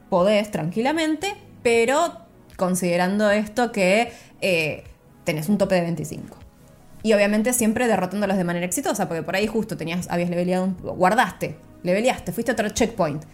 podés 0.08 0.50
tranquilamente, 0.50 1.34
pero 1.62 2.12
considerando 2.56 3.30
esto 3.30 3.72
que 3.72 4.12
eh, 4.40 4.84
tenés 5.24 5.48
un 5.48 5.56
tope 5.58 5.76
de 5.76 5.82
25. 5.82 6.36
Y 7.02 7.12
obviamente 7.14 7.52
siempre 7.52 7.86
derrotándolos 7.86 8.36
de 8.36 8.44
manera 8.44 8.66
exitosa, 8.66 9.08
porque 9.08 9.22
por 9.22 9.34
ahí 9.36 9.46
justo 9.46 9.76
tenías, 9.76 10.08
habías 10.10 10.28
leveleado, 10.30 10.64
un- 10.64 10.74
guardaste, 10.76 11.56
leveleaste, 11.82 12.32
fuiste 12.32 12.50
a 12.50 12.54
otro 12.54 12.68
checkpoint, 12.68 13.24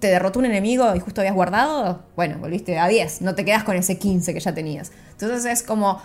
te 0.00 0.08
derrotó 0.08 0.38
un 0.38 0.46
enemigo 0.46 0.94
y 0.96 1.00
justo 1.00 1.20
habías 1.20 1.34
guardado, 1.34 2.02
bueno, 2.16 2.38
volviste 2.38 2.78
a 2.78 2.88
10, 2.88 3.22
no 3.22 3.34
te 3.34 3.44
quedas 3.44 3.64
con 3.64 3.76
ese 3.76 3.98
15 3.98 4.34
que 4.34 4.40
ya 4.40 4.52
tenías. 4.52 4.90
Entonces 5.12 5.44
es 5.44 5.62
como 5.62 6.00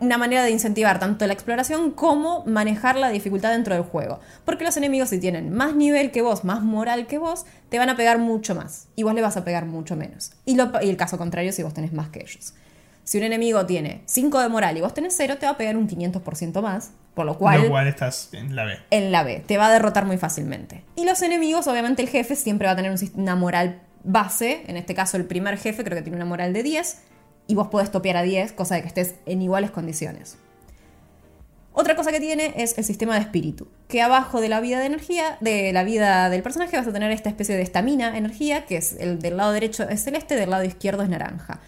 una 0.00 0.16
manera 0.16 0.44
de 0.44 0.50
incentivar 0.50 0.98
tanto 0.98 1.26
la 1.26 1.32
exploración 1.32 1.90
como 1.90 2.44
manejar 2.46 2.96
la 2.96 3.10
dificultad 3.10 3.50
dentro 3.50 3.74
del 3.74 3.84
juego. 3.84 4.20
Porque 4.44 4.64
los 4.64 4.76
enemigos 4.76 5.10
si 5.10 5.18
tienen 5.18 5.52
más 5.52 5.74
nivel 5.74 6.10
que 6.10 6.22
vos, 6.22 6.44
más 6.44 6.62
moral 6.62 7.06
que 7.06 7.18
vos, 7.18 7.44
te 7.68 7.78
van 7.78 7.90
a 7.90 7.96
pegar 7.96 8.18
mucho 8.18 8.54
más 8.54 8.86
y 8.96 9.02
vos 9.02 9.14
le 9.14 9.22
vas 9.22 9.36
a 9.36 9.44
pegar 9.44 9.66
mucho 9.66 9.96
menos. 9.96 10.32
Y, 10.46 10.56
y 10.56 10.88
el 10.88 10.96
caso 10.96 11.18
contrario 11.18 11.52
si 11.52 11.62
vos 11.62 11.74
tenés 11.74 11.92
más 11.92 12.08
que 12.08 12.20
ellos. 12.20 12.54
Si 13.04 13.18
un 13.18 13.24
enemigo 13.24 13.66
tiene 13.66 14.02
5 14.06 14.40
de 14.40 14.48
moral 14.48 14.76
y 14.76 14.80
vos 14.80 14.94
tenés 14.94 15.14
0, 15.16 15.36
te 15.38 15.46
va 15.46 15.52
a 15.52 15.56
pegar 15.56 15.76
un 15.76 15.88
500% 15.88 16.62
más, 16.62 16.92
por 17.14 17.26
lo 17.26 17.36
cual 17.36 17.62
Lo 17.62 17.68
cual 17.70 17.88
estás 17.88 18.28
en 18.32 18.54
la 18.54 18.64
B. 18.64 18.78
en 18.90 19.12
la 19.12 19.24
B. 19.24 19.42
Te 19.46 19.58
va 19.58 19.66
a 19.66 19.72
derrotar 19.72 20.06
muy 20.06 20.18
fácilmente. 20.18 20.84
Y 20.96 21.04
los 21.04 21.20
enemigos, 21.22 21.66
obviamente 21.66 22.02
el 22.02 22.08
jefe 22.08 22.36
siempre 22.36 22.66
va 22.66 22.72
a 22.72 22.76
tener 22.76 22.94
una 23.14 23.34
moral 23.34 23.82
base. 24.04 24.62
En 24.66 24.76
este 24.76 24.94
caso 24.94 25.16
el 25.16 25.24
primer 25.24 25.58
jefe 25.58 25.82
creo 25.84 25.96
que 25.96 26.02
tiene 26.02 26.16
una 26.16 26.26
moral 26.26 26.52
de 26.52 26.62
10. 26.62 26.98
Y 27.48 27.54
vos 27.56 27.68
podés 27.68 27.90
topear 27.90 28.16
a 28.16 28.22
10, 28.22 28.52
cosa 28.52 28.76
de 28.76 28.82
que 28.82 28.88
estés 28.88 29.16
en 29.26 29.42
iguales 29.42 29.72
condiciones. 29.72 30.38
Otra 31.74 31.96
cosa 31.96 32.12
que 32.12 32.20
tiene 32.20 32.52
es 32.56 32.76
el 32.76 32.84
sistema 32.84 33.14
de 33.14 33.20
espíritu, 33.20 33.66
que 33.88 34.02
abajo 34.02 34.42
de 34.42 34.50
la 34.50 34.60
vida 34.60 34.78
de 34.78 34.86
energía, 34.86 35.38
de 35.40 35.72
la 35.72 35.84
vida 35.84 36.28
del 36.28 36.42
personaje 36.42 36.76
vas 36.76 36.86
a 36.86 36.92
tener 36.92 37.10
esta 37.10 37.30
especie 37.30 37.56
de 37.56 37.62
estamina, 37.62 38.16
energía, 38.16 38.66
que 38.66 38.76
es 38.76 38.92
el 39.00 39.20
del 39.20 39.38
lado 39.38 39.52
derecho 39.52 39.88
es 39.88 40.04
celeste, 40.04 40.36
del 40.36 40.50
lado 40.50 40.64
izquierdo 40.64 41.02
es 41.02 41.08
naranja. 41.08 41.60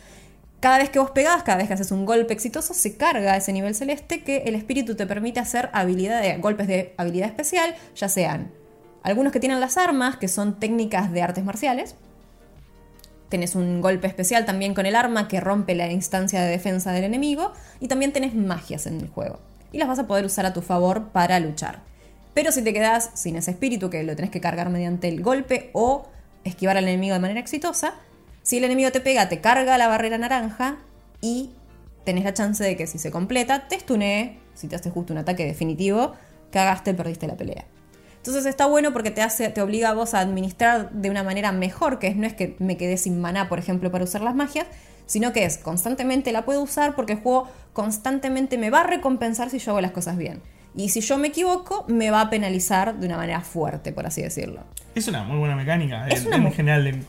Cada 0.64 0.79
vez 0.79 0.88
que 0.88 0.98
vos 0.98 1.11
pegás, 1.11 1.42
cada 1.42 1.59
vez 1.59 1.68
que 1.68 1.74
haces 1.74 1.90
un 1.90 2.07
golpe 2.07 2.33
exitoso, 2.33 2.72
se 2.72 2.96
carga 2.96 3.37
ese 3.37 3.53
nivel 3.53 3.74
celeste 3.74 4.24
que 4.24 4.44
el 4.46 4.55
espíritu 4.55 4.96
te 4.96 5.07
permite 5.07 5.38
hacer 5.38 5.68
habilidades, 5.74 6.40
golpes 6.40 6.68
de 6.68 6.94
habilidad 6.96 7.29
especial, 7.29 7.74
ya 7.94 8.09
sean 8.09 8.50
algunos 9.03 9.31
que 9.31 9.40
tienen 9.40 9.61
las 9.61 9.77
armas, 9.77 10.16
que 10.16 10.27
son 10.27 10.59
técnicas 10.59 11.12
de 11.12 11.20
artes 11.20 11.44
marciales. 11.44 11.96
Tenés 13.29 13.57
un 13.57 13.83
golpe 13.83 14.07
especial 14.07 14.46
también 14.46 14.72
con 14.72 14.87
el 14.87 14.96
arma 14.96 15.29
que 15.29 15.38
rompe 15.38 15.74
la 15.74 15.92
instancia 15.92 16.40
de 16.40 16.48
defensa 16.48 16.92
del 16.92 17.05
enemigo. 17.05 17.53
Y 17.79 17.88
también 17.88 18.14
tenés 18.14 18.35
magias 18.35 18.87
en 18.87 19.03
el 19.03 19.09
juego. 19.11 19.40
Y 19.70 19.77
las 19.77 19.87
vas 19.87 19.98
a 19.98 20.07
poder 20.07 20.24
usar 20.24 20.46
a 20.46 20.55
tu 20.55 20.62
favor 20.62 21.09
para 21.09 21.38
luchar. 21.40 21.81
Pero 22.33 22.53
si 22.53 22.62
te 22.62 22.72
quedas 22.72 23.11
sin 23.12 23.37
ese 23.37 23.50
espíritu, 23.50 23.90
que 23.90 24.03
lo 24.03 24.16
tenés 24.16 24.31
que 24.31 24.40
cargar 24.40 24.70
mediante 24.70 25.09
el 25.09 25.22
golpe 25.22 25.68
o 25.74 26.09
esquivar 26.42 26.79
al 26.79 26.88
enemigo 26.88 27.12
de 27.12 27.20
manera 27.20 27.40
exitosa, 27.40 27.96
si 28.45 28.59
el 28.59 28.65
enemigo 28.65 28.93
te 28.93 29.01
pega, 29.01 29.29
te 29.29 29.41
carga 29.41 29.77
la 29.79 29.89
barrera 29.89 30.17
naranja 30.19 30.77
y 31.21 31.51
tenés 32.05 32.23
la 32.23 32.33
chance 32.35 32.63
de 32.63 32.77
que 32.77 32.87
si 32.87 32.99
se 32.99 33.11
completa, 33.11 33.67
te 33.67 33.81
stunee, 33.81 34.39
si 34.55 34.69
te 34.69 34.77
hace 34.77 34.91
justo 34.91 35.13
un 35.13 35.19
ataque 35.19 35.45
definitivo, 35.45 36.13
cagaste, 36.53 36.95
perdiste 36.95 37.27
la 37.27 37.35
pelea. 37.35 37.65
Entonces 38.19 38.47
está 38.47 38.67
bueno 38.67 38.93
porque 38.93 39.11
te 39.11 39.21
hace, 39.23 39.49
te 39.49 39.61
obliga 39.61 39.89
a 39.89 39.95
vos 39.95 40.15
a 40.15 40.21
administrar 40.21 40.91
de 40.93 41.11
una 41.11 41.23
manera 41.23 41.51
mejor, 41.53 41.99
que 41.99 42.15
no 42.15 42.27
es 42.27 42.35
que 42.35 42.55
me 42.59 42.77
quedé 42.77 42.97
sin 42.97 43.21
maná, 43.21 43.49
por 43.49 43.59
ejemplo, 43.59 43.91
para 43.91 44.05
usar 44.05 44.21
las 44.23 44.35
magias, 44.35 44.67
sino 45.07 45.33
que 45.35 45.45
es 45.45 45.59
constantemente 45.59 46.33
la 46.33 46.45
puedo 46.47 46.63
usar 46.63 46.95
porque 46.95 47.15
el 47.15 47.19
juego 47.21 47.49
constantemente 47.73 48.57
me 48.59 48.71
va 48.71 48.81
a 48.81 48.87
recompensar 48.87 49.51
si 49.51 49.59
yo 49.59 49.73
hago 49.73 49.81
las 49.81 49.91
cosas 49.91 50.17
bien. 50.17 50.41
Y 50.77 50.89
si 50.89 51.01
yo 51.03 51.19
me 51.19 51.29
equivoco, 51.29 51.85
me 51.89 52.11
va 52.11 52.23
a 52.23 52.31
penalizar 52.31 52.99
de 52.99 53.07
una 53.07 53.17
manera 53.17 53.41
fuerte, 53.43 53.93
por 53.93 54.07
así 54.07 54.23
decirlo. 54.23 54.63
Es 54.95 55.07
una 55.07 55.23
muy 55.23 55.39
buena 55.39 55.55
mecánica 55.55 56.09
Es 56.09 56.23
en, 56.23 56.29
una 56.29 56.37
en 56.37 56.43
mu- 56.45 56.53
general 56.53 56.85
de, 56.85 57.03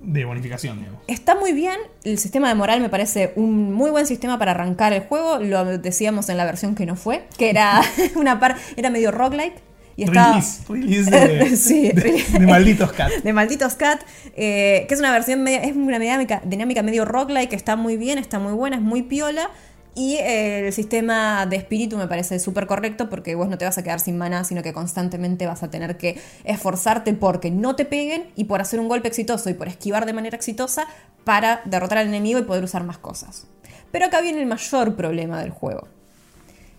de 0.00 0.24
bonificación, 0.24 0.78
digamos. 0.78 1.00
Está 1.06 1.34
muy 1.34 1.52
bien, 1.52 1.76
el 2.04 2.18
sistema 2.18 2.48
de 2.48 2.54
moral 2.54 2.80
me 2.80 2.88
parece 2.88 3.32
un 3.36 3.72
muy 3.72 3.90
buen 3.90 4.06
sistema 4.06 4.38
para 4.38 4.52
arrancar 4.52 4.92
el 4.92 5.02
juego, 5.02 5.38
lo 5.38 5.78
decíamos 5.78 6.28
en 6.30 6.36
la 6.38 6.44
versión 6.44 6.74
que 6.74 6.86
no 6.86 6.96
fue, 6.96 7.24
que 7.36 7.50
era 7.50 7.82
una 8.16 8.40
par, 8.40 8.56
era 8.76 8.88
medio 8.90 9.10
roguelike 9.10 9.54
y 9.96 10.04
estaba 10.04 10.28
Release, 10.32 10.62
release 10.68 11.10
de, 11.10 11.56
Sí, 11.56 11.88
de- 11.88 12.00
release. 12.00 12.38
de 12.38 12.46
malditos 12.46 12.92
cat. 12.92 13.10
de 13.22 13.32
Malditos 13.34 13.74
Cat, 13.74 14.00
eh, 14.36 14.86
que 14.88 14.94
es 14.94 15.00
una 15.00 15.12
versión 15.12 15.42
media, 15.42 15.62
es 15.64 15.76
una 15.76 15.98
dinámica, 15.98 16.40
dinámica 16.44 16.82
medio 16.82 17.04
roguelike, 17.04 17.50
que 17.50 17.56
está 17.56 17.76
muy 17.76 17.96
bien, 17.98 18.16
está 18.18 18.38
muy 18.38 18.52
buena, 18.54 18.76
es 18.76 18.82
muy 18.82 19.02
piola. 19.02 19.50
Y 19.94 20.16
eh, 20.16 20.66
el 20.66 20.72
sistema 20.72 21.46
de 21.46 21.56
espíritu 21.56 21.96
me 21.96 22.06
parece 22.06 22.38
súper 22.38 22.66
correcto 22.66 23.10
porque 23.10 23.34
vos 23.34 23.48
no 23.48 23.58
te 23.58 23.64
vas 23.64 23.76
a 23.76 23.82
quedar 23.82 24.00
sin 24.00 24.16
maná, 24.16 24.44
sino 24.44 24.62
que 24.62 24.72
constantemente 24.72 25.46
vas 25.46 25.62
a 25.62 25.70
tener 25.70 25.96
que 25.96 26.20
esforzarte 26.44 27.12
porque 27.12 27.50
no 27.50 27.74
te 27.74 27.84
peguen 27.84 28.30
y 28.36 28.44
por 28.44 28.60
hacer 28.60 28.78
un 28.78 28.88
golpe 28.88 29.08
exitoso 29.08 29.50
y 29.50 29.54
por 29.54 29.68
esquivar 29.68 30.06
de 30.06 30.12
manera 30.12 30.36
exitosa 30.36 30.86
para 31.24 31.62
derrotar 31.64 31.98
al 31.98 32.08
enemigo 32.08 32.38
y 32.38 32.42
poder 32.42 32.62
usar 32.62 32.84
más 32.84 32.98
cosas. 32.98 33.46
Pero 33.90 34.06
acá 34.06 34.20
viene 34.20 34.40
el 34.40 34.46
mayor 34.46 34.94
problema 34.94 35.40
del 35.40 35.50
juego, 35.50 35.88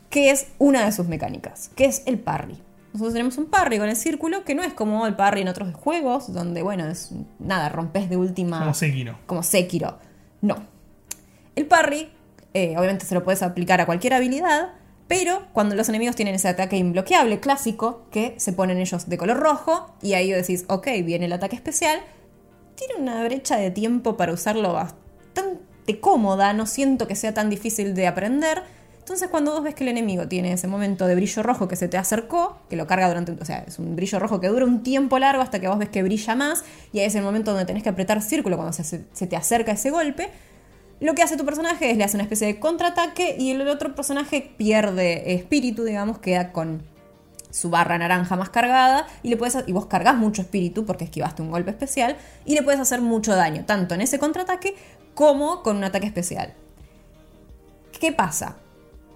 que 0.10 0.30
es 0.30 0.48
una 0.58 0.86
de 0.86 0.92
sus 0.92 1.08
mecánicas, 1.08 1.70
que 1.76 1.86
es 1.86 2.04
el 2.06 2.18
parry. 2.18 2.58
Nosotros 2.94 3.14
tenemos 3.14 3.38
un 3.38 3.46
parry 3.46 3.78
con 3.78 3.88
el 3.88 3.96
círculo 3.96 4.44
que 4.44 4.56
no 4.56 4.64
es 4.64 4.74
como 4.74 5.08
el 5.08 5.16
parry 5.16 5.42
en 5.42 5.48
otros 5.48 5.74
juegos, 5.74 6.34
donde, 6.34 6.62
bueno, 6.62 6.88
es 6.88 7.12
nada, 7.40 7.70
rompes 7.70 8.10
de 8.10 8.18
última. 8.18 8.60
Como 8.60 8.74
Sekiro. 8.74 9.18
Como 9.26 9.44
Sekiro. 9.44 9.98
No. 10.42 10.66
El 11.56 11.66
parry, 11.68 12.10
eh, 12.54 12.76
obviamente 12.78 13.06
se 13.06 13.16
lo 13.16 13.24
puedes 13.24 13.42
aplicar 13.44 13.80
a 13.82 13.86
cualquier 13.86 14.14
habilidad, 14.14 14.74
pero 15.08 15.48
cuando 15.52 15.76
los 15.76 15.90
enemigos 15.90 16.16
tienen 16.16 16.36
ese 16.36 16.48
ataque 16.48 16.78
imbloqueable 16.78 17.40
clásico, 17.40 18.06
que 18.12 18.34
se 18.38 18.54
ponen 18.54 18.78
ellos 18.78 19.10
de 19.10 19.18
color 19.18 19.38
rojo, 19.40 19.94
y 20.02 20.14
ahí 20.14 20.32
decís, 20.32 20.66
ok, 20.70 20.88
viene 21.04 21.26
el 21.26 21.34
ataque 21.34 21.56
especial, 21.56 22.00
tiene 22.76 22.96
una 22.96 23.24
brecha 23.24 23.58
de 23.58 23.72
tiempo 23.72 24.18
para 24.18 24.34
usarlo 24.34 24.74
bastante 24.74 26.00
cómoda, 26.00 26.54
no 26.54 26.66
siento 26.66 27.08
que 27.08 27.16
sea 27.16 27.34
tan 27.34 27.50
difícil 27.50 27.94
de 27.94 28.08
aprender. 28.08 28.64
Entonces 29.00 29.28
cuando 29.30 29.52
vos 29.52 29.64
ves 29.64 29.76
que 29.76 29.84
el 29.84 29.90
enemigo 29.90 30.28
tiene 30.28 30.54
ese 30.54 30.68
momento 30.68 31.08
de 31.08 31.16
brillo 31.16 31.44
rojo 31.44 31.68
que 31.68 31.76
se 31.76 31.88
te 31.88 31.98
acercó, 31.98 32.60
que 32.70 32.78
lo 32.78 32.88
carga 32.88 33.08
durante, 33.10 33.34
o 33.34 33.46
sea, 33.46 33.66
es 33.68 33.80
un 33.80 33.96
brillo 33.96 34.20
rojo 34.20 34.40
que 34.40 34.48
dura 34.48 34.66
un 34.66 34.84
tiempo 34.84 35.20
largo 35.20 35.42
hasta 35.42 35.60
que 35.60 35.68
vos 35.68 35.78
ves 35.78 35.90
que 35.90 36.04
brilla 36.04 36.36
más, 36.36 36.64
y 36.94 37.00
ahí 37.00 37.06
es 37.06 37.16
el 37.16 37.24
momento 37.24 37.52
donde 37.52 37.66
tenés 37.66 37.84
que 37.84 37.90
apretar 37.90 38.22
círculo 38.22 38.56
cuando 38.56 38.72
se 38.72 39.28
te 39.28 39.36
acerca 39.36 39.74
ese 39.74 39.90
golpe, 39.90 40.30
lo 41.02 41.16
que 41.16 41.24
hace 41.24 41.36
tu 41.36 41.46
personaje 41.46 41.90
es 41.90 41.98
le 41.98 42.04
hace 42.04 42.16
una 42.16 42.24
especie 42.24 42.46
de 42.46 42.60
contraataque 42.60 43.36
y 43.38 43.52
el 43.52 43.68
otro 43.68 43.96
personaje 43.96 44.54
pierde 44.56 45.34
espíritu, 45.34 45.84
digamos, 45.84 46.20
queda 46.20 46.52
con 46.52 46.84
su 47.50 47.72
barra 47.72 47.98
naranja 47.98 48.36
más 48.36 48.50
cargada 48.50 49.08
y 49.24 49.30
le 49.30 49.36
puedes 49.36 49.58
y 49.66 49.72
vos 49.72 49.88
cargas 49.88 50.16
mucho 50.16 50.44
espíritu 50.44 50.86
porque 50.86 51.04
esquivaste 51.04 51.42
un 51.42 51.50
golpe 51.50 51.72
especial 51.72 52.16
y 52.46 52.54
le 52.54 52.62
puedes 52.62 52.80
hacer 52.80 53.02
mucho 53.02 53.36
daño, 53.36 53.66
tanto 53.66 53.96
en 53.96 54.02
ese 54.02 54.20
contraataque 54.20 54.76
como 55.16 55.64
con 55.64 55.76
un 55.76 55.84
ataque 55.84 56.06
especial. 56.06 56.54
¿Qué 58.00 58.12
pasa? 58.12 58.58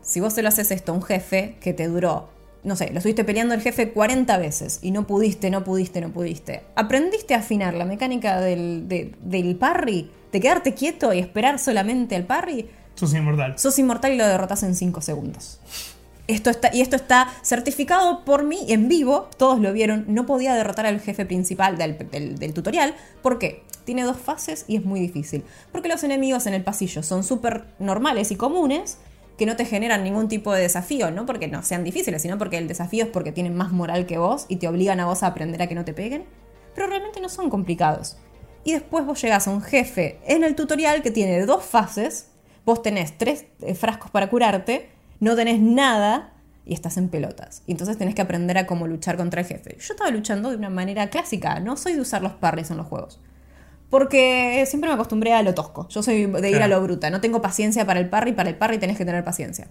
Si 0.01 0.19
vos 0.19 0.33
se 0.33 0.41
lo 0.41 0.49
haces 0.49 0.71
esto 0.71 0.91
a 0.91 0.95
un 0.95 1.03
jefe 1.03 1.55
que 1.61 1.73
te 1.73 1.87
duró, 1.87 2.29
no 2.65 2.75
sé, 2.75 2.89
lo 2.91 2.97
estuviste 2.97 3.23
peleando 3.23 3.53
el 3.53 3.61
jefe 3.61 3.91
40 3.93 4.37
veces 4.37 4.79
y 4.81 4.91
no 4.91 5.07
pudiste, 5.07 5.49
no 5.49 5.63
pudiste, 5.63 6.01
no 6.01 6.11
pudiste. 6.11 6.63
¿Aprendiste 6.75 7.33
a 7.33 7.37
afinar 7.39 7.73
la 7.75 7.85
mecánica 7.85 8.41
del, 8.41 8.87
de- 8.89 9.15
del 9.21 9.55
parry? 9.55 10.11
¿De 10.31 10.39
quedarte 10.41 10.73
quieto 10.73 11.13
y 11.13 11.19
esperar 11.19 11.59
solamente 11.59 12.15
al 12.15 12.25
parry? 12.25 12.67
Sos 12.95 13.13
inmortal. 13.13 13.57
Sos 13.57 13.77
inmortal 13.79 14.13
y 14.13 14.17
lo 14.17 14.27
derrotas 14.27 14.63
en 14.63 14.75
5 14.75 15.01
segundos. 15.01 15.59
Esto 16.27 16.49
está, 16.49 16.73
y 16.73 16.81
esto 16.81 16.95
está 16.95 17.27
certificado 17.43 18.25
por 18.25 18.43
mí 18.43 18.65
en 18.69 18.87
vivo, 18.89 19.29
todos 19.37 19.59
lo 19.59 19.71
vieron, 19.71 20.05
no 20.07 20.25
podía 20.25 20.55
derrotar 20.55 20.87
al 20.87 20.99
jefe 20.99 21.23
principal 21.25 21.77
del, 21.77 21.97
del- 22.09 22.37
del 22.39 22.53
tutorial. 22.53 22.95
¿Por 23.21 23.37
qué? 23.37 23.63
Tiene 23.85 24.01
dos 24.03 24.17
fases 24.17 24.65
y 24.67 24.75
es 24.77 24.83
muy 24.83 24.99
difícil. 24.99 25.43
Porque 25.71 25.87
los 25.87 26.03
enemigos 26.03 26.47
en 26.47 26.55
el 26.55 26.63
pasillo 26.63 27.03
son 27.03 27.23
súper 27.23 27.65
normales 27.77 28.31
y 28.31 28.35
comunes, 28.35 28.97
que 29.37 29.45
no 29.45 29.55
te 29.55 29.65
generan 29.65 30.03
ningún 30.03 30.27
tipo 30.27 30.53
de 30.53 30.61
desafío, 30.61 31.11
no 31.11 31.25
porque 31.25 31.47
no 31.47 31.63
sean 31.63 31.83
difíciles, 31.83 32.21
sino 32.21 32.37
porque 32.37 32.57
el 32.57 32.67
desafío 32.67 33.05
es 33.05 33.09
porque 33.09 33.31
tienen 33.31 33.55
más 33.55 33.71
moral 33.71 34.05
que 34.05 34.17
vos 34.17 34.45
y 34.47 34.57
te 34.57 34.67
obligan 34.67 34.99
a 34.99 35.05
vos 35.05 35.23
a 35.23 35.27
aprender 35.27 35.61
a 35.61 35.67
que 35.67 35.75
no 35.75 35.85
te 35.85 35.93
peguen. 35.93 36.25
Pero 36.73 36.87
realmente 36.87 37.21
no 37.21 37.29
son 37.29 37.49
complicados. 37.49 38.17
Y 38.63 38.71
después 38.71 39.05
vos 39.05 39.21
llegás 39.21 39.47
a 39.47 39.51
un 39.51 39.61
jefe 39.61 40.19
en 40.25 40.43
el 40.43 40.55
tutorial 40.55 41.01
que 41.01 41.11
tiene 41.11 41.45
dos 41.45 41.63
fases, 41.63 42.29
vos 42.65 42.81
tenés 42.81 43.17
tres 43.17 43.45
eh, 43.61 43.75
frascos 43.75 44.09
para 44.09 44.29
curarte, 44.29 44.89
no 45.19 45.35
tenés 45.35 45.59
nada 45.59 46.33
y 46.65 46.73
estás 46.73 46.97
en 46.97 47.09
pelotas. 47.09 47.61
Y 47.67 47.71
entonces 47.73 47.97
tenés 47.97 48.15
que 48.15 48.21
aprender 48.21 48.57
a 48.57 48.65
cómo 48.65 48.87
luchar 48.87 49.17
contra 49.17 49.41
el 49.41 49.47
jefe. 49.47 49.77
Yo 49.79 49.93
estaba 49.93 50.09
luchando 50.09 50.49
de 50.49 50.57
una 50.57 50.69
manera 50.69 51.09
clásica, 51.09 51.59
no 51.59 51.77
soy 51.77 51.93
de 51.93 52.01
usar 52.01 52.23
los 52.23 52.33
parries 52.33 52.71
en 52.71 52.77
los 52.77 52.87
juegos. 52.87 53.19
Porque 53.89 54.63
siempre 54.67 54.89
me 54.89 54.95
acostumbré 54.95 55.33
a 55.33 55.41
lo 55.43 55.53
tosco. 55.53 55.87
Yo 55.89 56.01
soy 56.03 56.25
de 56.25 56.49
ir 56.49 56.61
a 56.61 56.67
lo 56.67 56.81
bruta. 56.81 57.09
No 57.09 57.21
tengo 57.21 57.41
paciencia 57.41 57.85
para 57.85 57.99
el 57.99 58.09
parry. 58.09 58.33
Para 58.33 58.49
el 58.49 58.55
parry 58.57 58.77
tenés 58.77 58.97
que 58.97 59.05
tener 59.05 59.23
paciencia. 59.23 59.67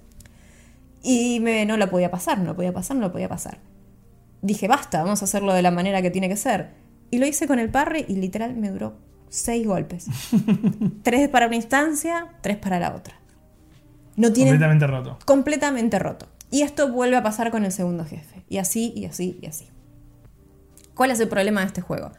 Y 1.02 1.40
me, 1.40 1.66
no 1.66 1.76
lo 1.76 1.90
podía 1.90 2.10
pasar, 2.10 2.38
no 2.38 2.44
lo 2.46 2.56
podía 2.56 2.72
pasar, 2.72 2.96
no 2.96 3.02
lo 3.02 3.12
podía 3.12 3.28
pasar. 3.28 3.58
Dije, 4.40 4.68
basta, 4.68 5.02
vamos 5.02 5.20
a 5.20 5.24
hacerlo 5.26 5.52
de 5.52 5.62
la 5.62 5.70
manera 5.70 6.00
que 6.00 6.10
tiene 6.10 6.28
que 6.28 6.36
ser. 6.36 6.70
Y 7.10 7.18
lo 7.18 7.26
hice 7.26 7.46
con 7.46 7.58
el 7.58 7.70
parry 7.70 8.04
y 8.08 8.14
literal 8.16 8.54
me 8.56 8.70
duró 8.70 8.94
seis 9.28 9.66
golpes. 9.66 10.06
tres 11.02 11.28
para 11.28 11.46
una 11.46 11.56
instancia, 11.56 12.28
tres 12.40 12.56
para 12.56 12.78
la 12.80 12.94
otra. 12.94 13.16
No 14.16 14.32
tiene 14.32 14.50
Completamente 14.50 14.86
roto. 14.86 15.18
completamente 15.24 15.98
roto. 15.98 16.26
Y 16.50 16.62
esto 16.62 16.90
vuelve 16.92 17.16
a 17.16 17.22
pasar 17.22 17.50
con 17.50 17.64
el 17.64 17.72
segundo 17.72 18.04
jefe. 18.04 18.44
Y 18.48 18.58
así, 18.58 18.92
y 18.94 19.06
así, 19.06 19.38
y 19.42 19.46
así. 19.46 19.68
¿Cuál 20.94 21.10
es 21.10 21.18
el 21.20 21.28
problema 21.28 21.60
de 21.62 21.66
este 21.66 21.80
juego? 21.80 22.12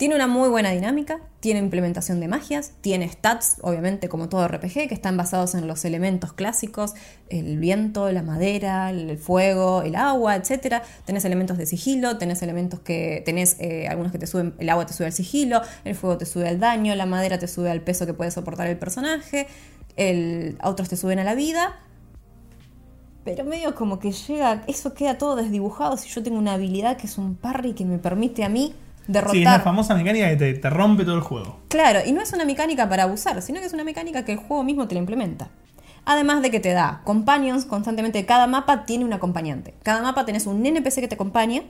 Tiene 0.00 0.14
una 0.14 0.26
muy 0.26 0.48
buena 0.48 0.70
dinámica, 0.70 1.20
tiene 1.40 1.60
implementación 1.60 2.20
de 2.20 2.26
magias, 2.26 2.72
tiene 2.80 3.06
stats, 3.06 3.58
obviamente 3.60 4.08
como 4.08 4.30
todo 4.30 4.48
RPG, 4.48 4.88
que 4.88 4.94
están 4.94 5.18
basados 5.18 5.54
en 5.54 5.66
los 5.66 5.84
elementos 5.84 6.32
clásicos, 6.32 6.94
el 7.28 7.58
viento, 7.58 8.10
la 8.10 8.22
madera, 8.22 8.88
el 8.88 9.18
fuego, 9.18 9.82
el 9.82 9.96
agua, 9.96 10.36
etc. 10.36 10.76
Tenés 11.04 11.26
elementos 11.26 11.58
de 11.58 11.66
sigilo, 11.66 12.16
tenés 12.16 12.40
elementos 12.40 12.80
que 12.80 13.22
tenés 13.26 13.56
eh, 13.60 13.88
algunos 13.88 14.10
que 14.10 14.16
te 14.16 14.26
suben, 14.26 14.54
el 14.58 14.70
agua 14.70 14.86
te 14.86 14.94
sube 14.94 15.04
al 15.08 15.12
sigilo, 15.12 15.60
el 15.84 15.94
fuego 15.94 16.16
te 16.16 16.24
sube 16.24 16.48
al 16.48 16.58
daño, 16.58 16.94
la 16.94 17.04
madera 17.04 17.38
te 17.38 17.46
sube 17.46 17.70
al 17.70 17.82
peso 17.82 18.06
que 18.06 18.14
puede 18.14 18.30
soportar 18.30 18.68
el 18.68 18.78
personaje, 18.78 19.48
el, 19.96 20.56
otros 20.64 20.88
te 20.88 20.96
suben 20.96 21.18
a 21.18 21.24
la 21.24 21.34
vida, 21.34 21.78
pero 23.22 23.44
medio 23.44 23.74
como 23.74 23.98
que 23.98 24.12
llega, 24.12 24.62
eso 24.66 24.94
queda 24.94 25.18
todo 25.18 25.36
desdibujado 25.36 25.98
si 25.98 26.08
yo 26.08 26.22
tengo 26.22 26.38
una 26.38 26.54
habilidad 26.54 26.96
que 26.96 27.06
es 27.06 27.18
un 27.18 27.34
parry 27.34 27.74
que 27.74 27.84
me 27.84 27.98
permite 27.98 28.44
a 28.44 28.48
mí 28.48 28.74
derrotar. 29.10 29.34
Sí, 29.34 29.42
es 29.42 29.44
la 29.44 29.60
famosa 29.60 29.94
mecánica 29.94 30.28
que 30.30 30.36
te, 30.36 30.54
te 30.54 30.70
rompe 30.70 31.04
todo 31.04 31.16
el 31.16 31.22
juego. 31.22 31.58
Claro, 31.68 32.00
y 32.04 32.12
no 32.12 32.20
es 32.20 32.32
una 32.32 32.44
mecánica 32.44 32.88
para 32.88 33.04
abusar, 33.04 33.40
sino 33.42 33.60
que 33.60 33.66
es 33.66 33.72
una 33.72 33.84
mecánica 33.84 34.24
que 34.24 34.32
el 34.32 34.38
juego 34.38 34.62
mismo 34.62 34.88
te 34.88 34.94
la 34.94 35.00
implementa. 35.00 35.48
Además 36.04 36.42
de 36.42 36.50
que 36.50 36.60
te 36.60 36.70
da 36.70 37.02
companions 37.04 37.64
constantemente, 37.64 38.24
cada 38.24 38.46
mapa 38.46 38.84
tiene 38.84 39.04
un 39.04 39.12
acompañante. 39.12 39.74
Cada 39.82 40.02
mapa 40.02 40.24
tenés 40.24 40.46
un 40.46 40.64
NPC 40.64 41.00
que 41.00 41.08
te 41.08 41.14
acompaña, 41.14 41.62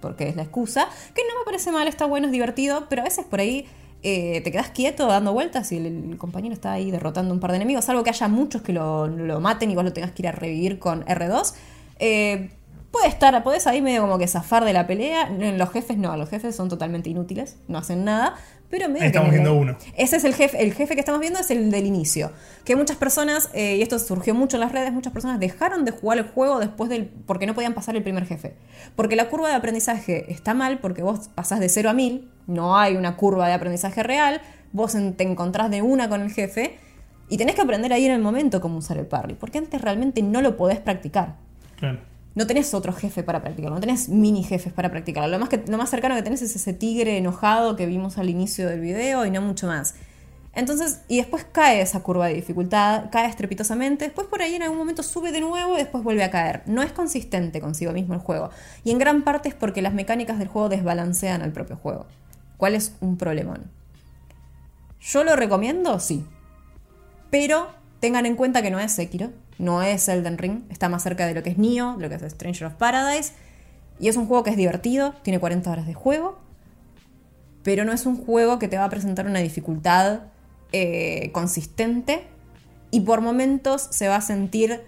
porque 0.00 0.28
es 0.28 0.36
la 0.36 0.42
excusa, 0.42 0.88
que 1.14 1.22
no 1.22 1.38
me 1.38 1.44
parece 1.44 1.70
mal, 1.70 1.86
está 1.86 2.06
bueno, 2.06 2.26
es 2.26 2.32
divertido, 2.32 2.86
pero 2.88 3.02
a 3.02 3.04
veces 3.04 3.24
por 3.24 3.40
ahí 3.40 3.66
eh, 4.02 4.40
te 4.42 4.50
quedas 4.50 4.70
quieto 4.70 5.06
dando 5.06 5.32
vueltas 5.32 5.70
y 5.70 5.76
el, 5.76 5.86
el 5.86 6.18
compañero 6.18 6.52
está 6.52 6.72
ahí 6.72 6.90
derrotando 6.90 7.32
un 7.32 7.38
par 7.38 7.52
de 7.52 7.56
enemigos, 7.58 7.84
salvo 7.84 8.02
que 8.02 8.10
haya 8.10 8.26
muchos 8.26 8.62
que 8.62 8.72
lo, 8.72 9.06
lo 9.06 9.40
maten 9.40 9.70
y 9.70 9.76
vos 9.76 9.84
lo 9.84 9.92
tengas 9.92 10.10
que 10.10 10.22
ir 10.22 10.28
a 10.28 10.32
revivir 10.32 10.78
con 10.78 11.04
R2. 11.04 11.54
Eh, 12.00 12.50
puede 12.92 13.08
estar, 13.08 13.42
podés 13.42 13.66
ahí 13.66 13.82
medio 13.82 14.02
como 14.02 14.18
que 14.18 14.28
zafar 14.28 14.64
de 14.64 14.72
la 14.72 14.86
pelea. 14.86 15.28
Los 15.30 15.70
jefes 15.70 15.96
no, 15.98 16.16
los 16.16 16.28
jefes 16.28 16.54
son 16.54 16.68
totalmente 16.68 17.10
inútiles, 17.10 17.56
no 17.66 17.78
hacen 17.78 18.04
nada. 18.04 18.34
Pero 18.70 18.88
medio 18.88 19.02
Ahí 19.02 19.08
estamos 19.08 19.28
que- 19.28 19.34
viendo 19.36 19.54
uno. 19.54 19.76
Ese 19.98 20.16
es 20.16 20.24
el 20.24 20.34
jefe, 20.34 20.62
el 20.62 20.72
jefe 20.72 20.94
que 20.94 21.00
estamos 21.00 21.20
viendo 21.20 21.38
es 21.38 21.50
el 21.50 21.70
del 21.70 21.84
inicio. 21.84 22.32
Que 22.64 22.74
muchas 22.74 22.96
personas, 22.96 23.50
eh, 23.52 23.76
y 23.76 23.82
esto 23.82 23.98
surgió 23.98 24.34
mucho 24.34 24.56
en 24.56 24.60
las 24.62 24.72
redes, 24.72 24.92
muchas 24.94 25.12
personas 25.12 25.38
dejaron 25.40 25.84
de 25.84 25.90
jugar 25.92 26.16
el 26.18 26.24
juego 26.24 26.58
después 26.58 26.88
del. 26.88 27.06
porque 27.26 27.46
no 27.46 27.54
podían 27.54 27.74
pasar 27.74 27.96
el 27.96 28.02
primer 28.02 28.24
jefe. 28.26 28.54
Porque 28.96 29.14
la 29.14 29.28
curva 29.28 29.48
de 29.50 29.56
aprendizaje 29.56 30.32
está 30.32 30.54
mal, 30.54 30.78
porque 30.78 31.02
vos 31.02 31.28
pasás 31.34 31.60
de 31.60 31.68
0 31.68 31.90
a 31.90 31.92
1000, 31.92 32.30
no 32.46 32.78
hay 32.78 32.96
una 32.96 33.16
curva 33.16 33.46
de 33.46 33.52
aprendizaje 33.52 34.02
real, 34.02 34.40
vos 34.72 34.92
te 35.16 35.22
encontrás 35.24 35.70
de 35.70 35.82
una 35.82 36.08
con 36.08 36.22
el 36.22 36.30
jefe, 36.30 36.78
y 37.28 37.36
tenés 37.36 37.54
que 37.54 37.60
aprender 37.60 37.92
ahí 37.92 38.06
en 38.06 38.12
el 38.12 38.22
momento 38.22 38.62
cómo 38.62 38.78
usar 38.78 38.96
el 38.96 39.06
parry, 39.06 39.34
porque 39.34 39.58
antes 39.58 39.82
realmente 39.82 40.22
no 40.22 40.40
lo 40.40 40.56
podés 40.56 40.80
practicar. 40.80 41.36
Claro. 41.76 41.98
No 42.34 42.46
tenés 42.46 42.72
otro 42.72 42.92
jefe 42.92 43.22
para 43.22 43.42
practicarlo, 43.42 43.74
no 43.74 43.80
tenés 43.80 44.08
mini 44.08 44.42
jefes 44.42 44.72
para 44.72 44.90
practicarlo. 44.90 45.28
Lo 45.28 45.38
más, 45.38 45.48
que, 45.48 45.62
lo 45.66 45.76
más 45.76 45.90
cercano 45.90 46.14
que 46.14 46.22
tenés 46.22 46.42
es 46.42 46.56
ese 46.56 46.72
tigre 46.72 47.18
enojado 47.18 47.76
que 47.76 47.86
vimos 47.86 48.16
al 48.18 48.30
inicio 48.30 48.68
del 48.68 48.80
video 48.80 49.26
y 49.26 49.30
no 49.30 49.42
mucho 49.42 49.66
más. 49.66 49.94
Entonces, 50.54 51.00
y 51.08 51.16
después 51.16 51.46
cae 51.50 51.80
esa 51.80 52.00
curva 52.02 52.26
de 52.26 52.34
dificultad, 52.34 53.10
cae 53.10 53.26
estrepitosamente, 53.26 54.04
después 54.04 54.26
por 54.26 54.42
ahí 54.42 54.54
en 54.54 54.62
algún 54.62 54.76
momento 54.76 55.02
sube 55.02 55.32
de 55.32 55.40
nuevo 55.40 55.74
y 55.74 55.78
después 55.78 56.04
vuelve 56.04 56.24
a 56.24 56.30
caer. 56.30 56.62
No 56.66 56.82
es 56.82 56.92
consistente 56.92 57.60
consigo 57.60 57.92
mismo 57.92 58.14
el 58.14 58.20
juego. 58.20 58.50
Y 58.84 58.90
en 58.90 58.98
gran 58.98 59.22
parte 59.22 59.48
es 59.48 59.54
porque 59.54 59.80
las 59.80 59.94
mecánicas 59.94 60.38
del 60.38 60.48
juego 60.48 60.68
desbalancean 60.68 61.40
al 61.40 61.52
propio 61.52 61.76
juego. 61.76 62.06
¿Cuál 62.58 62.74
es 62.74 62.94
un 63.00 63.16
problemón? 63.16 63.70
¿Yo 65.00 65.24
lo 65.24 65.36
recomiendo? 65.36 65.98
Sí. 66.00 66.24
Pero 67.30 67.68
tengan 68.00 68.26
en 68.26 68.36
cuenta 68.36 68.60
que 68.60 68.70
no 68.70 68.78
es 68.78 68.92
Sekiro, 68.92 69.30
no 69.58 69.82
es 69.82 70.08
Elden 70.08 70.38
Ring, 70.38 70.62
está 70.70 70.88
más 70.88 71.02
cerca 71.02 71.26
de 71.26 71.34
lo 71.34 71.42
que 71.42 71.50
es 71.50 71.58
Nioh, 71.58 71.96
de 71.96 72.02
lo 72.02 72.08
que 72.08 72.24
es 72.24 72.32
Stranger 72.32 72.66
of 72.66 72.74
Paradise. 72.74 73.32
Y 73.98 74.08
es 74.08 74.16
un 74.16 74.26
juego 74.26 74.42
que 74.42 74.50
es 74.50 74.56
divertido, 74.56 75.14
tiene 75.22 75.38
40 75.38 75.70
horas 75.70 75.86
de 75.86 75.94
juego, 75.94 76.38
pero 77.62 77.84
no 77.84 77.92
es 77.92 78.06
un 78.06 78.16
juego 78.16 78.58
que 78.58 78.68
te 78.68 78.76
va 78.76 78.84
a 78.84 78.90
presentar 78.90 79.26
una 79.26 79.38
dificultad 79.38 80.22
eh, 80.72 81.30
consistente 81.32 82.24
y 82.90 83.00
por 83.00 83.20
momentos 83.20 83.88
se 83.90 84.08
va 84.08 84.16
a 84.16 84.20
sentir, 84.20 84.82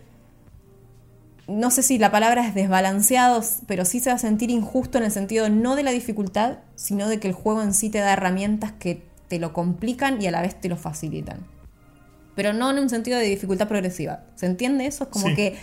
no 1.46 1.70
sé 1.70 1.82
si 1.82 1.98
la 1.98 2.10
palabra 2.10 2.46
es 2.46 2.54
desbalanceado, 2.54 3.42
pero 3.66 3.84
sí 3.84 4.00
se 4.00 4.10
va 4.10 4.16
a 4.16 4.18
sentir 4.18 4.50
injusto 4.50 4.98
en 4.98 5.04
el 5.04 5.10
sentido 5.10 5.48
no 5.48 5.76
de 5.76 5.84
la 5.84 5.90
dificultad, 5.90 6.58
sino 6.74 7.08
de 7.08 7.20
que 7.20 7.28
el 7.28 7.34
juego 7.34 7.62
en 7.62 7.74
sí 7.74 7.90
te 7.90 7.98
da 7.98 8.12
herramientas 8.12 8.72
que 8.72 9.02
te 9.28 9.38
lo 9.38 9.52
complican 9.52 10.20
y 10.20 10.26
a 10.26 10.30
la 10.30 10.42
vez 10.42 10.60
te 10.60 10.68
lo 10.68 10.76
facilitan. 10.76 11.46
Pero 12.34 12.52
no 12.52 12.70
en 12.70 12.78
un 12.78 12.88
sentido 12.90 13.18
de 13.18 13.26
dificultad 13.26 13.68
progresiva. 13.68 14.24
¿Se 14.34 14.46
entiende 14.46 14.86
eso? 14.86 15.04
Es 15.04 15.10
como 15.10 15.28
Sí. 15.28 15.34
que 15.34 15.56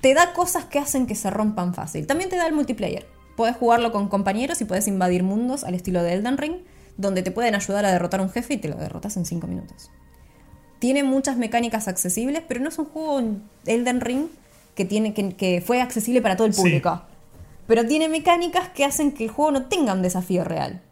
te 0.00 0.12
da 0.14 0.32
cosas 0.34 0.66
que 0.66 0.78
hacen 0.78 1.06
que 1.06 1.14
se 1.14 1.30
rompan 1.30 1.72
fácil. 1.74 2.06
También 2.06 2.28
te 2.30 2.36
da 2.36 2.46
el 2.46 2.52
multiplayer. 2.52 3.06
Puedes 3.36 3.56
jugarlo 3.56 3.90
con 3.90 4.08
compañeros 4.08 4.60
y 4.60 4.64
puedes 4.64 4.86
invadir 4.86 5.22
mundos 5.22 5.64
al 5.64 5.74
estilo 5.74 6.02
de 6.02 6.12
Elden 6.12 6.36
Ring, 6.38 6.56
donde 6.98 7.22
te 7.22 7.30
pueden 7.30 7.54
ayudar 7.54 7.84
a 7.86 7.90
derrotar 7.92 8.20
un 8.20 8.30
jefe 8.30 8.54
y 8.54 8.56
te 8.58 8.68
lo 8.68 8.76
derrotas 8.76 9.16
en 9.16 9.24
5 9.24 9.46
minutos. 9.46 9.90
Tiene 10.78 11.02
muchas 11.02 11.36
mecánicas 11.36 11.88
accesibles, 11.88 12.42
pero 12.46 12.60
no 12.60 12.68
es 12.68 12.78
un 12.78 12.84
juego 12.84 13.22
Elden 13.64 14.00
Ring 14.00 14.26
que, 14.74 14.84
tiene, 14.84 15.14
que, 15.14 15.34
que 15.34 15.62
fue 15.64 15.80
accesible 15.80 16.20
para 16.20 16.36
todo 16.36 16.46
el 16.46 16.52
Sí. 16.54 16.60
público. 16.60 17.02
Pero 17.66 17.86
tiene 17.86 18.08
mecánicas 18.08 18.68
que 18.68 18.84
hacen 18.84 19.12
que 19.12 19.24
el 19.24 19.30
juego 19.30 19.52
no 19.52 19.66
tenga 19.66 19.94
un 19.94 20.02
desafío 20.02 20.44
real. 20.44 20.82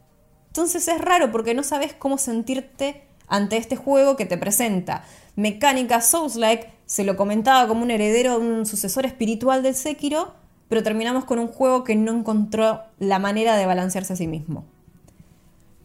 Entonces 0.46 0.88
es 0.88 1.00
raro 1.00 1.30
porque 1.30 1.52
no 1.54 1.62
sabes 1.62 1.92
cómo 1.92 2.16
sentirte 2.18 3.02
ante 3.32 3.56
este 3.56 3.76
juego 3.76 4.14
que 4.14 4.26
te 4.26 4.36
presenta 4.36 5.04
mecánicas 5.36 6.10
Souls-like, 6.10 6.70
se 6.84 7.02
lo 7.02 7.16
comentaba 7.16 7.66
como 7.66 7.82
un 7.82 7.90
heredero, 7.90 8.38
un 8.38 8.66
sucesor 8.66 9.06
espiritual 9.06 9.62
del 9.62 9.74
Sekiro, 9.74 10.34
pero 10.68 10.82
terminamos 10.82 11.24
con 11.24 11.38
un 11.38 11.48
juego 11.48 11.82
que 11.82 11.96
no 11.96 12.12
encontró 12.12 12.82
la 12.98 13.18
manera 13.18 13.56
de 13.56 13.64
balancearse 13.64 14.12
a 14.12 14.16
sí 14.16 14.26
mismo. 14.26 14.66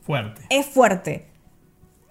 Fuerte. 0.02 0.41
Es 0.50 0.66
fuerte. 0.66 1.28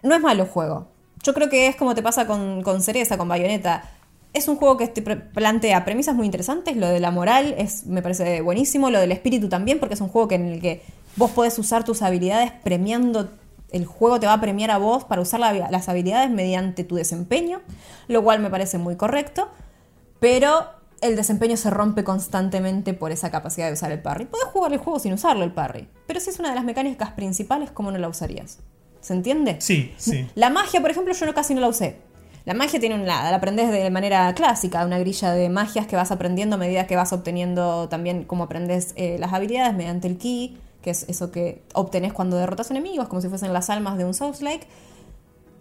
No 0.03 0.15
es 0.15 0.23
malo 0.23 0.45
el 0.45 0.49
juego. 0.49 0.89
Yo 1.23 1.35
creo 1.35 1.51
que 1.51 1.67
es 1.67 1.77
como 1.77 1.95
te 1.95 2.03
pasa 2.03 2.27
con, 2.27 2.63
con 2.63 2.83
Cereza, 2.83 3.19
con 3.19 3.29
Bayonetta. 3.29 3.91
Es 4.33 4.49
un 4.49 4.57
juego 4.57 4.79
que 4.79 4.89
te 4.89 5.03
plantea 5.03 5.85
premisas 5.85 6.15
muy 6.15 6.25
interesantes. 6.25 6.77
Lo 6.77 6.89
de 6.89 7.01
la 7.01 7.11
moral 7.11 7.55
es, 7.59 7.85
me 7.85 8.01
parece 8.01 8.41
buenísimo. 8.41 8.89
Lo 8.89 9.01
del 9.01 9.13
espíritu 9.13 9.51
también, 9.51 9.81
porque 9.81 9.95
es 9.95 10.01
un 10.01 10.09
juego 10.09 10.29
que 10.29 10.37
en 10.37 10.49
el 10.49 10.61
que 10.63 10.83
vos 11.17 11.31
podés 11.31 11.59
usar 11.59 11.85
tus 11.85 12.01
habilidades 12.01 12.53
premiando. 12.63 13.29
El 13.71 13.85
juego 13.87 14.21
te 14.21 14.27
va 14.27 14.35
a 14.35 14.41
premiar 14.41 14.71
a 14.71 14.79
vos 14.79 15.05
para 15.05 15.21
usar 15.23 15.41
la- 15.41 15.53
las 15.71 15.89
habilidades 15.89 16.31
mediante 16.31 16.85
tu 16.85 16.95
desempeño, 16.97 17.61
lo 18.09 18.23
cual 18.23 18.41
me 18.41 18.51
parece 18.51 18.79
muy 18.79 18.97
correcto. 18.97 19.49
Pero 20.21 20.67
el 21.01 21.17
desempeño 21.17 21.57
se 21.57 21.71
rompe 21.71 22.05
constantemente 22.05 22.95
por 22.95 23.13
esa 23.13 23.31
capacidad 23.31 23.67
de 23.67 23.75
usar 23.75 23.93
el 23.93 24.01
parry. 24.01 24.25
Puedes 24.27 24.47
jugar 24.49 24.73
el 24.73 24.79
juego 24.79 24.99
sin 24.99 25.13
usarlo 25.13 25.45
el 25.45 25.53
parry, 25.53 25.89
pero 26.07 26.21
si 26.21 26.31
es 26.31 26.39
una 26.39 26.49
de 26.51 26.55
las 26.55 26.65
mecánicas 26.65 27.11
principales, 27.11 27.71
¿cómo 27.71 27.91
no 27.91 27.99
la 27.99 28.09
usarías? 28.09 28.59
¿Se 29.01 29.13
entiende? 29.13 29.57
Sí, 29.61 29.95
sí. 29.99 30.27
La 30.35 30.51
magia, 30.51 30.81
por 30.81 30.91
ejemplo, 30.91 31.13
yo 31.13 31.27
no, 31.27 31.35
casi 31.35 31.55
no 31.55 31.61
la 31.61 31.69
usé. 31.69 31.97
La 32.45 32.55
magia 32.55 32.79
tiene 32.79 32.95
un 32.95 33.07
lado, 33.07 33.29
la 33.31 33.37
aprendes 33.37 33.71
de 33.71 33.91
manera 33.91 34.33
clásica, 34.35 34.85
una 34.87 34.99
grilla 35.01 35.33
de 35.33 35.49
magias 35.49 35.87
que 35.89 35.97
vas 35.97 36.13
aprendiendo 36.13 36.55
a 36.55 36.59
medida 36.59 36.87
que 36.87 36.95
vas 36.97 37.13
obteniendo 37.13 37.89
también 37.89 38.23
cómo 38.25 38.45
aprendes 38.45 38.93
eh, 38.97 39.17
las 39.19 39.33
habilidades 39.33 39.75
mediante 39.75 40.07
el 40.07 40.17
ki, 40.17 40.57
que 40.87 40.91
es 40.91 41.05
eso 41.09 41.33
que 41.33 41.65
obtenés 41.75 42.13
cuando 42.13 42.37
derrotas 42.37 42.71
enemigos, 42.71 43.09
como 43.09 43.21
si 43.21 43.29
fuesen 43.29 43.53
las 43.53 43.71
almas 43.71 43.99
de 43.99 44.05
un 44.05 44.15
Souls-like. 44.15 44.65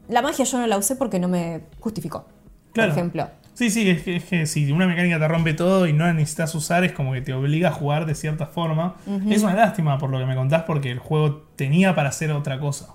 La 0.07 0.21
magia 0.21 0.45
yo 0.45 0.59
no 0.59 0.67
la 0.67 0.77
usé 0.77 0.95
porque 0.95 1.17
no 1.19 1.27
me 1.27 1.61
justificó, 1.79 2.25
Claro. 2.73 2.91
por 2.91 2.99
ejemplo. 2.99 3.27
Sí, 3.55 3.71
sí, 3.71 3.89
es 3.89 4.03
que, 4.03 4.17
es 4.17 4.23
que 4.25 4.45
si 4.45 4.71
una 4.71 4.85
mecánica 4.85 5.17
te 5.17 5.27
rompe 5.27 5.55
todo 5.55 5.87
y 5.87 5.93
no 5.93 6.05
la 6.05 6.13
necesitas 6.13 6.53
usar, 6.53 6.83
es 6.83 6.91
como 6.91 7.13
que 7.13 7.21
te 7.21 7.33
obliga 7.33 7.69
a 7.69 7.71
jugar 7.71 8.05
de 8.05 8.13
cierta 8.13 8.45
forma. 8.45 8.97
Es 9.27 9.41
una 9.41 9.55
lástima 9.55 9.97
por 9.97 10.11
lo 10.11 10.19
que 10.19 10.25
me 10.27 10.35
contás, 10.35 10.61
porque 10.63 10.91
el 10.91 10.99
juego 10.99 11.41
tenía 11.55 11.95
para 11.95 12.09
hacer 12.09 12.31
otra 12.31 12.59
cosa. 12.59 12.89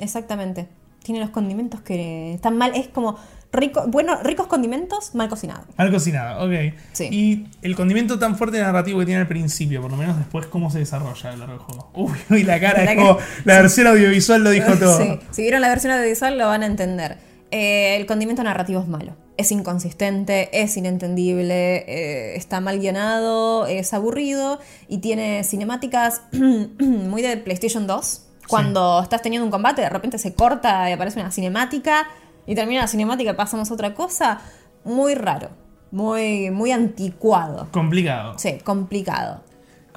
Exactamente. 0.00 0.68
Tiene 1.02 1.20
los 1.20 1.30
condimentos 1.30 1.80
que 1.80 2.34
están 2.34 2.58
mal. 2.58 2.72
Es 2.74 2.88
como 2.88 3.16
rico, 3.52 3.84
bueno, 3.88 4.20
ricos 4.22 4.46
condimentos 4.46 5.14
mal 5.14 5.28
cocinados. 5.28 5.66
Mal 5.76 5.90
cocinada, 5.90 6.42
ok. 6.44 6.74
Sí. 6.92 7.08
Y 7.10 7.46
el 7.62 7.74
condimento 7.76 8.18
tan 8.18 8.36
fuerte 8.36 8.60
narrativo 8.60 8.98
que 9.00 9.06
tiene 9.06 9.20
al 9.20 9.28
principio, 9.28 9.80
por 9.80 9.90
lo 9.90 9.96
menos 9.96 10.18
después, 10.18 10.46
¿cómo 10.46 10.70
se 10.70 10.78
desarrolla 10.80 11.30
a 11.30 11.32
lo 11.32 11.38
largo 11.38 11.54
del 11.54 11.62
juego? 11.62 11.90
Uy, 11.94 12.18
uy, 12.30 12.42
la 12.44 12.60
cara, 12.60 12.84
La 12.84 12.92
es 12.92 13.16
la 13.44 13.62
versión 13.62 13.86
audiovisual 13.86 14.44
lo 14.44 14.50
dijo 14.50 14.72
todo. 14.78 14.98
Sí, 14.98 15.18
si 15.30 15.42
vieron 15.42 15.60
la 15.60 15.68
versión 15.68 15.92
audiovisual 15.92 16.38
lo 16.38 16.46
van 16.46 16.62
a 16.62 16.66
entender. 16.66 17.18
Eh, 17.50 17.96
el 17.96 18.06
condimento 18.06 18.42
narrativo 18.42 18.80
es 18.80 18.88
malo. 18.88 19.16
Es 19.38 19.52
inconsistente, 19.52 20.50
es 20.52 20.76
inentendible, 20.76 21.76
eh, 21.88 22.36
está 22.36 22.60
mal 22.60 22.78
guionado, 22.78 23.66
es 23.66 23.94
aburrido 23.94 24.58
y 24.88 24.98
tiene 24.98 25.44
cinemáticas 25.44 26.22
muy 26.32 27.22
de 27.22 27.36
PlayStation 27.36 27.86
2. 27.86 28.24
Cuando 28.48 29.00
estás 29.02 29.22
teniendo 29.22 29.44
un 29.44 29.50
combate, 29.50 29.82
de 29.82 29.90
repente 29.90 30.18
se 30.18 30.32
corta 30.34 30.88
y 30.88 30.92
aparece 30.94 31.20
una 31.20 31.30
cinemática 31.30 32.06
y 32.48 32.54
termina 32.54 32.80
la 32.80 32.88
cinemática 32.88 33.30
y 33.30 33.34
pasamos 33.34 33.70
a 33.70 33.74
otra 33.74 33.94
cosa. 33.94 34.40
Muy 34.82 35.14
raro, 35.14 35.50
muy, 35.92 36.50
muy 36.50 36.72
anticuado. 36.72 37.68
Complicado. 37.70 38.38
Sí, 38.38 38.58
complicado. 38.64 39.42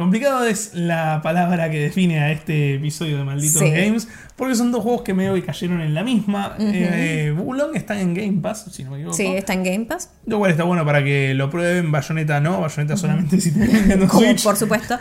Complicado 0.01 0.45
es 0.45 0.73
la 0.73 1.21
palabra 1.23 1.69
que 1.71 1.79
define 1.79 2.19
a 2.19 2.31
este 2.31 2.75
episodio 2.75 3.17
de 3.17 3.23
Malditos 3.23 3.61
Sí. 3.61 3.69
Games, 3.71 4.07
porque 4.35 4.55
son 4.55 4.71
dos 4.71 4.81
juegos 4.83 5.03
que 5.03 5.13
medio 5.13 5.33
que 5.35 5.43
cayeron 5.43 5.79
en 5.81 5.93
la 5.93 6.03
misma. 6.03 6.55
Eh, 6.59 7.33
Wulong 7.37 7.75
está 7.75 7.99
en 8.01 8.13
Game 8.13 8.39
Pass, 8.41 8.65
si 8.71 8.83
no 8.83 8.91
me 8.91 8.97
equivoco. 8.97 9.15
Sí, 9.15 9.27
está 9.27 9.53
en 9.53 9.63
Game 9.63 9.85
Pass. 9.85 10.09
Lo 10.25 10.39
cual 10.39 10.51
está 10.51 10.63
bueno 10.63 10.85
para 10.85 11.03
que 11.03 11.33
lo 11.33 11.49
prueben. 11.49 11.91
Bayonetta 11.91 12.39
no, 12.41 12.61
Bayonetta 12.61 12.97
solamente 12.97 13.39
si 13.39 13.51
tienen 13.51 14.09
Switch. 14.09 14.43
por 14.43 14.57
supuesto. 14.57 14.97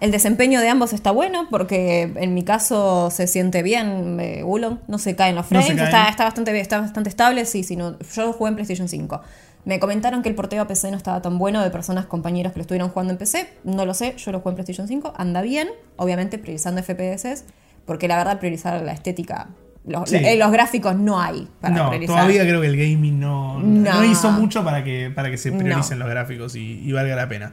El- 0.00 0.10
desempeño 0.10 0.60
de 0.60 0.68
ambos 0.68 0.92
está 0.92 1.10
bueno 1.10 1.46
porque 1.50 2.12
en 2.16 2.34
mi 2.34 2.42
caso 2.44 3.10
se 3.10 3.26
siente 3.26 3.62
bien 3.62 4.18
eh, 4.20 4.42
no 4.88 4.98
se 4.98 5.14
caen 5.16 5.34
los 5.36 5.44
No 5.44 5.48
frames, 5.48 5.66
caen. 5.68 5.78
está, 5.80 6.08
está 6.08 6.24
bastante 6.24 6.52
bien, 6.52 6.62
está 6.62 6.80
bastante 6.80 7.08
estable, 7.08 7.44
sí, 7.46 7.62
sí, 7.64 7.76
no- 7.76 7.96
yo 8.14 8.32
jugué 8.32 8.48
en 8.50 8.54
PlayStation 8.56 8.88
5. 8.88 9.22
Me 9.64 9.78
comentaron 9.78 10.22
que 10.22 10.28
el 10.28 10.34
porteo 10.34 10.62
a 10.62 10.66
PC 10.66 10.90
no 10.90 10.96
estaba 10.96 11.22
tan 11.22 11.38
bueno 11.38 11.62
de 11.62 11.70
personas, 11.70 12.06
compañeros 12.06 12.52
que 12.52 12.58
lo 12.58 12.62
estuvieron 12.62 12.88
jugando 12.90 13.12
en 13.12 13.18
PC, 13.18 13.48
no 13.64 13.86
lo 13.86 13.94
sé, 13.94 14.14
yo 14.16 14.32
lo 14.32 14.40
jugué 14.40 14.50
en 14.50 14.54
PlayStation 14.56 14.88
5, 14.88 15.14
anda 15.16 15.40
bien, 15.42 15.68
obviamente 15.96 16.38
priorizando 16.38 16.82
FPS, 16.82 17.44
porque 17.86 18.08
la 18.08 18.16
verdad 18.16 18.40
priorizar 18.40 18.82
la 18.82 18.92
estética, 18.92 19.50
los, 19.86 20.08
Sí. 20.10 20.16
eh, 20.16 20.36
los 20.36 20.50
gráficos 20.50 20.96
no 20.96 21.20
hay 21.20 21.48
para 21.60 21.74
No, 21.76 21.88
priorizar. 21.90 22.16
todavía 22.16 22.42
creo 22.42 22.60
que 22.60 22.66
el 22.66 22.76
gaming 22.76 23.20
no, 23.20 23.60
no. 23.60 23.92
No. 23.94 24.04
hizo 24.04 24.32
mucho 24.32 24.64
para 24.64 24.82
que, 24.82 25.10
para 25.14 25.30
que 25.30 25.38
se 25.38 25.52
prioricen 25.52 25.98
los 26.00 26.08
gráficos 26.08 26.56
y, 26.56 26.80
y 26.80 26.90
valga 26.92 27.14
la 27.14 27.28
pena. 27.28 27.52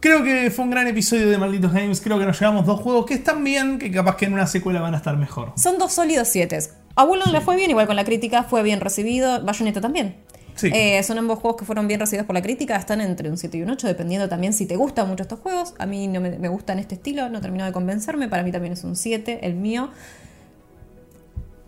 Creo 0.00 0.24
que 0.24 0.50
fue 0.50 0.64
un 0.64 0.70
gran 0.72 0.88
episodio 0.88 1.30
de 1.30 1.38
Malditos 1.38 1.72
Games. 1.72 2.00
Creo 2.00 2.18
que 2.18 2.26
nos 2.26 2.38
llevamos 2.40 2.66
dos 2.66 2.80
juegos 2.80 3.06
que 3.06 3.14
están 3.14 3.44
bien, 3.44 3.78
que 3.78 3.88
capaz 3.92 4.16
que 4.16 4.24
en 4.24 4.32
una 4.34 4.48
secuela 4.48 4.80
van 4.80 4.94
a 4.94 4.96
estar 4.96 5.16
mejor. 5.16 5.52
Son 5.56 5.78
dos 5.78 5.92
sólidos 5.92 6.26
siete. 6.26 6.58
A 6.96 7.04
Wulong 7.04 7.30
le 7.30 7.40
fue 7.40 7.54
bien, 7.54 7.70
igual 7.70 7.86
con 7.86 7.94
la 7.94 8.04
crítica, 8.04 8.42
fue 8.42 8.64
bien 8.64 8.80
recibido. 8.80 9.44
Bayonetta 9.44 9.80
también. 9.80 10.16
Sí. 10.62 10.70
Eh, 10.74 11.02
son 11.02 11.18
ambos 11.18 11.38
juegos 11.40 11.58
que 11.58 11.64
fueron 11.64 11.88
bien 11.88 11.98
recibidos 12.00 12.26
por 12.26 12.34
la 12.34 12.42
crítica, 12.42 12.76
están 12.76 13.00
entre 13.00 13.28
un 13.28 13.36
7 13.36 13.58
y 13.58 13.62
un 13.62 13.70
8, 13.70 13.86
dependiendo 13.86 14.28
también 14.28 14.52
si 14.52 14.66
te 14.66 14.76
gustan 14.76 15.08
mucho 15.08 15.22
estos 15.24 15.40
juegos. 15.40 15.74
A 15.78 15.86
mí 15.86 16.06
no 16.08 16.20
me, 16.20 16.38
me 16.38 16.48
gustan 16.48 16.78
este 16.78 16.94
estilo, 16.94 17.28
no 17.28 17.40
terminó 17.40 17.64
de 17.64 17.72
convencerme, 17.72 18.28
para 18.28 18.42
mí 18.42 18.52
también 18.52 18.72
es 18.74 18.84
un 18.84 18.96
7, 18.96 19.40
el 19.42 19.54
mío. 19.54 19.90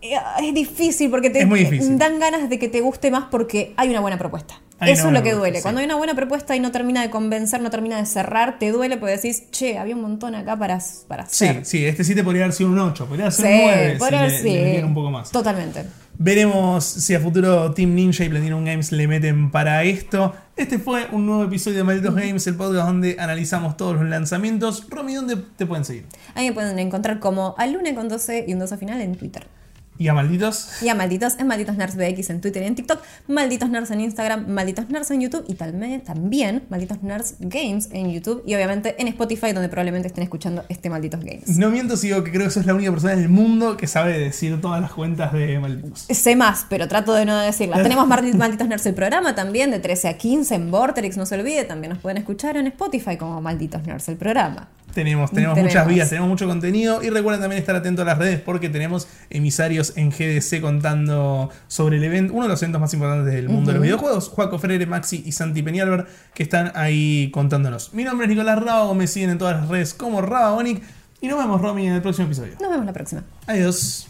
Eh, 0.03 0.15
Es 0.43 0.55
difícil 0.55 1.11
porque 1.11 1.31
te 1.31 1.45
difícil. 1.45 1.99
dan 1.99 2.19
ganas 2.21 2.49
de 2.49 2.59
que 2.59 2.69
te 2.69 2.81
guste 2.81 3.11
más 3.11 3.25
porque 3.31 3.73
hay 3.77 3.89
una 3.89 4.01
buena 4.01 4.19
propuesta. 4.19 4.61
Hay 4.81 4.93
Eso 4.93 5.07
es 5.07 5.13
lo 5.15 5.23
que 5.23 5.33
duele. 5.33 5.59
sí. 5.59 5.63
Cuando 5.63 5.79
hay 5.79 5.87
una 5.87 5.95
buena 5.97 6.15
propuesta 6.15 6.55
y 6.57 6.61
no 6.61 6.73
termina 6.73 7.01
de 7.01 7.09
convencer, 7.09 7.61
no 7.63 7.71
termina 7.71 7.97
de 7.97 8.07
cerrar, 8.07 8.59
te 8.59 8.71
duele 8.73 8.97
porque 8.99 9.15
decís, 9.17 9.51
che, 9.51 9.79
había 9.79 9.95
un 9.95 10.03
montón 10.03 10.35
acá 10.35 10.57
para, 10.59 10.79
para 11.09 11.27
Sí, 11.27 11.47
hacer. 11.47 11.65
sí, 11.65 11.87
este 11.87 12.05
7 12.05 12.23
podría 12.25 12.45
haber 12.45 12.55
sido 12.55 12.71
un 12.71 12.79
8, 12.81 13.07
podría 13.07 13.31
ser 13.31 13.47
Sí, 13.47 13.53
un 13.53 13.63
9 13.63 13.97
podría 13.99 14.19
si 14.19 14.25
haber- 14.27 14.43
le, 14.45 14.73
sí. 14.73 14.77
le 14.79 14.85
un 14.85 14.95
poco 14.95 15.11
más. 15.11 15.31
Totalmente. 15.31 15.85
Veremos 16.17 16.85
si 16.85 17.13
a 17.15 17.21
futuro 17.21 17.73
Team 17.73 17.95
Ninja 17.95 18.25
y 18.25 18.29
Platinum 18.29 18.65
Games 18.65 18.93
le 18.93 19.09
meten 19.09 19.51
para 19.51 19.83
esto. 19.83 20.33
Este 20.57 20.79
fue 20.79 21.09
un 21.11 21.27
nuevo 21.27 21.43
episodio 21.43 21.79
de 21.79 21.85
Malditos 21.85 22.15
Games, 22.15 22.47
el 22.47 22.55
podcast 22.55 22.87
donde 22.87 23.17
analizamos 23.19 23.77
todos 23.77 23.97
los 23.97 24.09
lanzamientos. 24.09 24.89
Romy, 24.89 25.15
¿dónde 25.15 25.37
te 25.37 25.67
pueden 25.67 25.85
seguir? 25.85 26.07
Ahí 26.37 26.47
me 26.47 26.53
pueden 26.53 26.79
encontrar 26.79 27.19
como 27.19 27.57
alune 27.59 27.97
con 27.97 28.09
12 28.09 28.45
y 28.47 28.53
un 28.53 28.61
12 28.61 28.77
final 28.77 29.01
en 29.01 29.17
Twitter. 29.17 29.49
Y 29.97 30.09
a 30.09 30.15
malditos. 30.15 30.83
Y 30.83 30.89
a 30.89 30.95
Malditos 30.97 31.35
en 31.39 31.47
Malditos 31.47 31.77
Nerds 31.77 31.95
BX 31.97 32.31
en 32.31 32.41
Twitter 32.41 32.63
y 32.65 32.67
en 32.67 32.75
TikTok, 32.75 33.01
Malditos 33.29 33.71
Nerds 33.71 33.93
en 33.93 34.01
Instagram, 34.01 34.49
Malditos 34.49 34.89
Nerds 34.91 35.11
en 35.13 35.21
YouTube 35.21 35.45
y 35.47 35.55
también 35.55 36.65
Malditos 36.69 37.03
Nerds 37.03 37.37
Games 37.39 37.89
en 37.93 38.11
YouTube 38.11 38.43
y 38.45 38.55
obviamente 38.57 38.97
en 39.01 39.07
Spotify 39.09 39.53
donde 39.53 39.69
probablemente 39.69 40.09
estén 40.09 40.25
escuchando 40.25 40.65
este 40.69 40.91
Malditos 40.91 41.21
Games. 41.21 41.49
No 41.59 41.71
miento 41.71 41.97
si 41.97 42.09
digo 42.09 42.25
que 42.25 42.33
creo 42.33 42.45
que 42.45 42.51
sos 42.51 42.67
la 42.67 42.75
única 42.75 42.91
persona 42.91 43.13
en 43.13 43.21
el 43.21 43.29
mundo 43.29 43.77
que 43.77 43.87
sabe 43.87 44.19
decir 44.19 44.61
todas 44.61 44.81
las 44.81 44.93
cuentas 44.93 45.33
de 45.33 45.59
malditos. 45.61 46.07
Sé 46.11 46.35
más, 46.35 46.67
pero 46.69 46.89
trato 46.89 47.15
de 47.15 47.25
no 47.25 47.39
decirlas. 47.39 47.83
Tenemos 47.85 48.09
Maldi- 48.09 48.35
Malditos 48.35 48.67
Nerds 48.67 48.87
el 48.87 48.95
programa 48.95 49.35
también 49.37 49.71
de 49.71 49.79
13 49.79 50.09
a 50.09 50.19
15 50.19 50.55
en 50.57 50.71
Vorterix, 50.73 51.17
no 51.17 51.25
se 51.27 51.37
olvide, 51.37 51.65
también 51.65 51.93
nos 51.93 52.01
pueden 52.01 52.19
escuchar 52.19 52.57
en 52.57 52.67
Spotify 52.67 53.17
como 53.17 53.41
Malditos 53.41 53.85
Nerds 53.87 54.09
el 54.09 54.17
programa. 54.17 54.69
Tenemos, 54.95 55.33
tenemos, 55.33 55.57
Tenemos. 55.57 55.75
muchas 55.75 55.89
vías, 55.89 56.09
tenemos 56.09 56.29
mucho 56.29 56.47
contenido 56.47 57.03
y 57.03 57.11
recuerden 57.11 57.41
también 57.41 57.59
estar 57.59 57.75
atentos 57.75 58.05
a 58.05 58.07
las 58.07 58.17
redes 58.19 58.39
porque 58.41 58.69
tenemos 58.69 59.09
emisarios 59.29 59.84
en 59.97 60.11
GDC 60.11 60.61
contando 60.61 61.51
sobre 61.69 61.99
el 61.99 62.05
evento, 62.05 62.33
uno 62.33 62.45
de 62.45 62.49
los 62.49 62.63
eventos 62.63 62.81
más 62.81 62.95
importantes 62.95 63.33
del 63.33 63.49
mundo 63.49 63.71
de 63.71 63.75
los 63.75 63.83
videojuegos, 63.83 64.29
Juaco 64.29 64.59
Freire, 64.59 64.87
Maxi 64.87 65.23
y 65.27 65.33
Santi 65.33 65.63
Peñalver, 65.63 66.07
que 66.35 66.43
están 66.43 66.73
ahí 66.75 67.31
contándonos. 67.33 67.93
Mi 67.93 68.05
nombre 68.05 68.27
es 68.27 68.31
Nicolás 68.31 68.63
Rabo, 68.63 68.95
me 68.95 69.07
siguen 69.07 69.31
en 69.31 69.39
todas 69.39 69.61
las 69.61 69.69
redes 69.69 69.95
como 69.95 70.23
Rabonic 70.23 70.83
y 71.21 71.29
nos 71.29 71.39
vemos, 71.39 71.61
Romy, 71.61 71.87
en 71.87 71.95
el 71.95 72.03
próximo 72.03 72.27
episodio. 72.27 72.53
Nos 72.61 72.71
vemos 72.71 72.87
la 72.87 72.93
próxima. 72.93 73.25
Adiós. 73.47 74.09